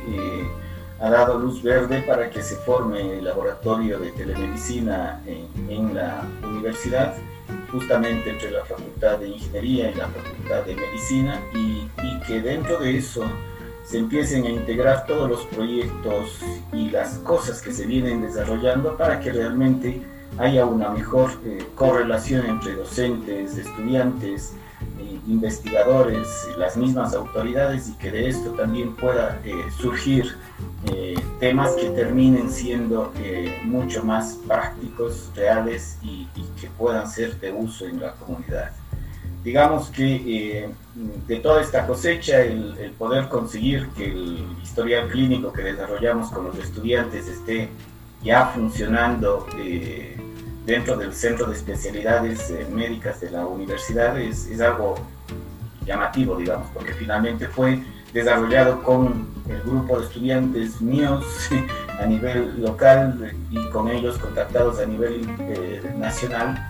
ha 0.99 1.09
dado 1.09 1.39
luz 1.39 1.63
verde 1.63 2.01
para 2.01 2.29
que 2.29 2.41
se 2.41 2.55
forme 2.57 3.17
el 3.17 3.23
laboratorio 3.23 3.97
de 3.97 4.11
telemedicina 4.11 5.21
en, 5.25 5.47
en 5.69 5.95
la 5.95 6.21
universidad, 6.43 7.15
justamente 7.71 8.29
entre 8.29 8.51
la 8.51 8.65
Facultad 8.65 9.19
de 9.19 9.29
Ingeniería 9.29 9.91
y 9.91 9.95
la 9.95 10.07
Facultad 10.09 10.63
de 10.65 10.75
Medicina, 10.75 11.39
y, 11.53 11.89
y 12.03 12.19
que 12.27 12.41
dentro 12.41 12.77
de 12.79 12.97
eso 12.97 13.23
se 13.91 13.97
empiecen 13.97 14.45
a 14.45 14.49
integrar 14.49 15.05
todos 15.05 15.29
los 15.29 15.45
proyectos 15.47 16.39
y 16.71 16.89
las 16.91 17.17
cosas 17.19 17.61
que 17.61 17.73
se 17.73 17.85
vienen 17.85 18.21
desarrollando 18.21 18.95
para 18.95 19.19
que 19.19 19.33
realmente 19.33 20.01
haya 20.37 20.65
una 20.65 20.91
mejor 20.91 21.31
eh, 21.43 21.61
correlación 21.75 22.45
entre 22.45 22.75
docentes, 22.75 23.57
estudiantes, 23.57 24.53
eh, 24.97 25.19
investigadores, 25.27 26.25
las 26.57 26.77
mismas 26.77 27.13
autoridades 27.13 27.89
y 27.89 27.93
que 27.95 28.11
de 28.11 28.29
esto 28.29 28.51
también 28.51 28.95
pueda 28.95 29.41
eh, 29.43 29.55
surgir 29.77 30.37
temas 31.39 31.73
que 31.73 31.89
terminen 31.89 32.49
siendo 32.49 33.11
mucho 33.63 34.03
más 34.03 34.39
prácticos, 34.47 35.29
reales 35.35 35.97
y, 36.01 36.27
y, 36.35 36.43
que 36.59 36.67
puedan 36.69 37.07
ser 37.07 37.39
de 37.39 37.51
uso 37.51 37.85
en 37.85 37.99
la 37.99 38.13
comunidad. 38.13 38.71
Digamos 39.43 39.89
que 39.89 40.15
eh, 40.15 40.69
de 41.27 41.35
toda 41.37 41.61
esta 41.61 41.87
cosecha, 41.87 42.41
el, 42.41 42.93
poder 42.97 43.27
conseguir 43.27 43.87
que 43.97 44.05
el 44.05 44.45
historial 44.61 45.09
clínico 45.09 45.51
que 45.51 45.63
desarrollamos 45.63 46.29
con 46.29 46.45
los 46.45 46.57
estudiantes 46.59 47.27
esté 47.27 47.69
ya 48.23 48.47
funcionando 48.47 49.47
eh, 49.57 50.15
dentro 50.65 50.95
del 50.95 51.13
centro 51.13 51.47
de 51.47 51.55
especialidades 51.55 52.51
eh, 52.51 52.67
médicas 52.71 53.19
de 53.19 53.31
la 53.31 53.47
universidad 53.47 54.19
es, 54.19 54.61
algo 54.61 54.95
llamativo, 55.87 56.37
digamos, 56.37 56.67
porque 56.71 56.93
finalmente 56.93 57.47
fue 57.47 57.79
desarrollado 58.13 58.83
con 58.83 59.27
el 59.49 59.61
grupo 59.63 59.97
de 59.97 60.05
estudiantes 60.05 60.79
míos 60.81 61.25
a 61.99 62.05
nivel 62.05 62.61
local 62.61 63.33
y 63.49 63.69
con 63.69 63.87
ellos 63.87 64.19
contactados 64.19 64.79
a 64.79 64.85
nivel 64.85 65.25
nacional. 65.97 66.69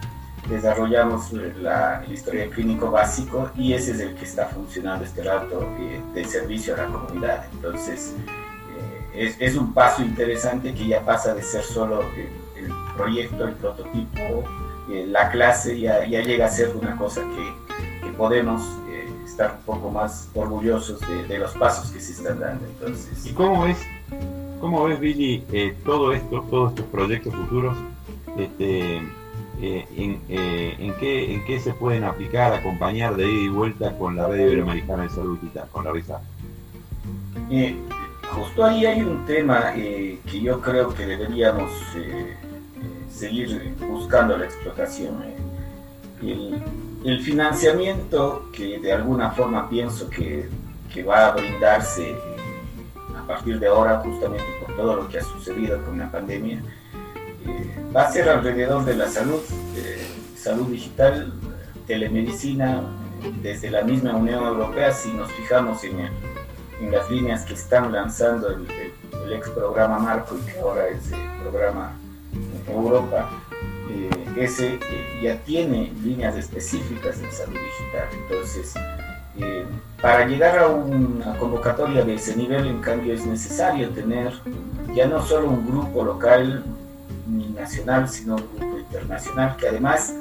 Desarrollamos 0.49 1.31
la, 1.33 2.03
el 2.03 2.13
historial 2.13 2.49
clínico 2.49 2.91
básico 2.91 3.49
y 3.55 3.73
ese 3.73 3.91
es 3.91 3.99
el 3.99 4.15
que 4.15 4.25
está 4.25 4.47
funcionando 4.47 5.05
este 5.05 5.23
rato 5.23 5.67
eh, 5.79 6.01
de 6.13 6.25
servicio 6.25 6.73
a 6.73 6.77
la 6.77 6.85
comunidad. 6.87 7.45
Entonces, 7.53 8.15
eh, 9.13 9.35
es, 9.39 9.55
un 9.57 9.73
paso 9.73 10.01
interesante 10.03 10.73
que 10.73 10.87
ya 10.87 11.03
pasa 11.03 11.33
de 11.33 11.43
ser 11.43 11.63
solo 11.63 12.01
el, 12.55 12.71
proyecto, 12.95 13.45
el 13.45 13.55
prototipo, 13.55 14.43
eh, 14.89 15.05
la 15.07 15.29
clase, 15.31 15.79
ya, 15.79 16.05
ya, 16.05 16.21
llega 16.21 16.45
a 16.45 16.49
ser 16.49 16.75
una 16.75 16.95
cosa 16.97 17.21
que, 17.21 18.11
podemos 18.17 18.61
eh, 18.89 19.09
estar 19.25 19.55
un 19.57 19.65
poco 19.65 19.89
más 19.89 20.29
orgullosos 20.35 20.99
de, 21.27 21.39
los 21.39 21.51
pasos 21.53 21.89
que 21.89 21.99
se 21.99 22.11
están 22.11 22.39
dando. 22.39 22.65
Entonces, 22.65 23.25
¿Y 23.25 23.31
cómo 23.31 23.63
ves, 23.63 23.79
cómo 24.59 24.83
ves 24.83 24.99
Billy, 24.99 25.43
todo 25.83 26.13
esto, 26.13 26.45
todos 26.49 26.71
estos 26.71 26.85
proyectos 26.87 27.33
futuros? 27.33 27.75
Este, 28.37 29.01
eh, 29.59 29.85
en, 29.95 30.21
eh, 30.29 30.75
en, 30.79 30.95
qué, 31.45 31.59
se 31.59 31.73
pueden 31.73 32.03
aplicar, 32.03 32.53
acompañar 32.53 33.15
de 33.15 33.23
ida 33.29 33.41
y 33.43 33.47
vuelta 33.49 33.97
con 33.97 34.15
la 34.15 34.27
Red 34.27 34.47
Iberoamericana 34.47 35.03
de 35.03 35.09
Salud 35.09 35.37
Digital, 35.39 35.67
con 35.71 35.85
la 35.85 35.91
RISA. 35.91 36.21
Eh, 37.49 37.75
justo 38.31 38.63
ahí 38.63 38.85
hay 38.85 39.01
un 39.01 39.25
tema 39.25 39.73
que 39.73 40.41
yo 40.41 40.61
creo 40.61 40.93
que 40.93 41.05
deberíamos 41.05 41.71
seguir 43.11 43.75
buscando 43.87 44.37
la 44.37 44.45
explotación. 44.45 45.15
El, 46.21 46.63
el, 47.03 47.19
financiamiento 47.21 48.49
que 48.53 48.79
de 48.79 48.93
alguna 48.93 49.31
forma 49.31 49.69
pienso 49.69 50.09
que, 50.09 50.47
que 50.93 51.03
va 51.03 51.27
a 51.27 51.31
brindarse 51.31 52.15
a 53.17 53.27
partir 53.27 53.59
de 53.59 53.67
ahora, 53.67 53.99
justamente 53.99 54.45
por 54.65 54.75
todo 54.75 54.95
lo 54.97 55.09
que 55.09 55.19
ha 55.19 55.23
sucedido 55.23 55.83
con 55.83 55.97
la 55.97 56.11
pandemia, 56.11 56.61
eh, 57.45 57.91
va 57.95 58.03
a 58.03 58.11
ser 58.11 58.29
alrededor 58.29 58.85
de 58.85 58.95
la 58.95 59.07
salud, 59.07 59.41
eh, 59.75 60.07
salud 60.37 60.67
digital, 60.67 61.33
telemedicina, 61.87 62.81
desde 63.41 63.69
la 63.69 63.83
misma 63.83 64.15
Unión 64.15 64.43
Europea, 64.43 64.91
si 64.91 65.11
nos 65.13 65.31
fijamos 65.31 65.83
en, 65.83 65.99
el, 65.99 66.11
en 66.81 66.91
las 66.91 67.09
líneas 67.09 67.45
que 67.45 67.53
están 67.53 67.91
lanzando 67.91 68.49
el, 68.49 68.65
el, 68.71 68.93
el, 69.25 69.33
ex 69.33 69.49
programa 69.49 69.99
Marco 69.99 70.37
y 70.37 70.51
que 70.51 70.59
ahora 70.59 70.87
es 70.87 71.11
el 71.11 71.19
programa 71.41 71.93
Europa, 72.67 73.29
eh, 73.89 74.09
ese 74.37 74.79
ya 75.21 75.37
tiene 75.43 75.91
líneas 76.03 76.35
específicas 76.35 77.19
en 77.19 77.31
salud 77.31 77.59
digital. 77.59 78.07
Entonces, 78.23 78.73
Eh, 79.39 79.65
para 80.01 80.25
llegar 80.27 80.59
a 80.59 80.67
una 80.67 81.37
convocatoria 81.37 82.03
de 82.03 82.15
ese 82.15 82.35
nivel, 82.35 82.67
en 82.67 82.81
cambio, 82.81 83.13
es 83.13 83.25
necesario 83.25 83.89
tener 83.89 84.33
ya 84.93 85.07
no 85.07 85.21
solo 85.25 85.49
un 85.49 85.65
grupo 85.65 86.03
local 86.03 86.65
ni 87.27 87.47
nacional, 87.49 88.09
sino 88.09 88.35
un 88.35 88.57
grupo 88.57 88.77
internacional 88.79 89.55
que 89.57 89.67
además 89.67 90.13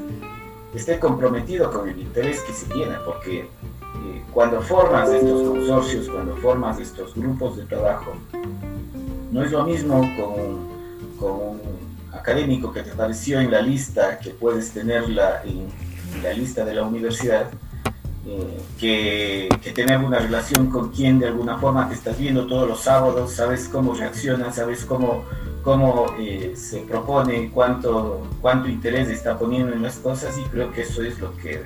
esté 0.75 0.99
comprometido 0.99 1.71
con 1.71 1.89
el 1.89 1.99
interés 1.99 2.41
que 2.43 2.53
se 2.53 2.67
tiene, 2.67 2.95
porque 3.05 3.41
eh, 3.41 4.23
cuando 4.33 4.61
formas 4.63 5.09
estos 5.11 5.49
consorcios, 5.49 6.09
cuando 6.09 6.37
formas 6.37 6.79
estos 6.79 7.15
grupos 7.15 7.57
de 7.57 7.65
trabajo, 7.65 8.13
no 9.33 9.43
es 9.45 9.51
lo 9.51 9.65
mismo 9.65 10.01
con, 11.19 11.31
un 11.31 11.61
académico 12.13 12.73
que 12.73 12.83
te 12.83 12.93
apareció 12.93 13.41
en 13.41 13.51
la 13.51 13.61
lista, 13.61 14.19
que 14.19 14.31
puedes 14.31 14.71
tenerla 14.71 15.43
en, 15.45 15.69
la 16.23 16.33
lista 16.33 16.65
de 16.65 16.75
la 16.75 16.83
universidad, 16.83 17.51
eh, 18.27 18.61
que, 18.79 19.49
que, 19.63 19.71
tener 19.73 19.99
una 19.99 20.19
relación 20.19 20.71
con 20.71 20.91
quien 20.91 21.19
de 21.19 21.29
alguna 21.29 21.59
forma 21.59 21.89
te 21.89 21.95
estás 21.95 22.19
viendo 22.19 22.47
todos 22.47 22.69
los 22.69 22.81
sábados, 22.81 23.33
sabes 23.33 23.69
cómo 23.69 23.95
reacciona, 23.95 24.53
sabes 24.53 24.85
cómo, 24.85 25.25
cómo 25.63 26.15
eh, 26.19 26.55
se 26.57 26.81
propone, 26.81 27.51
cuánto, 27.53 28.27
cuánto 28.41 28.69
interés 28.69 29.09
está 29.09 29.39
poniendo 29.39 29.73
en 29.73 29.83
las 29.83 29.97
cosas 29.99 30.37
y 30.39 30.43
creo 30.45 30.73
que 30.73 30.83
eso 30.83 31.03
es 31.03 31.19
lo 31.19 31.37
que, 31.37 31.63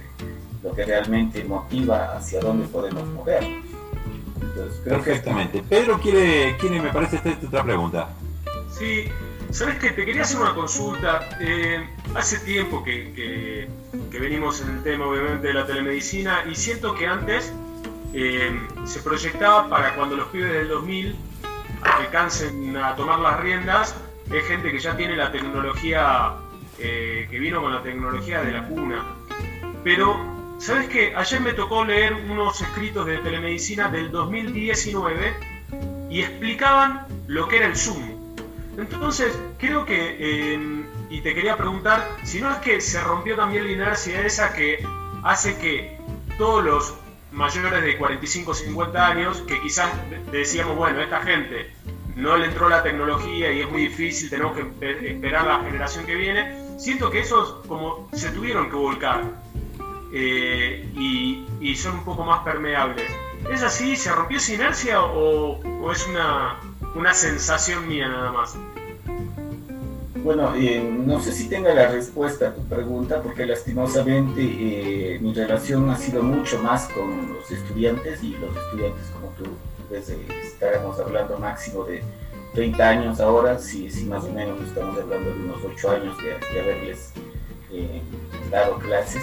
lo 0.63 0.75
que 0.75 0.85
realmente 0.85 1.45
motiva 1.45 2.17
hacia 2.17 2.41
dónde 2.41 2.67
podemos 2.69 3.07
mover. 3.09 3.45
Perfectamente. 4.85 5.63
Pedro 5.69 5.99
quiere, 6.01 6.57
quiere, 6.59 6.81
me 6.81 6.91
parece, 6.91 7.17
esta 7.17 7.47
otra 7.47 7.65
pregunta. 7.65 8.09
Sí, 8.71 9.05
sabes 9.51 9.79
que 9.79 9.91
te 9.91 10.05
quería 10.05 10.23
hacer 10.23 10.41
una 10.41 10.55
consulta. 10.55 11.29
Eh, 11.41 11.85
hace 12.15 12.39
tiempo 12.41 12.83
que, 12.85 13.13
que, 14.11 14.19
venimos 14.19 14.61
en 14.61 14.71
el 14.71 14.83
tema, 14.83 15.07
obviamente, 15.07 15.49
de 15.49 15.55
la 15.55 15.67
telemedicina 15.67 16.45
y 16.51 16.55
siento 16.55 16.95
que 16.95 17.07
antes 17.07 17.53
eh, 18.13 18.57
se 18.85 19.01
proyectaba 19.01 19.69
para 19.69 19.95
cuando 19.97 20.17
los 20.17 20.29
pibes 20.29 20.53
del 20.53 20.69
2000 20.69 21.17
alcancen 21.85 22.77
a 22.77 22.95
tomar 22.97 23.19
las 23.19 23.41
riendas, 23.41 23.95
es 24.33 24.45
gente 24.47 24.71
que 24.71 24.79
ya 24.79 24.97
tiene 24.97 25.17
la 25.17 25.31
tecnología, 25.31 26.35
eh, 26.79 27.27
que 27.31 27.39
vino 27.39 27.61
con 27.61 27.73
la 27.73 27.83
tecnología 27.83 28.43
de 28.43 28.53
la 28.53 28.67
cuna. 28.67 29.05
Pero, 29.83 30.17
¿sabes 30.59 30.89
qué? 30.89 31.15
Ayer 31.15 31.41
me 31.41 31.53
tocó 31.53 31.85
leer 31.85 32.15
unos 32.15 32.61
escritos 32.61 33.07
de 33.07 33.19
telemedicina 33.19 33.89
del 33.89 34.11
2019 34.11 35.35
y 36.11 36.21
explicaban 36.21 37.07
lo 37.27 37.49
que 37.49 37.59
era 37.59 37.67
el 37.67 37.77
Zoom. 37.77 38.15
Entonces, 38.79 39.39
creo 39.59 39.85
que, 39.85 40.17
eh, 40.19 40.85
y 41.11 41.21
te 41.21 41.35
quería 41.35 41.57
preguntar, 41.57 42.09
si 42.25 42.41
no 42.41 42.51
es 42.51 42.57
que 42.59 42.81
se 42.81 43.01
rompió 43.01 43.37
también 43.37 43.65
la 43.65 43.71
inercia 43.71 44.25
esa 44.27 44.53
que 44.53 44.85
hace 45.23 45.57
que 45.59 45.97
todos 46.39 46.65
los 46.65 46.95
mayores 47.35 47.83
de 47.83 47.99
45 47.99 48.55
50 48.55 49.07
años 49.07 49.43
que 49.43 49.61
quizás 49.61 49.91
decíamos, 50.31 50.77
bueno, 50.77 51.01
esta 51.01 51.21
gente 51.23 51.73
no 52.17 52.37
le 52.37 52.47
entró 52.47 52.69
la 52.69 52.83
tecnología 52.83 53.53
y 53.53 53.61
es 53.61 53.71
muy 53.71 53.83
difícil, 53.83 54.31
tenemos 54.31 54.57
que 54.57 55.09
esperar 55.09 55.45
la 55.45 55.61
generación 55.61 56.07
que 56.07 56.15
viene, 56.15 56.79
siento 56.79 57.11
que 57.11 57.21
esos 57.21 57.67
como 57.67 58.09
se 58.13 58.31
tuvieron 58.31 58.71
que 58.71 58.77
volcar 58.77 59.25
eh, 60.13 60.89
y, 60.95 61.75
son 61.77 61.99
un 61.99 62.05
poco 62.05 62.25
más 62.25 62.45
permeables. 62.45 63.11
¿Es 63.51 63.63
así? 63.63 63.97
¿Se 63.97 64.13
rompió 64.13 64.39
esa 64.39 64.55
inercia 64.55 65.03
o, 65.03 65.59
o 65.61 65.93
es 65.93 66.07
una, 66.07 66.61
una 66.95 67.13
sensación 67.13 67.89
mía 67.89 68.09
nada 68.09 68.31
más? 68.31 68.57
Bueno, 70.25 70.55
eh, 70.57 70.81
no 70.81 71.21
sé 71.21 71.33
si 71.33 71.51
tenga 71.51 71.75
la 71.75 71.87
respuesta 71.89 72.49
a 72.49 72.55
tu 72.55 72.63
pregunta, 72.63 73.21
porque 73.21 73.45
lastimosamente 73.45 74.41
eh, 74.41 75.19
mi 75.21 75.35
relación 75.35 75.91
ha 75.91 75.99
sido 75.99 76.23
mucho 76.23 76.59
más 76.63 76.89
con 76.89 77.35
los 77.35 77.51
estudiantes 77.51 78.23
y 78.23 78.31
los 78.31 78.57
estudiantes, 78.57 79.07
como 79.13 79.29
tú 79.37 79.45
ves, 79.91 80.09
eh, 80.09 80.27
estaremos 80.43 80.99
hablando 80.99 81.39
máximo 81.39 81.85
de 81.85 82.03
30 82.55 82.89
años 82.89 83.21
ahora, 83.21 83.59
si, 83.59 83.91
si 83.91 84.07
más 84.07 84.25
o 84.25 84.33
menos 84.33 84.59
estamos 84.63 84.99
hablando 84.99 85.29
de 85.29 85.41
unos 85.41 85.59
8 85.63 85.91
años 85.91 86.17
de, 86.17 86.59
haberles 86.59 87.13
dado 88.51 88.79
clases. 88.79 89.23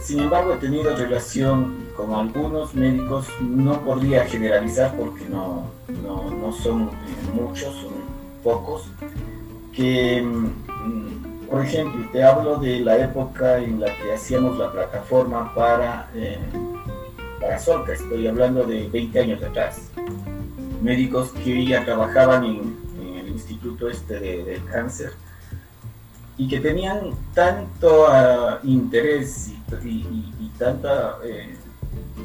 sin 0.00 0.20
embargo, 0.20 0.52
he 0.52 0.58
tenido 0.58 0.94
relación 0.94 1.88
con 1.96 2.14
algunos 2.14 2.76
médicos, 2.76 3.26
no 3.40 3.80
podría 3.80 4.24
generalizar 4.24 4.96
porque 4.96 5.24
no, 5.24 5.64
no, 6.04 6.30
no 6.30 6.52
son 6.52 6.90
muchos, 7.34 7.74
son 7.74 7.94
pocos 8.44 8.84
que, 9.76 10.22
mm, 10.22 11.48
por 11.48 11.64
ejemplo, 11.64 12.08
te 12.10 12.24
hablo 12.24 12.56
de 12.56 12.80
la 12.80 12.96
época 12.96 13.58
en 13.58 13.78
la 13.78 13.86
que 13.86 14.14
hacíamos 14.14 14.58
la 14.58 14.72
plataforma 14.72 15.54
para, 15.54 16.10
eh, 16.14 16.38
para 17.40 17.58
Solca, 17.58 17.92
estoy 17.92 18.26
hablando 18.26 18.64
de 18.64 18.88
20 18.88 19.20
años 19.20 19.42
atrás. 19.42 19.90
Médicos 20.82 21.30
que 21.44 21.66
ya 21.66 21.84
trabajaban 21.84 22.44
en, 22.44 22.86
el 23.18 23.28
Instituto 23.28 23.88
este 23.88 24.18
del 24.18 24.64
Cáncer 24.64 25.12
y 26.38 26.48
que 26.48 26.58
tenían 26.58 27.10
tanto 27.34 28.06
ah, 28.08 28.60
interés 28.62 29.52
y, 29.84 29.88
y, 30.40 30.52
tanta 30.58 31.18
eh, 31.22 31.54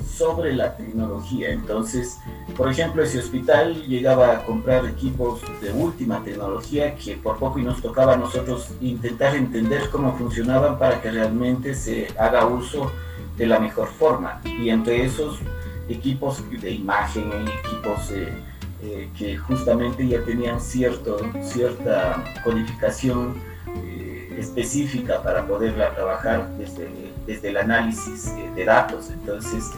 sobre 0.02 0.54
la 0.54 0.76
tecnología. 0.76 1.52
Entonces, 1.52 2.18
por 2.56 2.70
ejemplo, 2.70 3.04
ese 3.04 3.20
hospital 3.20 3.86
llegaba 3.88 4.34
a 4.34 4.46
comprar 4.46 4.86
equipos 4.86 5.42
de 5.62 5.72
última 5.72 6.24
tecnología 6.24 6.96
que 6.96 7.18
por 7.18 7.38
poco 7.38 7.60
y 7.60 7.64
nos 7.64 7.82
tocaba 7.82 8.14
a 8.14 8.18
nosotros 8.18 8.70
intentar 8.82 9.36
entender 9.36 9.90
cómo 9.92 10.18
funcionaban 10.18 10.78
para 10.78 11.02
que 11.02 11.12
realmente 11.12 11.76
se 11.76 12.08
haga 12.18 12.46
uso 12.46 12.92
de 13.38 13.48
la 13.48 13.60
mejor 13.60 13.88
forma. 13.88 14.42
Y 14.46 14.70
entre 14.70 15.04
esos 15.06 15.40
equipos 15.90 16.44
de 16.62 16.72
imagen, 16.72 17.32
equipos 17.64 18.12
eh, 18.12 18.34
eh, 18.84 19.10
que 19.16 19.38
justamente 19.38 20.08
ya 20.08 20.24
tenían 20.24 20.60
cierto, 20.60 21.20
cierta 21.44 22.24
codificación 22.44 23.36
eh, 23.86 24.36
específica 24.40 25.22
para 25.22 25.46
poderla 25.46 25.94
trabajar 25.94 26.50
desde, 26.58 26.90
desde 27.26 27.50
el 27.50 27.58
análisis 27.58 28.32
de 28.56 28.66
datos. 28.66 29.10
Entonces, 29.12 29.72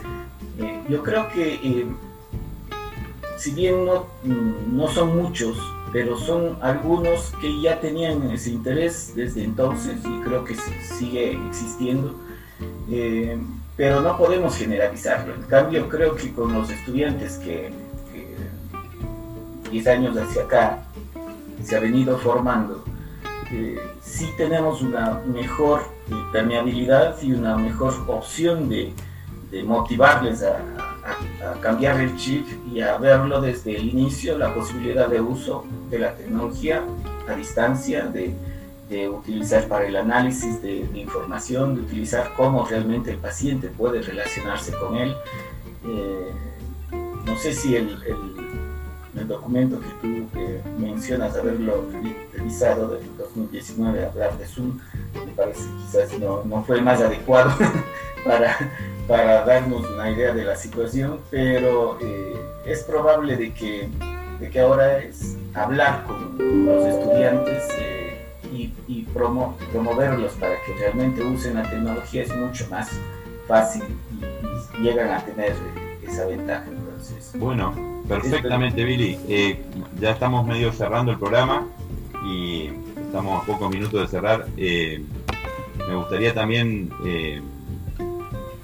eh, 0.58 0.80
yo 0.88 1.02
creo 1.02 1.28
que 1.30 1.54
eh, 1.54 1.86
si 3.36 3.50
bien 3.52 3.84
no, 3.84 4.06
mm, 4.22 4.76
no 4.76 4.88
son 4.88 5.16
muchos, 5.16 5.58
pero 5.92 6.16
son 6.16 6.58
algunos 6.60 7.32
que 7.40 7.60
ya 7.60 7.80
tenían 7.80 8.30
ese 8.30 8.50
interés 8.50 9.14
desde 9.14 9.44
entonces 9.44 9.96
y 10.04 10.20
creo 10.20 10.44
que 10.44 10.56
sigue 10.98 11.38
existiendo, 11.48 12.14
eh, 12.90 13.38
pero 13.76 14.00
no 14.00 14.16
podemos 14.16 14.56
generalizarlo. 14.56 15.34
En 15.34 15.42
cambio, 15.42 15.88
creo 15.88 16.14
que 16.14 16.32
con 16.32 16.52
los 16.52 16.70
estudiantes 16.70 17.38
que, 17.38 17.72
10 19.70 19.86
años 19.88 20.16
hacia 20.16 20.42
acá 20.44 20.84
se 21.64 21.74
ha 21.74 21.80
venido 21.80 22.16
formando, 22.18 22.84
sí 24.00 24.30
tenemos 24.36 24.82
una 24.82 25.20
mejor 25.26 25.82
permeabilidad 26.32 27.20
y 27.22 27.32
una 27.32 27.56
mejor 27.56 27.94
opción 28.08 28.68
de, 28.68 28.92
de 29.50 29.62
motivarles 29.62 30.42
a, 30.42 30.58
cambiar 31.60 32.00
el 32.00 32.16
chip 32.16 32.46
y 32.72 32.80
a 32.80 32.96
verlo 32.96 33.40
desde 33.40 33.76
el 33.76 33.90
inicio, 33.90 34.38
la 34.38 34.54
posibilidad 34.54 35.08
de 35.08 35.20
uso 35.20 35.66
de 35.90 35.98
la 35.98 36.14
tecnología 36.14 36.82
a 37.28 37.34
distancia, 37.34 38.06
de, 38.06 38.34
utilizar 39.08 39.66
para 39.66 39.86
el 39.86 39.96
análisis 39.96 40.62
de, 40.62 40.86
información, 40.94 41.74
de 41.74 41.80
utilizar 41.80 42.32
cómo 42.36 42.64
realmente 42.64 43.10
el 43.10 43.18
paciente 43.18 43.68
puede 43.68 44.02
relacionarse 44.02 44.72
con 44.72 44.96
él. 44.96 45.16
Eh, 45.84 46.30
no 47.26 47.36
sé 47.36 47.54
si 47.54 47.74
el, 47.74 47.88
el, 48.04 48.53
documento 49.22 49.80
que 49.80 49.88
tú 50.00 50.38
mencionas 50.78 51.36
haberlo 51.36 51.84
revisado 52.32 52.88
del 52.88 53.16
2019, 53.16 54.06
hablar 54.06 54.36
de 54.38 54.46
Zoom, 54.46 54.78
me 55.14 55.32
parece 55.32 55.62
quizás 55.78 56.18
no, 56.18 56.42
no 56.44 56.64
fue 56.64 56.76
el 56.76 56.82
más 56.82 57.00
adecuado 57.00 57.52
para, 58.24 58.56
para 59.06 59.44
darnos 59.44 59.88
una 59.88 60.10
idea 60.10 60.34
de 60.34 60.44
la 60.44 60.56
situación, 60.56 61.20
pero 61.30 61.98
eh, 62.00 62.36
es 62.66 62.82
probable 62.82 63.36
de 63.36 63.52
que, 63.52 63.88
de 64.40 64.50
que 64.50 64.60
ahora 64.60 64.98
es 64.98 65.36
hablar 65.54 66.04
con 66.04 66.36
los 66.66 66.84
estudiantes 66.84 67.68
eh, 67.78 68.26
y, 68.52 69.02
promoverlos 69.72 70.32
para 70.32 70.54
que 70.62 70.74
realmente 70.74 71.22
usen 71.22 71.54
la 71.54 71.62
tecnología 71.62 72.22
es 72.22 72.36
mucho 72.36 72.66
más 72.68 72.90
fácil 73.46 73.84
y, 74.12 74.82
llegan 74.82 75.12
a 75.12 75.24
tener 75.24 75.54
esa 76.02 76.26
ventaja. 76.26 76.64
Entonces, 76.66 77.30
bueno, 77.38 77.93
perfectamente 78.08 78.84
Billy. 78.84 79.18
Eh, 79.28 79.62
ya 80.00 80.10
estamos 80.10 80.46
medio 80.46 80.72
cerrando 80.72 81.12
el 81.12 81.18
programa 81.18 81.66
y 82.24 82.70
estamos 82.96 83.42
a 83.42 83.46
pocos 83.46 83.70
minutos 83.70 84.00
de 84.00 84.08
cerrar. 84.08 84.46
me 84.56 85.94
gustaría 85.94 86.32
también 86.34 86.90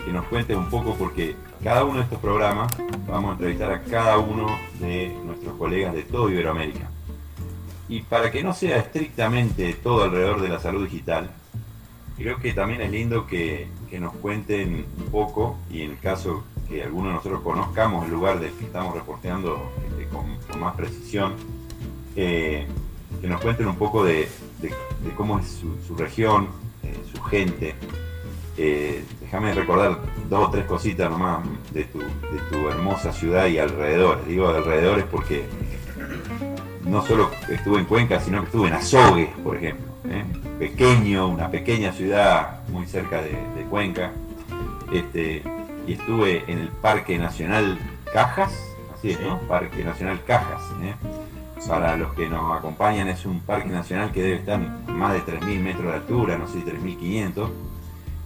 que 0.05 0.13
nos 0.13 0.27
cuentes 0.27 0.57
un 0.57 0.69
poco, 0.69 0.95
porque 0.95 1.35
cada 1.63 1.85
uno 1.85 1.99
de 1.99 2.05
estos 2.05 2.19
programas 2.19 2.71
vamos 3.07 3.31
a 3.31 3.33
entrevistar 3.35 3.73
a 3.73 3.83
cada 3.83 4.19
uno 4.19 4.47
de 4.81 5.15
nuestros 5.25 5.57
colegas 5.57 5.95
de 5.95 6.03
todo 6.03 6.31
Iberoamérica. 6.31 6.91
Y 7.89 8.03
para 8.03 8.31
que 8.31 8.43
no 8.43 8.55
sea 8.55 8.79
estrictamente 8.79 9.75
todo 9.75 10.05
alrededor 10.05 10.41
de 10.41 10.49
la 10.49 10.61
salud 10.61 10.85
digital, 10.85 11.31
creo 12.17 12.39
que 12.39 12.53
también 12.53 12.81
es 12.81 12.91
lindo 12.91 13.27
que, 13.27 13.69
nos 13.99 14.15
cuenten 14.15 14.87
un 14.99 15.07
poco, 15.11 15.59
y 15.71 15.83
en 15.83 15.91
el 15.93 15.99
caso 15.99 16.45
que 16.71 16.85
algunos 16.85 17.09
de 17.09 17.15
nosotros 17.15 17.43
conozcamos 17.43 18.07
el 18.07 18.13
lugar 18.13 18.39
del 18.39 18.53
que 18.53 18.65
estamos 18.65 18.95
reporteando 18.95 19.71
este, 19.89 20.07
con, 20.09 20.61
más 20.61 20.75
precisión, 20.77 21.35
que 22.15 22.67
nos 23.23 23.41
cuenten 23.41 23.67
un 23.67 23.77
poco 23.77 24.05
de, 24.05 24.29
cómo 25.17 25.41
es 25.41 25.61
su, 25.87 25.97
región, 25.97 26.49
su 27.13 27.21
gente. 27.23 27.75
déjame 28.57 29.53
recordar 29.53 29.99
dos 30.29 30.49
o 30.49 30.51
tres 30.51 30.65
cositas 30.67 31.11
nomás 31.11 31.41
de 31.73 31.85
tu, 31.85 32.69
hermosa 32.69 33.13
ciudad 33.13 33.47
y 33.47 33.59
alrededores. 33.59 34.27
Digo 34.27 34.49
alrededores 34.49 35.05
porque 35.11 35.45
no 36.85 37.05
solo 37.05 37.31
estuve 37.49 37.81
en 37.81 37.85
Cuenca, 37.85 38.21
sino 38.21 38.41
que 38.41 38.47
estuve 38.47 38.69
en 38.69 38.75
Azogue, 38.75 39.33
por 39.43 39.57
ejemplo. 39.57 39.87
¿eh? 40.09 40.25
Pequeño, 40.59 41.29
una 41.29 41.51
pequeña 41.51 41.93
ciudad 41.93 42.61
muy 42.69 42.87
cerca 42.87 43.23
de, 43.23 43.35
Cuenca. 43.69 44.13
Este, 44.93 45.43
y 45.91 45.95
estuve 45.95 46.45
en 46.47 46.61
el 46.61 46.69
Parque 46.69 47.19
Nacional 47.19 47.77
Cajas, 48.13 48.53
así 48.95 49.11
es, 49.11 49.21
¿no? 49.23 49.41
Parque 49.41 49.83
Nacional 49.83 50.23
Cajas. 50.25 50.63
¿eh? 50.83 50.95
Para 51.67 51.97
los 51.97 52.15
que 52.15 52.29
nos 52.29 52.57
acompañan, 52.57 53.09
es 53.09 53.27
un 53.27 53.41
parque 53.41 53.71
nacional 53.71 54.13
que 54.13 54.23
debe 54.23 54.37
estar 54.37 54.61
más 54.87 55.15
de 55.15 55.21
3.000 55.21 55.61
metros 55.61 55.87
de 55.87 55.93
altura, 55.95 56.39
no 56.39 56.47
sé, 56.47 56.59
3.500. 56.59 57.49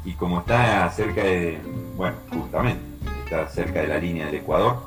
Y 0.04 0.12
como 0.12 0.40
está 0.40 0.90
cerca 0.90 1.24
de, 1.24 1.58
bueno, 1.96 2.16
justamente, 2.30 2.82
está 3.24 3.48
cerca 3.48 3.80
de 3.80 3.88
la 3.88 3.98
línea 3.98 4.26
del 4.26 4.34
Ecuador, 4.34 4.80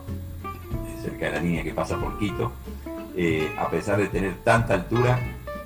cerca 1.02 1.26
de 1.26 1.32
la 1.32 1.40
línea 1.40 1.64
que 1.64 1.74
pasa 1.74 1.98
por 1.98 2.20
Quito, 2.20 2.52
eh, 3.16 3.52
a 3.58 3.72
pesar 3.72 3.98
de 3.98 4.06
tener 4.06 4.36
tanta 4.44 4.76
altura, 4.76 5.20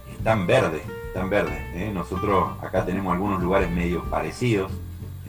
es 0.09 0.24
tan 0.24 0.47
verde, 0.47 0.82
tan 1.14 1.30
verde. 1.30 1.62
¿eh? 1.76 1.91
Nosotros 1.93 2.51
acá 2.62 2.86
tenemos 2.86 3.12
algunos 3.12 3.43
lugares 3.43 3.70
medio 3.70 4.01
parecidos, 4.05 4.72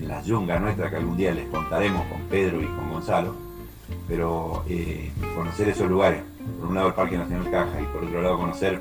en 0.02 0.08
la 0.08 0.22
yunga 0.22 0.58
nuestra, 0.58 0.90
que 0.90 0.96
algún 0.96 1.16
día 1.16 1.32
les 1.32 1.46
contaremos 1.46 2.04
con 2.06 2.20
Pedro 2.22 2.60
y 2.60 2.66
con 2.66 2.90
Gonzalo, 2.90 3.34
pero 4.08 4.64
eh, 4.68 5.10
conocer 5.34 5.68
esos 5.68 5.88
lugares, 5.88 6.22
por 6.58 6.68
un 6.68 6.74
lado 6.74 6.88
el 6.88 6.94
Parque 6.94 7.16
Nacional 7.16 7.50
Caja 7.50 7.80
y 7.80 7.84
por 7.84 8.04
otro 8.04 8.20
lado 8.20 8.38
conocer 8.38 8.80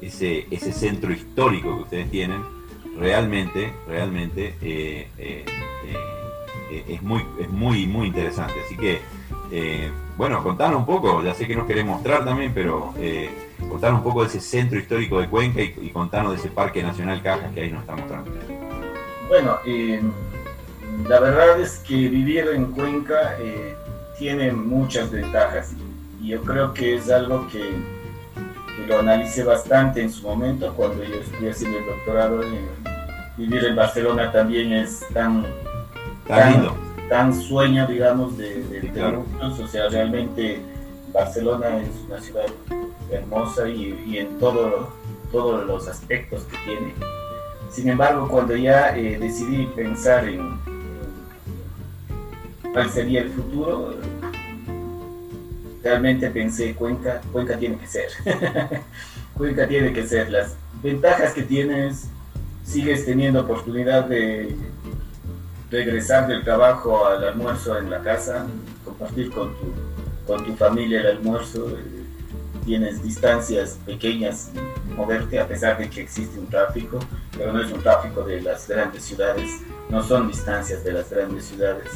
ese, 0.00 0.46
ese 0.50 0.72
centro 0.72 1.12
histórico 1.12 1.76
que 1.76 1.82
ustedes 1.82 2.10
tienen, 2.10 2.42
realmente, 2.98 3.72
realmente 3.86 4.54
es, 6.88 7.02
muy, 7.02 7.24
es 7.38 7.48
muy, 7.50 7.86
muy 7.86 8.08
interesante. 8.08 8.54
Así 8.64 8.76
que 8.76 9.00
eh, 9.50 9.90
bueno, 10.16 10.42
contanos 10.42 10.80
un 10.80 10.86
poco, 10.86 11.22
ya 11.22 11.34
sé 11.34 11.46
que 11.46 11.56
nos 11.56 11.66
querés 11.66 11.84
mostrar 11.84 12.24
también, 12.24 12.52
pero 12.54 12.92
eh, 12.98 13.30
contanos 13.68 13.98
un 13.98 14.04
poco 14.04 14.22
de 14.22 14.28
ese 14.28 14.40
centro 14.40 14.78
histórico 14.78 15.20
de 15.20 15.28
Cuenca 15.28 15.62
y, 15.62 15.90
contanos 15.90 16.32
de 16.32 16.38
ese 16.38 16.50
Parque 16.50 16.82
Nacional 16.82 17.22
Cajas 17.22 17.52
que 17.54 17.62
ahí 17.62 17.70
nos 17.70 17.80
está 17.80 17.96
mostrando. 17.96 18.30
Bueno, 19.28 19.58
eh, 19.64 20.02
la 21.06 21.20
verdad 21.20 21.60
es 21.60 21.78
que 21.78 21.94
vivir 21.94 22.48
en 22.48 22.72
Cuenca 22.72 23.36
eh, 23.38 23.76
tiene 24.18 24.52
muchas 24.52 25.10
ventajas 25.10 25.72
y 26.20 26.28
yo 26.28 26.42
creo 26.42 26.72
que 26.72 26.96
es 26.96 27.10
algo 27.10 27.46
que, 27.48 27.98
lo 28.86 29.00
analicé 29.00 29.44
bastante 29.44 30.00
en 30.00 30.10
su 30.10 30.26
momento 30.26 30.72
cuando 30.74 31.04
yo 31.04 31.16
estuve 31.16 31.50
haciendo 31.50 31.78
el 31.78 31.86
doctorado. 31.86 32.40
vivir 33.36 33.64
en 33.66 33.76
Barcelona 33.76 34.32
también 34.32 34.72
es 34.72 35.04
tan, 35.12 35.44
tan 36.26 36.70
tan 37.08 37.34
sueño, 37.34 37.86
digamos, 37.86 38.36
de, 38.36 38.64
muchos. 38.92 39.60
O 39.60 39.68
sea, 39.68 39.88
realmente 39.88 40.60
Barcelona 41.12 41.78
es 41.78 41.88
una 42.06 42.20
ciudad 42.20 42.46
hermosa 43.10 43.68
y, 43.68 44.18
en 44.18 44.38
todo, 44.38 44.90
todos 45.32 45.66
los 45.66 45.88
aspectos 45.88 46.42
que 46.44 46.56
tiene. 46.64 46.94
Sin 47.70 47.88
embargo, 47.88 48.28
cuando 48.28 48.56
ya 48.56 48.96
eh, 48.96 49.18
decidí 49.18 49.66
pensar 49.66 50.28
en, 50.28 50.58
cuál 52.78 52.90
sería 52.90 53.22
el 53.22 53.30
futuro, 53.30 53.92
realmente 55.82 56.30
pensé 56.30 56.76
Cuenca, 56.76 57.20
Cuenca 57.32 57.58
tiene 57.58 57.76
que 57.76 57.88
ser. 57.88 58.06
Cuenca 59.34 59.66
tiene 59.66 59.92
que 59.92 60.06
ser. 60.06 60.30
Las 60.30 60.54
ventajas 60.80 61.32
que 61.32 61.42
tienes, 61.42 62.04
sigues 62.64 63.04
teniendo 63.04 63.40
oportunidad 63.40 64.04
de 64.04 64.54
regresar 65.72 66.28
del 66.28 66.44
trabajo 66.44 67.04
al 67.04 67.24
almuerzo 67.24 67.76
en 67.78 67.90
la 67.90 67.98
casa, 67.98 68.46
compartir 68.84 69.32
con 69.32 69.56
tu, 69.56 69.72
con 70.24 70.44
tu 70.44 70.54
familia 70.54 71.00
el 71.00 71.16
almuerzo, 71.16 71.68
eh, 71.70 72.04
tienes 72.64 73.02
distancias 73.02 73.76
pequeñas, 73.86 74.52
moverte 74.96 75.40
a 75.40 75.48
pesar 75.48 75.78
de 75.78 75.90
que 75.90 76.02
existe 76.02 76.38
un 76.38 76.46
tráfico, 76.46 77.00
pero 77.36 77.52
no 77.52 77.60
es 77.60 77.72
un 77.72 77.82
tráfico 77.82 78.22
de 78.22 78.40
las 78.40 78.68
grandes 78.68 79.02
ciudades, 79.02 79.62
no 79.90 80.00
son 80.00 80.28
distancias 80.28 80.84
de 80.84 80.92
las 80.92 81.10
grandes 81.10 81.46
ciudades. 81.46 81.90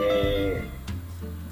Eh, 0.00 0.62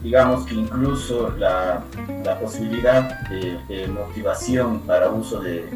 digamos 0.02 0.46
que 0.46 0.54
incluso 0.54 1.30
la, 1.38 1.82
la 2.24 2.38
posibilidad 2.38 3.28
de 3.28 3.88
motivación 3.88 4.80
para 4.80 5.10
uso 5.10 5.40
de, 5.40 5.68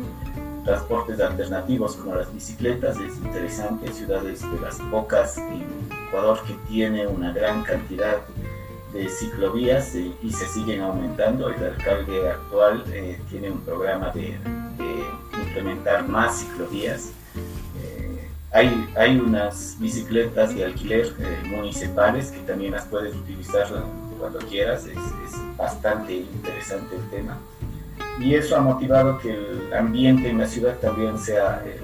transportes 0.65 1.21
alternativos 1.21 1.97
como 1.97 2.17
las 2.17 2.33
bicicletas 2.33 2.97
es 2.99 3.17
interesante, 3.19 3.93
ciudades 3.93 4.41
de 4.41 4.61
las 4.61 4.77
pocas 4.91 5.37
en 5.39 5.67
Ecuador 6.09 6.39
que 6.47 6.55
tiene 6.69 7.07
una 7.07 7.33
gran 7.33 7.63
cantidad 7.63 8.19
de 8.93 9.09
ciclovías 9.09 9.95
eh, 9.95 10.13
y 10.23 10.33
se 10.33 10.47
siguen 10.47 10.81
aumentando. 10.81 11.51
El 11.51 11.63
alcalde 11.63 12.31
actual 12.31 12.85
eh, 12.93 13.21
tiene 13.29 13.51
un 13.51 13.61
programa 13.61 14.11
de, 14.11 14.39
implementar 15.47 16.09
más 16.09 16.41
ciclovías. 16.41 17.13
Eh, 18.55 18.59
hay, 18.59 18.89
hay 18.97 19.19
unas 19.19 19.77
bicicletas 19.79 20.55
de 20.55 20.65
alquiler 20.65 21.13
municipales 21.47 22.31
que 22.31 22.39
también 22.41 22.73
las 22.73 22.87
puedes 22.87 23.15
utilizar 23.15 23.67
cuando 24.19 24.39
quieras, 24.39 24.85
es, 24.87 24.97
es 24.97 25.57
bastante 25.57 26.15
interesante 26.15 26.97
el 26.97 27.11
tema 27.11 27.39
y 28.21 28.35
eso 28.35 28.57
ha 28.57 28.61
motivado 28.61 29.19
que 29.19 29.31
el 29.31 29.73
ambiente 29.75 30.29
en 30.29 30.39
la 30.39 30.47
ciudad 30.47 30.77
también 30.79 31.19
sea, 31.19 31.63
eh, 31.67 31.81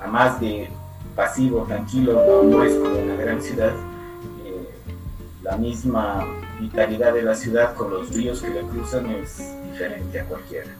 a, 0.00 0.06
más 0.06 0.40
de 0.40 0.68
pasivo, 1.14 1.64
tranquilo, 1.64 2.42
no, 2.44 2.64
es 2.64 2.74
como 2.74 2.98
una 2.98 3.16
gran 3.16 3.42
ciudad, 3.42 3.72
eh, 4.44 4.68
la 5.42 5.56
misma 5.56 6.26
vitalidad 6.58 7.12
de 7.12 7.22
la 7.22 7.34
ciudad 7.34 7.74
con 7.74 7.90
los 7.90 8.10
ríos 8.14 8.40
que 8.40 8.50
la 8.50 8.62
cruzan 8.62 9.10
es 9.10 9.38
diferente 9.70 10.20
a 10.20 10.24
cualquiera. 10.24 10.70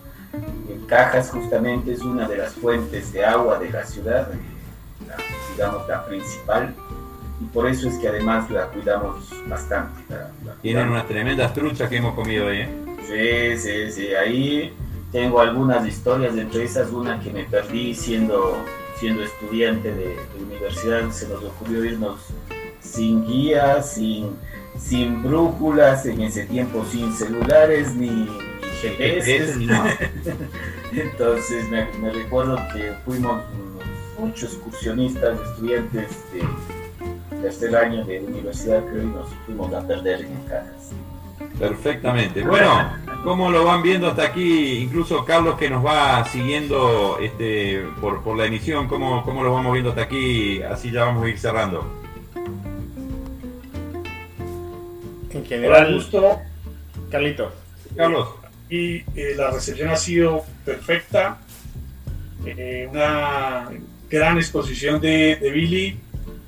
Cajas 0.86 1.30
justamente 1.30 1.92
es 1.92 2.00
una 2.00 2.26
de 2.26 2.38
las 2.38 2.54
fuentes 2.54 3.12
de 3.12 3.24
agua 3.24 3.58
de 3.58 3.70
la 3.70 3.84
ciudad, 3.84 4.28
eh, 5.18 5.52
digamos 5.52 5.86
la 5.88 6.04
principal, 6.04 6.74
y 7.40 7.44
por 7.46 7.66
eso 7.66 7.88
es 7.88 7.96
que 7.98 8.08
además 8.08 8.50
la 8.50 8.66
cuidamos 8.68 9.32
bastante. 9.48 10.00
Tienen 10.62 10.88
unas 10.88 11.06
tremendas 11.08 11.52
truchas 11.54 11.88
que 11.88 11.96
hemos 11.96 12.14
comido 12.14 12.46
hoy, 12.46 12.58
¿eh? 12.58 12.68
Sí, 13.06 13.58
sí, 13.58 13.92
sí. 13.92 14.14
Ahí 14.14 14.72
tengo 15.10 15.40
algunas 15.40 15.86
historias, 15.86 16.36
entre 16.36 16.64
esas 16.64 16.90
una 16.90 17.20
que 17.20 17.32
me 17.32 17.44
perdí 17.44 17.94
siendo, 17.94 18.64
siendo 18.98 19.24
estudiante 19.24 19.92
de, 19.92 20.16
universidad. 20.40 21.10
Se 21.10 21.28
nos 21.28 21.42
ocurrió 21.42 21.84
irnos 21.84 22.20
sin 22.80 23.26
guías, 23.26 23.94
sin, 23.94 24.36
sin 24.78 25.22
brújulas, 25.22 26.06
en 26.06 26.22
ese 26.22 26.46
tiempo 26.46 26.84
sin 26.84 27.12
celulares 27.12 27.94
ni, 27.94 28.28
GPS. 28.82 29.54
Entonces 30.92 31.68
me, 31.70 31.86
recuerdo 32.10 32.56
que 32.72 32.92
fuimos 33.04 33.42
muchos 34.22 34.54
excursionistas, 34.54 35.36
estudiantes 35.40 36.08
de 36.32 37.42
tercer 37.42 37.74
año 37.74 38.04
de 38.04 38.20
universidad, 38.20 38.84
creo, 38.84 39.02
y 39.02 39.06
nos 39.06 39.28
fuimos 39.44 39.74
a 39.74 39.84
perder 39.84 40.20
en 40.20 40.34
cajas. 40.48 40.92
Perfectamente. 41.58 42.42
Bueno, 42.42 42.92
como 43.24 43.50
lo 43.50 43.64
van 43.64 43.82
viendo 43.82 44.06
hasta 44.06 44.22
aquí, 44.22 44.78
incluso 44.78 45.24
Carlos 45.24 45.56
que 45.58 45.68
nos 45.68 45.84
va 45.84 46.24
siguiendo 46.26 47.18
este, 47.20 47.84
por, 48.00 48.22
por 48.22 48.36
la 48.36 48.46
emisión, 48.46 48.86
¿cómo, 48.86 49.24
¿cómo 49.24 49.42
lo 49.42 49.52
vamos 49.52 49.72
viendo 49.72 49.90
hasta 49.90 50.02
aquí? 50.02 50.62
Así 50.62 50.92
ya 50.92 51.04
vamos 51.04 51.24
a 51.24 51.28
ir 51.28 51.38
cerrando. 51.38 51.84
En 55.30 55.44
general, 55.44 55.94
gusto. 55.94 56.38
Carlitos. 57.10 57.52
Carlos. 57.96 58.28
Y 58.70 58.98
eh, 59.16 59.34
la 59.36 59.50
recepción 59.50 59.90
ha 59.90 59.96
sido 59.96 60.44
perfecta. 60.64 61.38
Eh, 62.46 62.88
una 62.90 63.68
gran 64.18 64.36
exposición 64.38 65.00
de, 65.00 65.36
de 65.36 65.50
Billy 65.50 65.98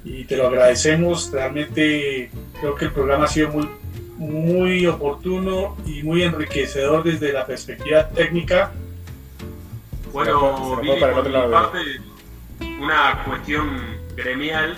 y 0.04 0.24
te 0.24 0.36
lo 0.36 0.48
agradecemos. 0.48 1.30
Realmente 1.32 2.30
creo 2.60 2.74
que 2.74 2.86
el 2.86 2.92
programa 2.92 3.24
ha 3.24 3.28
sido 3.28 3.50
muy 3.50 3.68
muy 4.16 4.86
oportuno 4.86 5.76
y 5.84 6.02
muy 6.02 6.22
enriquecedor 6.22 7.02
desde 7.02 7.32
la 7.32 7.46
perspectiva 7.46 8.08
técnica. 8.08 8.72
Bueno, 10.12 10.78
Billy, 10.80 11.00
por 11.00 11.30
mi 11.30 11.50
parte, 11.50 12.00
una 12.80 13.24
cuestión 13.24 13.80
gremial. 14.16 14.76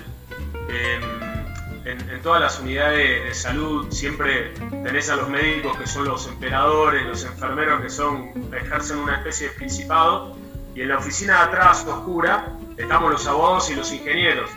En, 0.69 1.27
todas 2.23 2.41
las 2.41 2.59
unidades 2.59 3.25
de 3.25 3.35
salud 3.35 3.87
siempre 3.93 4.53
tenés 4.83 5.09
a 5.09 5.15
los 5.15 5.29
médicos 5.29 5.77
que 5.77 5.87
son 5.87 6.07
los 6.07 6.27
emperadores, 6.27 7.07
los 7.07 7.25
enfermeros 7.25 7.81
que 7.81 7.91
son 7.91 8.33
ejercen 8.53 8.99
una 8.99 9.19
especie 9.19 9.49
de 9.49 9.55
principado 9.55 10.37
y 10.75 10.81
en 10.81 10.89
la 10.89 10.99
oficina 10.99 11.35
de 11.35 11.43
atrás 11.45 11.87
oscura 11.87 12.53
estamos 12.77 13.11
los 13.11 13.27
abogados 13.27 13.71
y 13.71 13.75
los 13.75 13.93
ingenieros. 13.93 14.51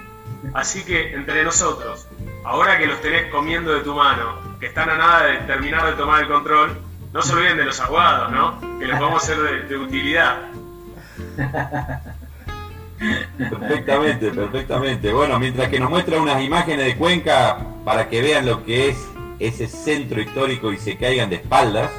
Así 0.53 0.83
que 0.83 1.13
entre 1.13 1.43
nosotros, 1.43 2.07
ahora 2.43 2.77
que 2.77 2.87
los 2.87 3.01
tenés 3.01 3.31
comiendo 3.31 3.73
de 3.73 3.81
tu 3.81 3.93
mano, 3.93 4.39
que 4.59 4.67
están 4.67 4.89
a 4.89 4.95
nada 4.95 5.25
de 5.25 5.37
terminar 5.39 5.85
de 5.85 5.93
tomar 5.93 6.21
el 6.21 6.27
control, 6.27 6.77
no 7.13 7.21
se 7.21 7.33
olviden 7.33 7.57
de 7.57 7.65
los 7.65 7.79
aguados, 7.79 8.31
¿no? 8.31 8.79
Que 8.79 8.87
les 8.87 8.99
vamos 8.99 9.23
a 9.23 9.25
ser 9.25 9.67
de, 9.67 9.77
utilidad. 9.77 10.37
Perfectamente, 13.37 14.31
perfectamente. 14.31 15.13
Bueno, 15.13 15.39
mientras 15.39 15.69
que 15.69 15.79
nos 15.79 15.89
muestra 15.89 16.21
unas 16.21 16.41
imágenes 16.43 16.85
de 16.85 16.95
Cuenca 16.97 17.57
para 17.85 18.09
que 18.09 18.21
vean 18.21 18.45
lo 18.45 18.63
que 18.65 18.89
es 18.89 19.09
ese 19.39 19.67
centro 19.67 20.21
histórico 20.21 20.71
y 20.71 20.77
se 20.77 20.97
caigan 20.97 21.29
de 21.29 21.37
espaldas. 21.37 21.89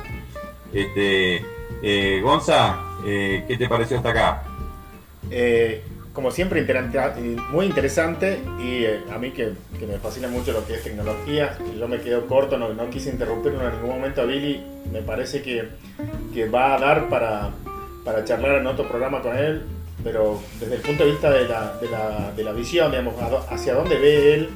Este, 0.73 1.45
eh, 1.83 2.21
Gonza, 2.23 2.79
eh, 3.05 3.45
¿qué 3.49 3.57
te 3.57 3.69
pareció 3.69 3.97
hasta 3.97 4.11
acá? 4.11 4.43
Eh, 5.31 5.83
como 6.13 6.31
siempre, 6.31 6.67
muy 7.51 7.67
interesante 7.67 8.41
y 8.59 8.85
eh, 8.85 9.01
a 9.13 9.19
mí 9.19 9.31
que, 9.31 9.53
me 9.87 9.99
fascina 9.99 10.29
mucho 10.29 10.53
lo 10.53 10.67
que 10.67 10.75
es 10.75 10.83
tecnología, 10.83 11.57
yo 11.79 11.89
me 11.89 12.01
quedo 12.01 12.27
corto, 12.27 12.59
no, 12.59 12.91
quise 12.91 13.11
interrumpirlo 13.11 13.67
en 13.67 13.75
ningún 13.75 13.91
momento 13.91 14.23
a 14.23 14.25
Billy, 14.25 14.63
me 14.93 15.03
parece 15.03 15.41
que, 15.43 15.69
que 16.35 16.49
va 16.49 16.75
a 16.75 16.79
dar 16.79 17.09
para, 17.09 17.51
para, 18.05 18.25
charlar 18.25 18.61
en 18.61 18.67
otro 18.67 18.89
programa 18.89 19.23
con 19.23 19.37
él, 19.37 19.63
pero 20.03 20.41
desde 20.59 20.77
el 20.77 20.81
punto 20.81 21.05
de 21.05 21.11
vista 21.11 21.31
de 21.31 21.49
la, 21.49 21.77
de 21.81 21.89
la, 21.89 22.33
de 22.37 22.45
la 22.45 22.53
visión, 22.53 22.91
digamos, 22.91 23.15
hacia 23.49 23.75
dónde 23.75 23.99
ve 23.99 24.35
él, 24.35 24.51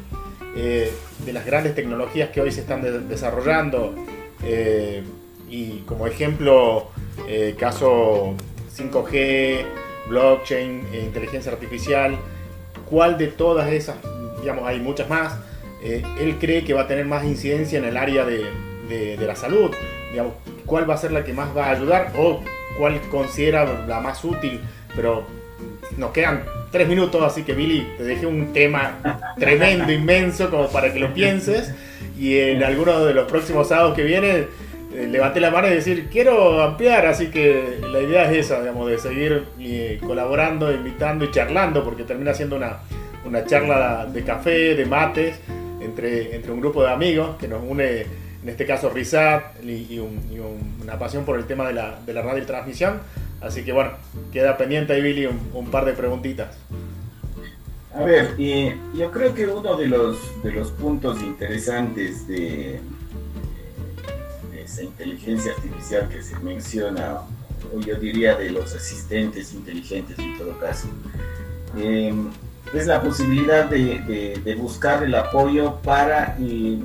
eh, 0.57 0.93
de 1.25 1.33
las 1.33 1.47
grandes 1.47 1.75
tecnologías 1.75 2.31
que 2.31 2.41
hoy 2.41 2.51
se 2.51 2.63
están 2.63 3.09
desarrollando, 3.09 3.95
eh, 4.43 5.05
y 5.49 5.79
como 5.81 6.07
ejemplo, 6.07 6.91
caso 7.57 8.35
5G, 8.77 9.84
blockchain, 10.09 10.87
eh, 10.93 11.03
inteligencia 11.05 11.53
artificial, 11.53 12.17
cuál 12.89 13.19
de 13.19 13.29
todas 13.29 13.73
esas, 13.73 13.97
digamos, 14.41 14.67
hay 14.67 14.81
muchas 14.81 15.09
más, 15.09 15.35
eh, 15.83 16.03
él 16.19 16.37
cree 16.39 16.65
que 16.65 16.75
va 16.75 16.83
a 16.83 16.87
tener 16.87 17.05
más 17.05 17.25
incidencia 17.25 17.79
en 17.79 17.85
el 17.85 17.97
área 17.97 18.25
de, 18.25 18.45
la 19.19 19.35
salud, 19.35 19.71
digamos, 20.11 20.35
cuál 20.67 20.89
va 20.89 20.95
a 20.95 20.99
ser 20.99 21.11
la 21.13 21.25
que 21.25 21.33
más 21.33 21.57
va 21.57 21.67
a 21.67 21.71
ayudar 21.71 22.13
o 22.17 22.41
cuál 22.79 23.01
considera 23.11 23.85
la 23.87 24.01
más 24.01 24.23
útil, 24.25 24.61
pero 24.95 25.25
nos 25.97 26.13
quedan 26.13 26.45
tres 26.71 26.89
minutos, 26.89 27.23
así 27.23 27.43
que 27.43 27.55
Billy, 27.55 27.87
te 27.97 28.05
dejé 28.05 28.27
un 28.27 28.53
tema 28.53 29.35
tremendo, 29.39 29.91
inmenso, 29.93 30.51
como 30.51 30.69
para 30.69 30.93
que 30.93 31.01
lo 31.01 31.13
pienses, 31.15 31.73
y 32.19 32.39
en 32.39 32.63
alguno 32.63 33.05
de 33.05 33.15
los 33.15 33.31
próximos 33.31 33.69
sábados 33.69 33.95
que 33.95 34.05
vienen 34.05 34.37
eh, 34.37 34.49
levanté 34.95 35.41
la 35.41 35.51
mano 35.51 35.67
y 35.69 35.71
decir, 35.71 36.09
quiero 36.11 36.63
ampliar, 36.63 37.07
así 37.07 37.29
que 37.29 37.81
la 37.91 38.01
idea 38.01 38.31
es 38.31 38.47
esa, 38.47 38.61
digamos, 38.61 38.89
de 38.89 38.99
seguir 38.99 39.45
eh, 39.59 40.01
colaborando, 40.05 40.73
invitando 40.73 41.25
y 41.25 41.31
charlando, 41.31 41.83
porque 41.85 42.05
termina 42.05 42.33
siendo 42.33 42.57
una, 42.57 42.79
una 43.25 43.45
charla 43.45 44.07
de 44.07 44.23
café, 44.23 44.75
de 44.75 44.87
mates, 44.87 45.41
entre, 45.81 46.37
entre 46.37 46.53
un 46.53 46.61
grupo 46.61 46.83
de 46.83 46.91
amigos 46.91 47.37
que 47.39 47.49
nos 47.49 47.63
une, 47.63 48.03
en 48.03 48.49
este 48.49 48.65
caso 48.67 48.89
Rizat, 48.89 49.63
y, 49.65 49.99
una 49.99 50.99
pasión 50.99 51.25
por 51.25 51.39
el 51.39 51.47
tema 51.47 51.67
de 51.67 51.75
la, 51.75 51.99
de 52.05 52.13
la 52.13 52.23
radio 52.23 52.43
y 52.43 52.47
transmisión. 52.47 53.01
Así 53.41 53.63
que 53.65 53.73
bueno, 53.73 53.91
queda 54.33 54.57
pendiente 54.57 54.93
ahí, 54.93 55.03
Billy, 55.03 55.27
un, 55.27 55.71
par 55.71 55.85
de 55.85 55.93
preguntitas. 55.93 56.57
A 57.95 58.03
ver, 58.03 58.37
yo 58.37 59.11
creo 59.13 59.35
que 59.35 59.47
uno 59.47 59.77
de 59.77 59.87
los, 59.87 60.43
de 60.43 60.53
los 60.53 60.71
puntos 60.73 61.23
interesantes 61.23 62.27
de, 62.27 62.81
esa 64.65 64.83
inteligencia 64.83 65.53
artificial 65.53 66.09
que 66.09 66.23
se 66.23 66.39
menciona, 66.41 67.21
o 67.75 67.81
yo 67.81 67.97
diría 67.97 68.35
de 68.37 68.51
los 68.51 68.75
asistentes 68.75 69.53
inteligentes 69.53 70.19
en 70.19 70.39
todo 70.39 70.59
caso, 70.59 70.89
em, 71.77 72.31
es 72.73 72.87
la 72.87 73.01
posibilidad 73.01 73.67
de, 73.67 74.57
buscar 74.59 75.03
el 75.03 75.15
apoyo 75.15 75.77
para 75.83 76.37
eh, 76.41 76.79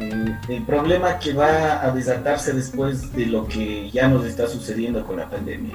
eh, 0.00 0.38
el 0.48 0.62
problema 0.64 1.18
que 1.18 1.32
va 1.32 1.84
a 1.84 1.90
desatarse 1.92 2.52
después 2.52 3.12
de 3.12 3.26
lo 3.26 3.46
que 3.46 3.90
ya 3.90 4.08
nos 4.08 4.26
está 4.26 4.46
sucediendo 4.46 5.06
con 5.06 5.16
la 5.16 5.30
pandemia. 5.30 5.74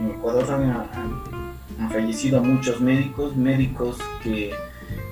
En 0.00 0.10
Ecuador 0.10 0.44
han 0.50 1.90
fallecido 1.90 2.42
muchos 2.42 2.80
médicos, 2.80 3.36
médicos 3.36 3.98
que 4.22 4.52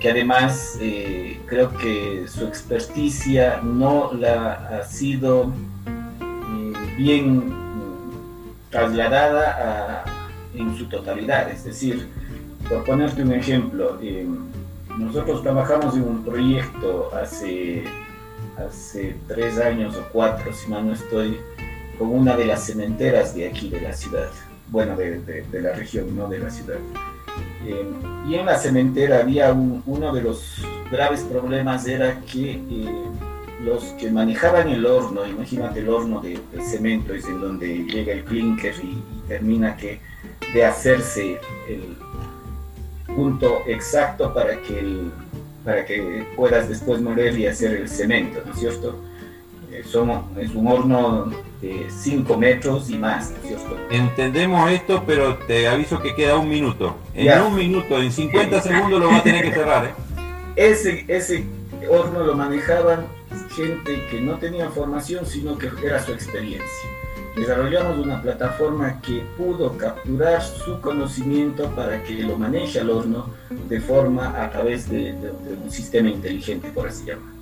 que 0.00 0.10
además 0.10 0.78
eh, 0.80 1.38
creo 1.46 1.76
que 1.76 2.24
su 2.26 2.46
experticia 2.46 3.60
no 3.62 4.10
la 4.14 4.54
ha 4.54 4.84
sido 4.84 5.52
eh, 5.86 6.72
bien 6.96 7.48
mm, 7.48 8.70
trasladada 8.70 10.04
en 10.54 10.76
su 10.76 10.86
totalidad. 10.86 11.50
Es 11.50 11.64
decir, 11.64 12.08
por 12.68 12.84
ponerte 12.84 13.22
un 13.22 13.32
ejemplo, 13.32 13.98
eh, 14.02 14.26
nosotros 14.98 15.42
trabajamos 15.42 15.94
en 15.94 16.04
un 16.04 16.24
proyecto 16.24 17.10
hace, 17.14 17.84
hace 18.56 19.16
tres 19.28 19.58
años 19.58 19.94
o 19.96 20.04
cuatro, 20.12 20.50
si 20.54 20.70
mal 20.70 20.86
no 20.86 20.94
estoy, 20.94 21.38
con 21.98 22.08
una 22.08 22.36
de 22.36 22.46
las 22.46 22.64
cementeras 22.64 23.34
de 23.34 23.48
aquí 23.48 23.68
de 23.68 23.82
la 23.82 23.92
ciudad, 23.92 24.30
bueno, 24.68 24.96
de, 24.96 25.20
de 25.20 25.60
la 25.60 25.74
región, 25.74 26.16
no 26.16 26.26
de 26.26 26.38
la 26.38 26.50
ciudad. 26.50 26.78
Eh, 27.66 27.84
y 28.28 28.34
en 28.34 28.46
la 28.46 28.56
cementera 28.56 29.20
había 29.20 29.52
uno 29.52 30.12
de 30.14 30.22
los 30.22 30.62
graves 30.90 31.20
problemas 31.22 31.86
era 31.86 32.20
que 32.20 32.52
eh, 32.52 33.04
los 33.62 33.84
que 34.00 34.10
manejaban 34.10 34.68
el 34.68 34.86
horno, 34.86 35.26
imagínate 35.26 35.80
el 35.80 35.88
horno 35.88 36.20
de, 36.20 36.40
cemento, 36.62 37.14
es 37.14 37.24
en 37.26 37.40
donde 37.40 37.84
llega 37.84 38.12
el 38.12 38.24
clinker 38.24 38.74
y, 38.82 39.02
termina 39.28 39.76
que 39.76 40.00
de 40.52 40.64
hacerse 40.64 41.38
el 41.68 41.96
punto 43.14 43.62
exacto 43.68 44.34
para 44.34 44.60
que, 44.62 45.04
para 45.64 45.84
que 45.84 46.26
puedas 46.34 46.68
después 46.68 47.00
moler 47.00 47.38
y 47.38 47.46
hacer 47.46 47.76
el 47.76 47.88
cemento, 47.88 48.40
¿no 48.44 48.52
es 48.52 48.58
cierto? 48.58 49.09
Es 49.80 50.54
un 50.54 50.66
horno 50.66 51.30
de 51.60 51.86
5 51.90 52.36
metros 52.36 52.90
y 52.90 52.96
más, 52.96 53.32
cierto? 53.42 53.76
Entendemos 53.90 54.70
esto, 54.70 55.02
pero 55.06 55.36
te 55.46 55.68
aviso 55.68 56.00
que 56.00 56.14
queda 56.14 56.36
un 56.36 56.48
minuto. 56.48 56.96
En 57.14 57.42
un 57.42 57.54
minuto, 57.54 58.00
en 58.00 58.12
50 58.12 58.60
segundos 58.62 59.00
lo 59.00 59.08
va 59.08 59.18
a 59.18 59.22
tener 59.22 59.44
que 59.44 59.52
cerrar. 59.52 59.86
¿eh? 59.86 59.94
Ese, 60.56 61.04
ese 61.08 61.44
horno 61.88 62.24
lo 62.24 62.34
manejaban 62.34 63.06
gente 63.54 64.04
que 64.10 64.20
no 64.20 64.36
tenía 64.38 64.68
formación, 64.70 65.24
sino 65.24 65.56
que 65.56 65.70
era 65.82 66.02
su 66.02 66.12
experiencia. 66.12 66.88
Desarrollamos 67.36 67.98
una 67.98 68.20
plataforma 68.20 69.00
que 69.00 69.22
pudo 69.38 69.76
capturar 69.78 70.42
su 70.42 70.80
conocimiento 70.80 71.68
para 71.76 72.02
que 72.02 72.14
lo 72.14 72.36
maneje 72.36 72.80
al 72.80 72.90
horno 72.90 73.30
de 73.68 73.80
forma 73.80 74.42
a 74.42 74.50
través 74.50 74.90
de, 74.90 75.12
de 75.12 75.30
un 75.62 75.70
sistema 75.70 76.08
inteligente, 76.08 76.70
por 76.70 76.88
así 76.88 77.06
llamarlo. 77.06 77.39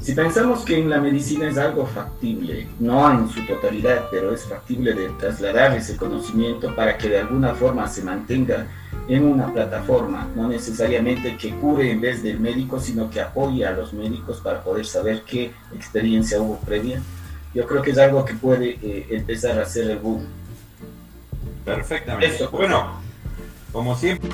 Si 0.00 0.14
pensamos 0.14 0.64
que 0.64 0.78
en 0.78 0.88
la 0.88 1.00
medicina 1.00 1.48
es 1.48 1.58
algo 1.58 1.84
factible, 1.86 2.66
no 2.78 3.10
en 3.10 3.28
su 3.28 3.44
totalidad, 3.46 4.06
pero 4.10 4.32
es 4.32 4.44
factible 4.44 4.94
de 4.94 5.08
trasladar 5.10 5.76
ese 5.76 5.96
conocimiento 5.96 6.74
para 6.74 6.96
que 6.96 7.08
de 7.08 7.18
alguna 7.18 7.54
forma 7.54 7.86
se 7.88 8.02
mantenga 8.02 8.66
en 9.08 9.24
una 9.24 9.52
plataforma, 9.52 10.28
no 10.36 10.48
necesariamente 10.48 11.36
que 11.36 11.50
cure 11.54 11.90
en 11.90 12.00
vez 12.00 12.22
del 12.22 12.38
médico, 12.38 12.78
sino 12.78 13.10
que 13.10 13.20
apoye 13.20 13.66
a 13.66 13.72
los 13.72 13.92
médicos 13.92 14.40
para 14.40 14.62
poder 14.62 14.86
saber 14.86 15.22
qué 15.22 15.52
experiencia 15.74 16.40
hubo 16.40 16.58
previa, 16.58 17.00
yo 17.54 17.66
creo 17.66 17.82
que 17.82 17.90
es 17.90 17.98
algo 17.98 18.24
que 18.24 18.34
puede 18.34 18.78
eh, 18.82 19.06
empezar 19.10 19.58
a 19.58 19.62
hacer 19.62 19.90
el 19.90 19.98
boom. 19.98 20.26
Perfectamente. 21.64 22.34
Eso, 22.34 22.50
bueno, 22.50 23.00
como 23.72 23.96
siempre. 23.96 24.30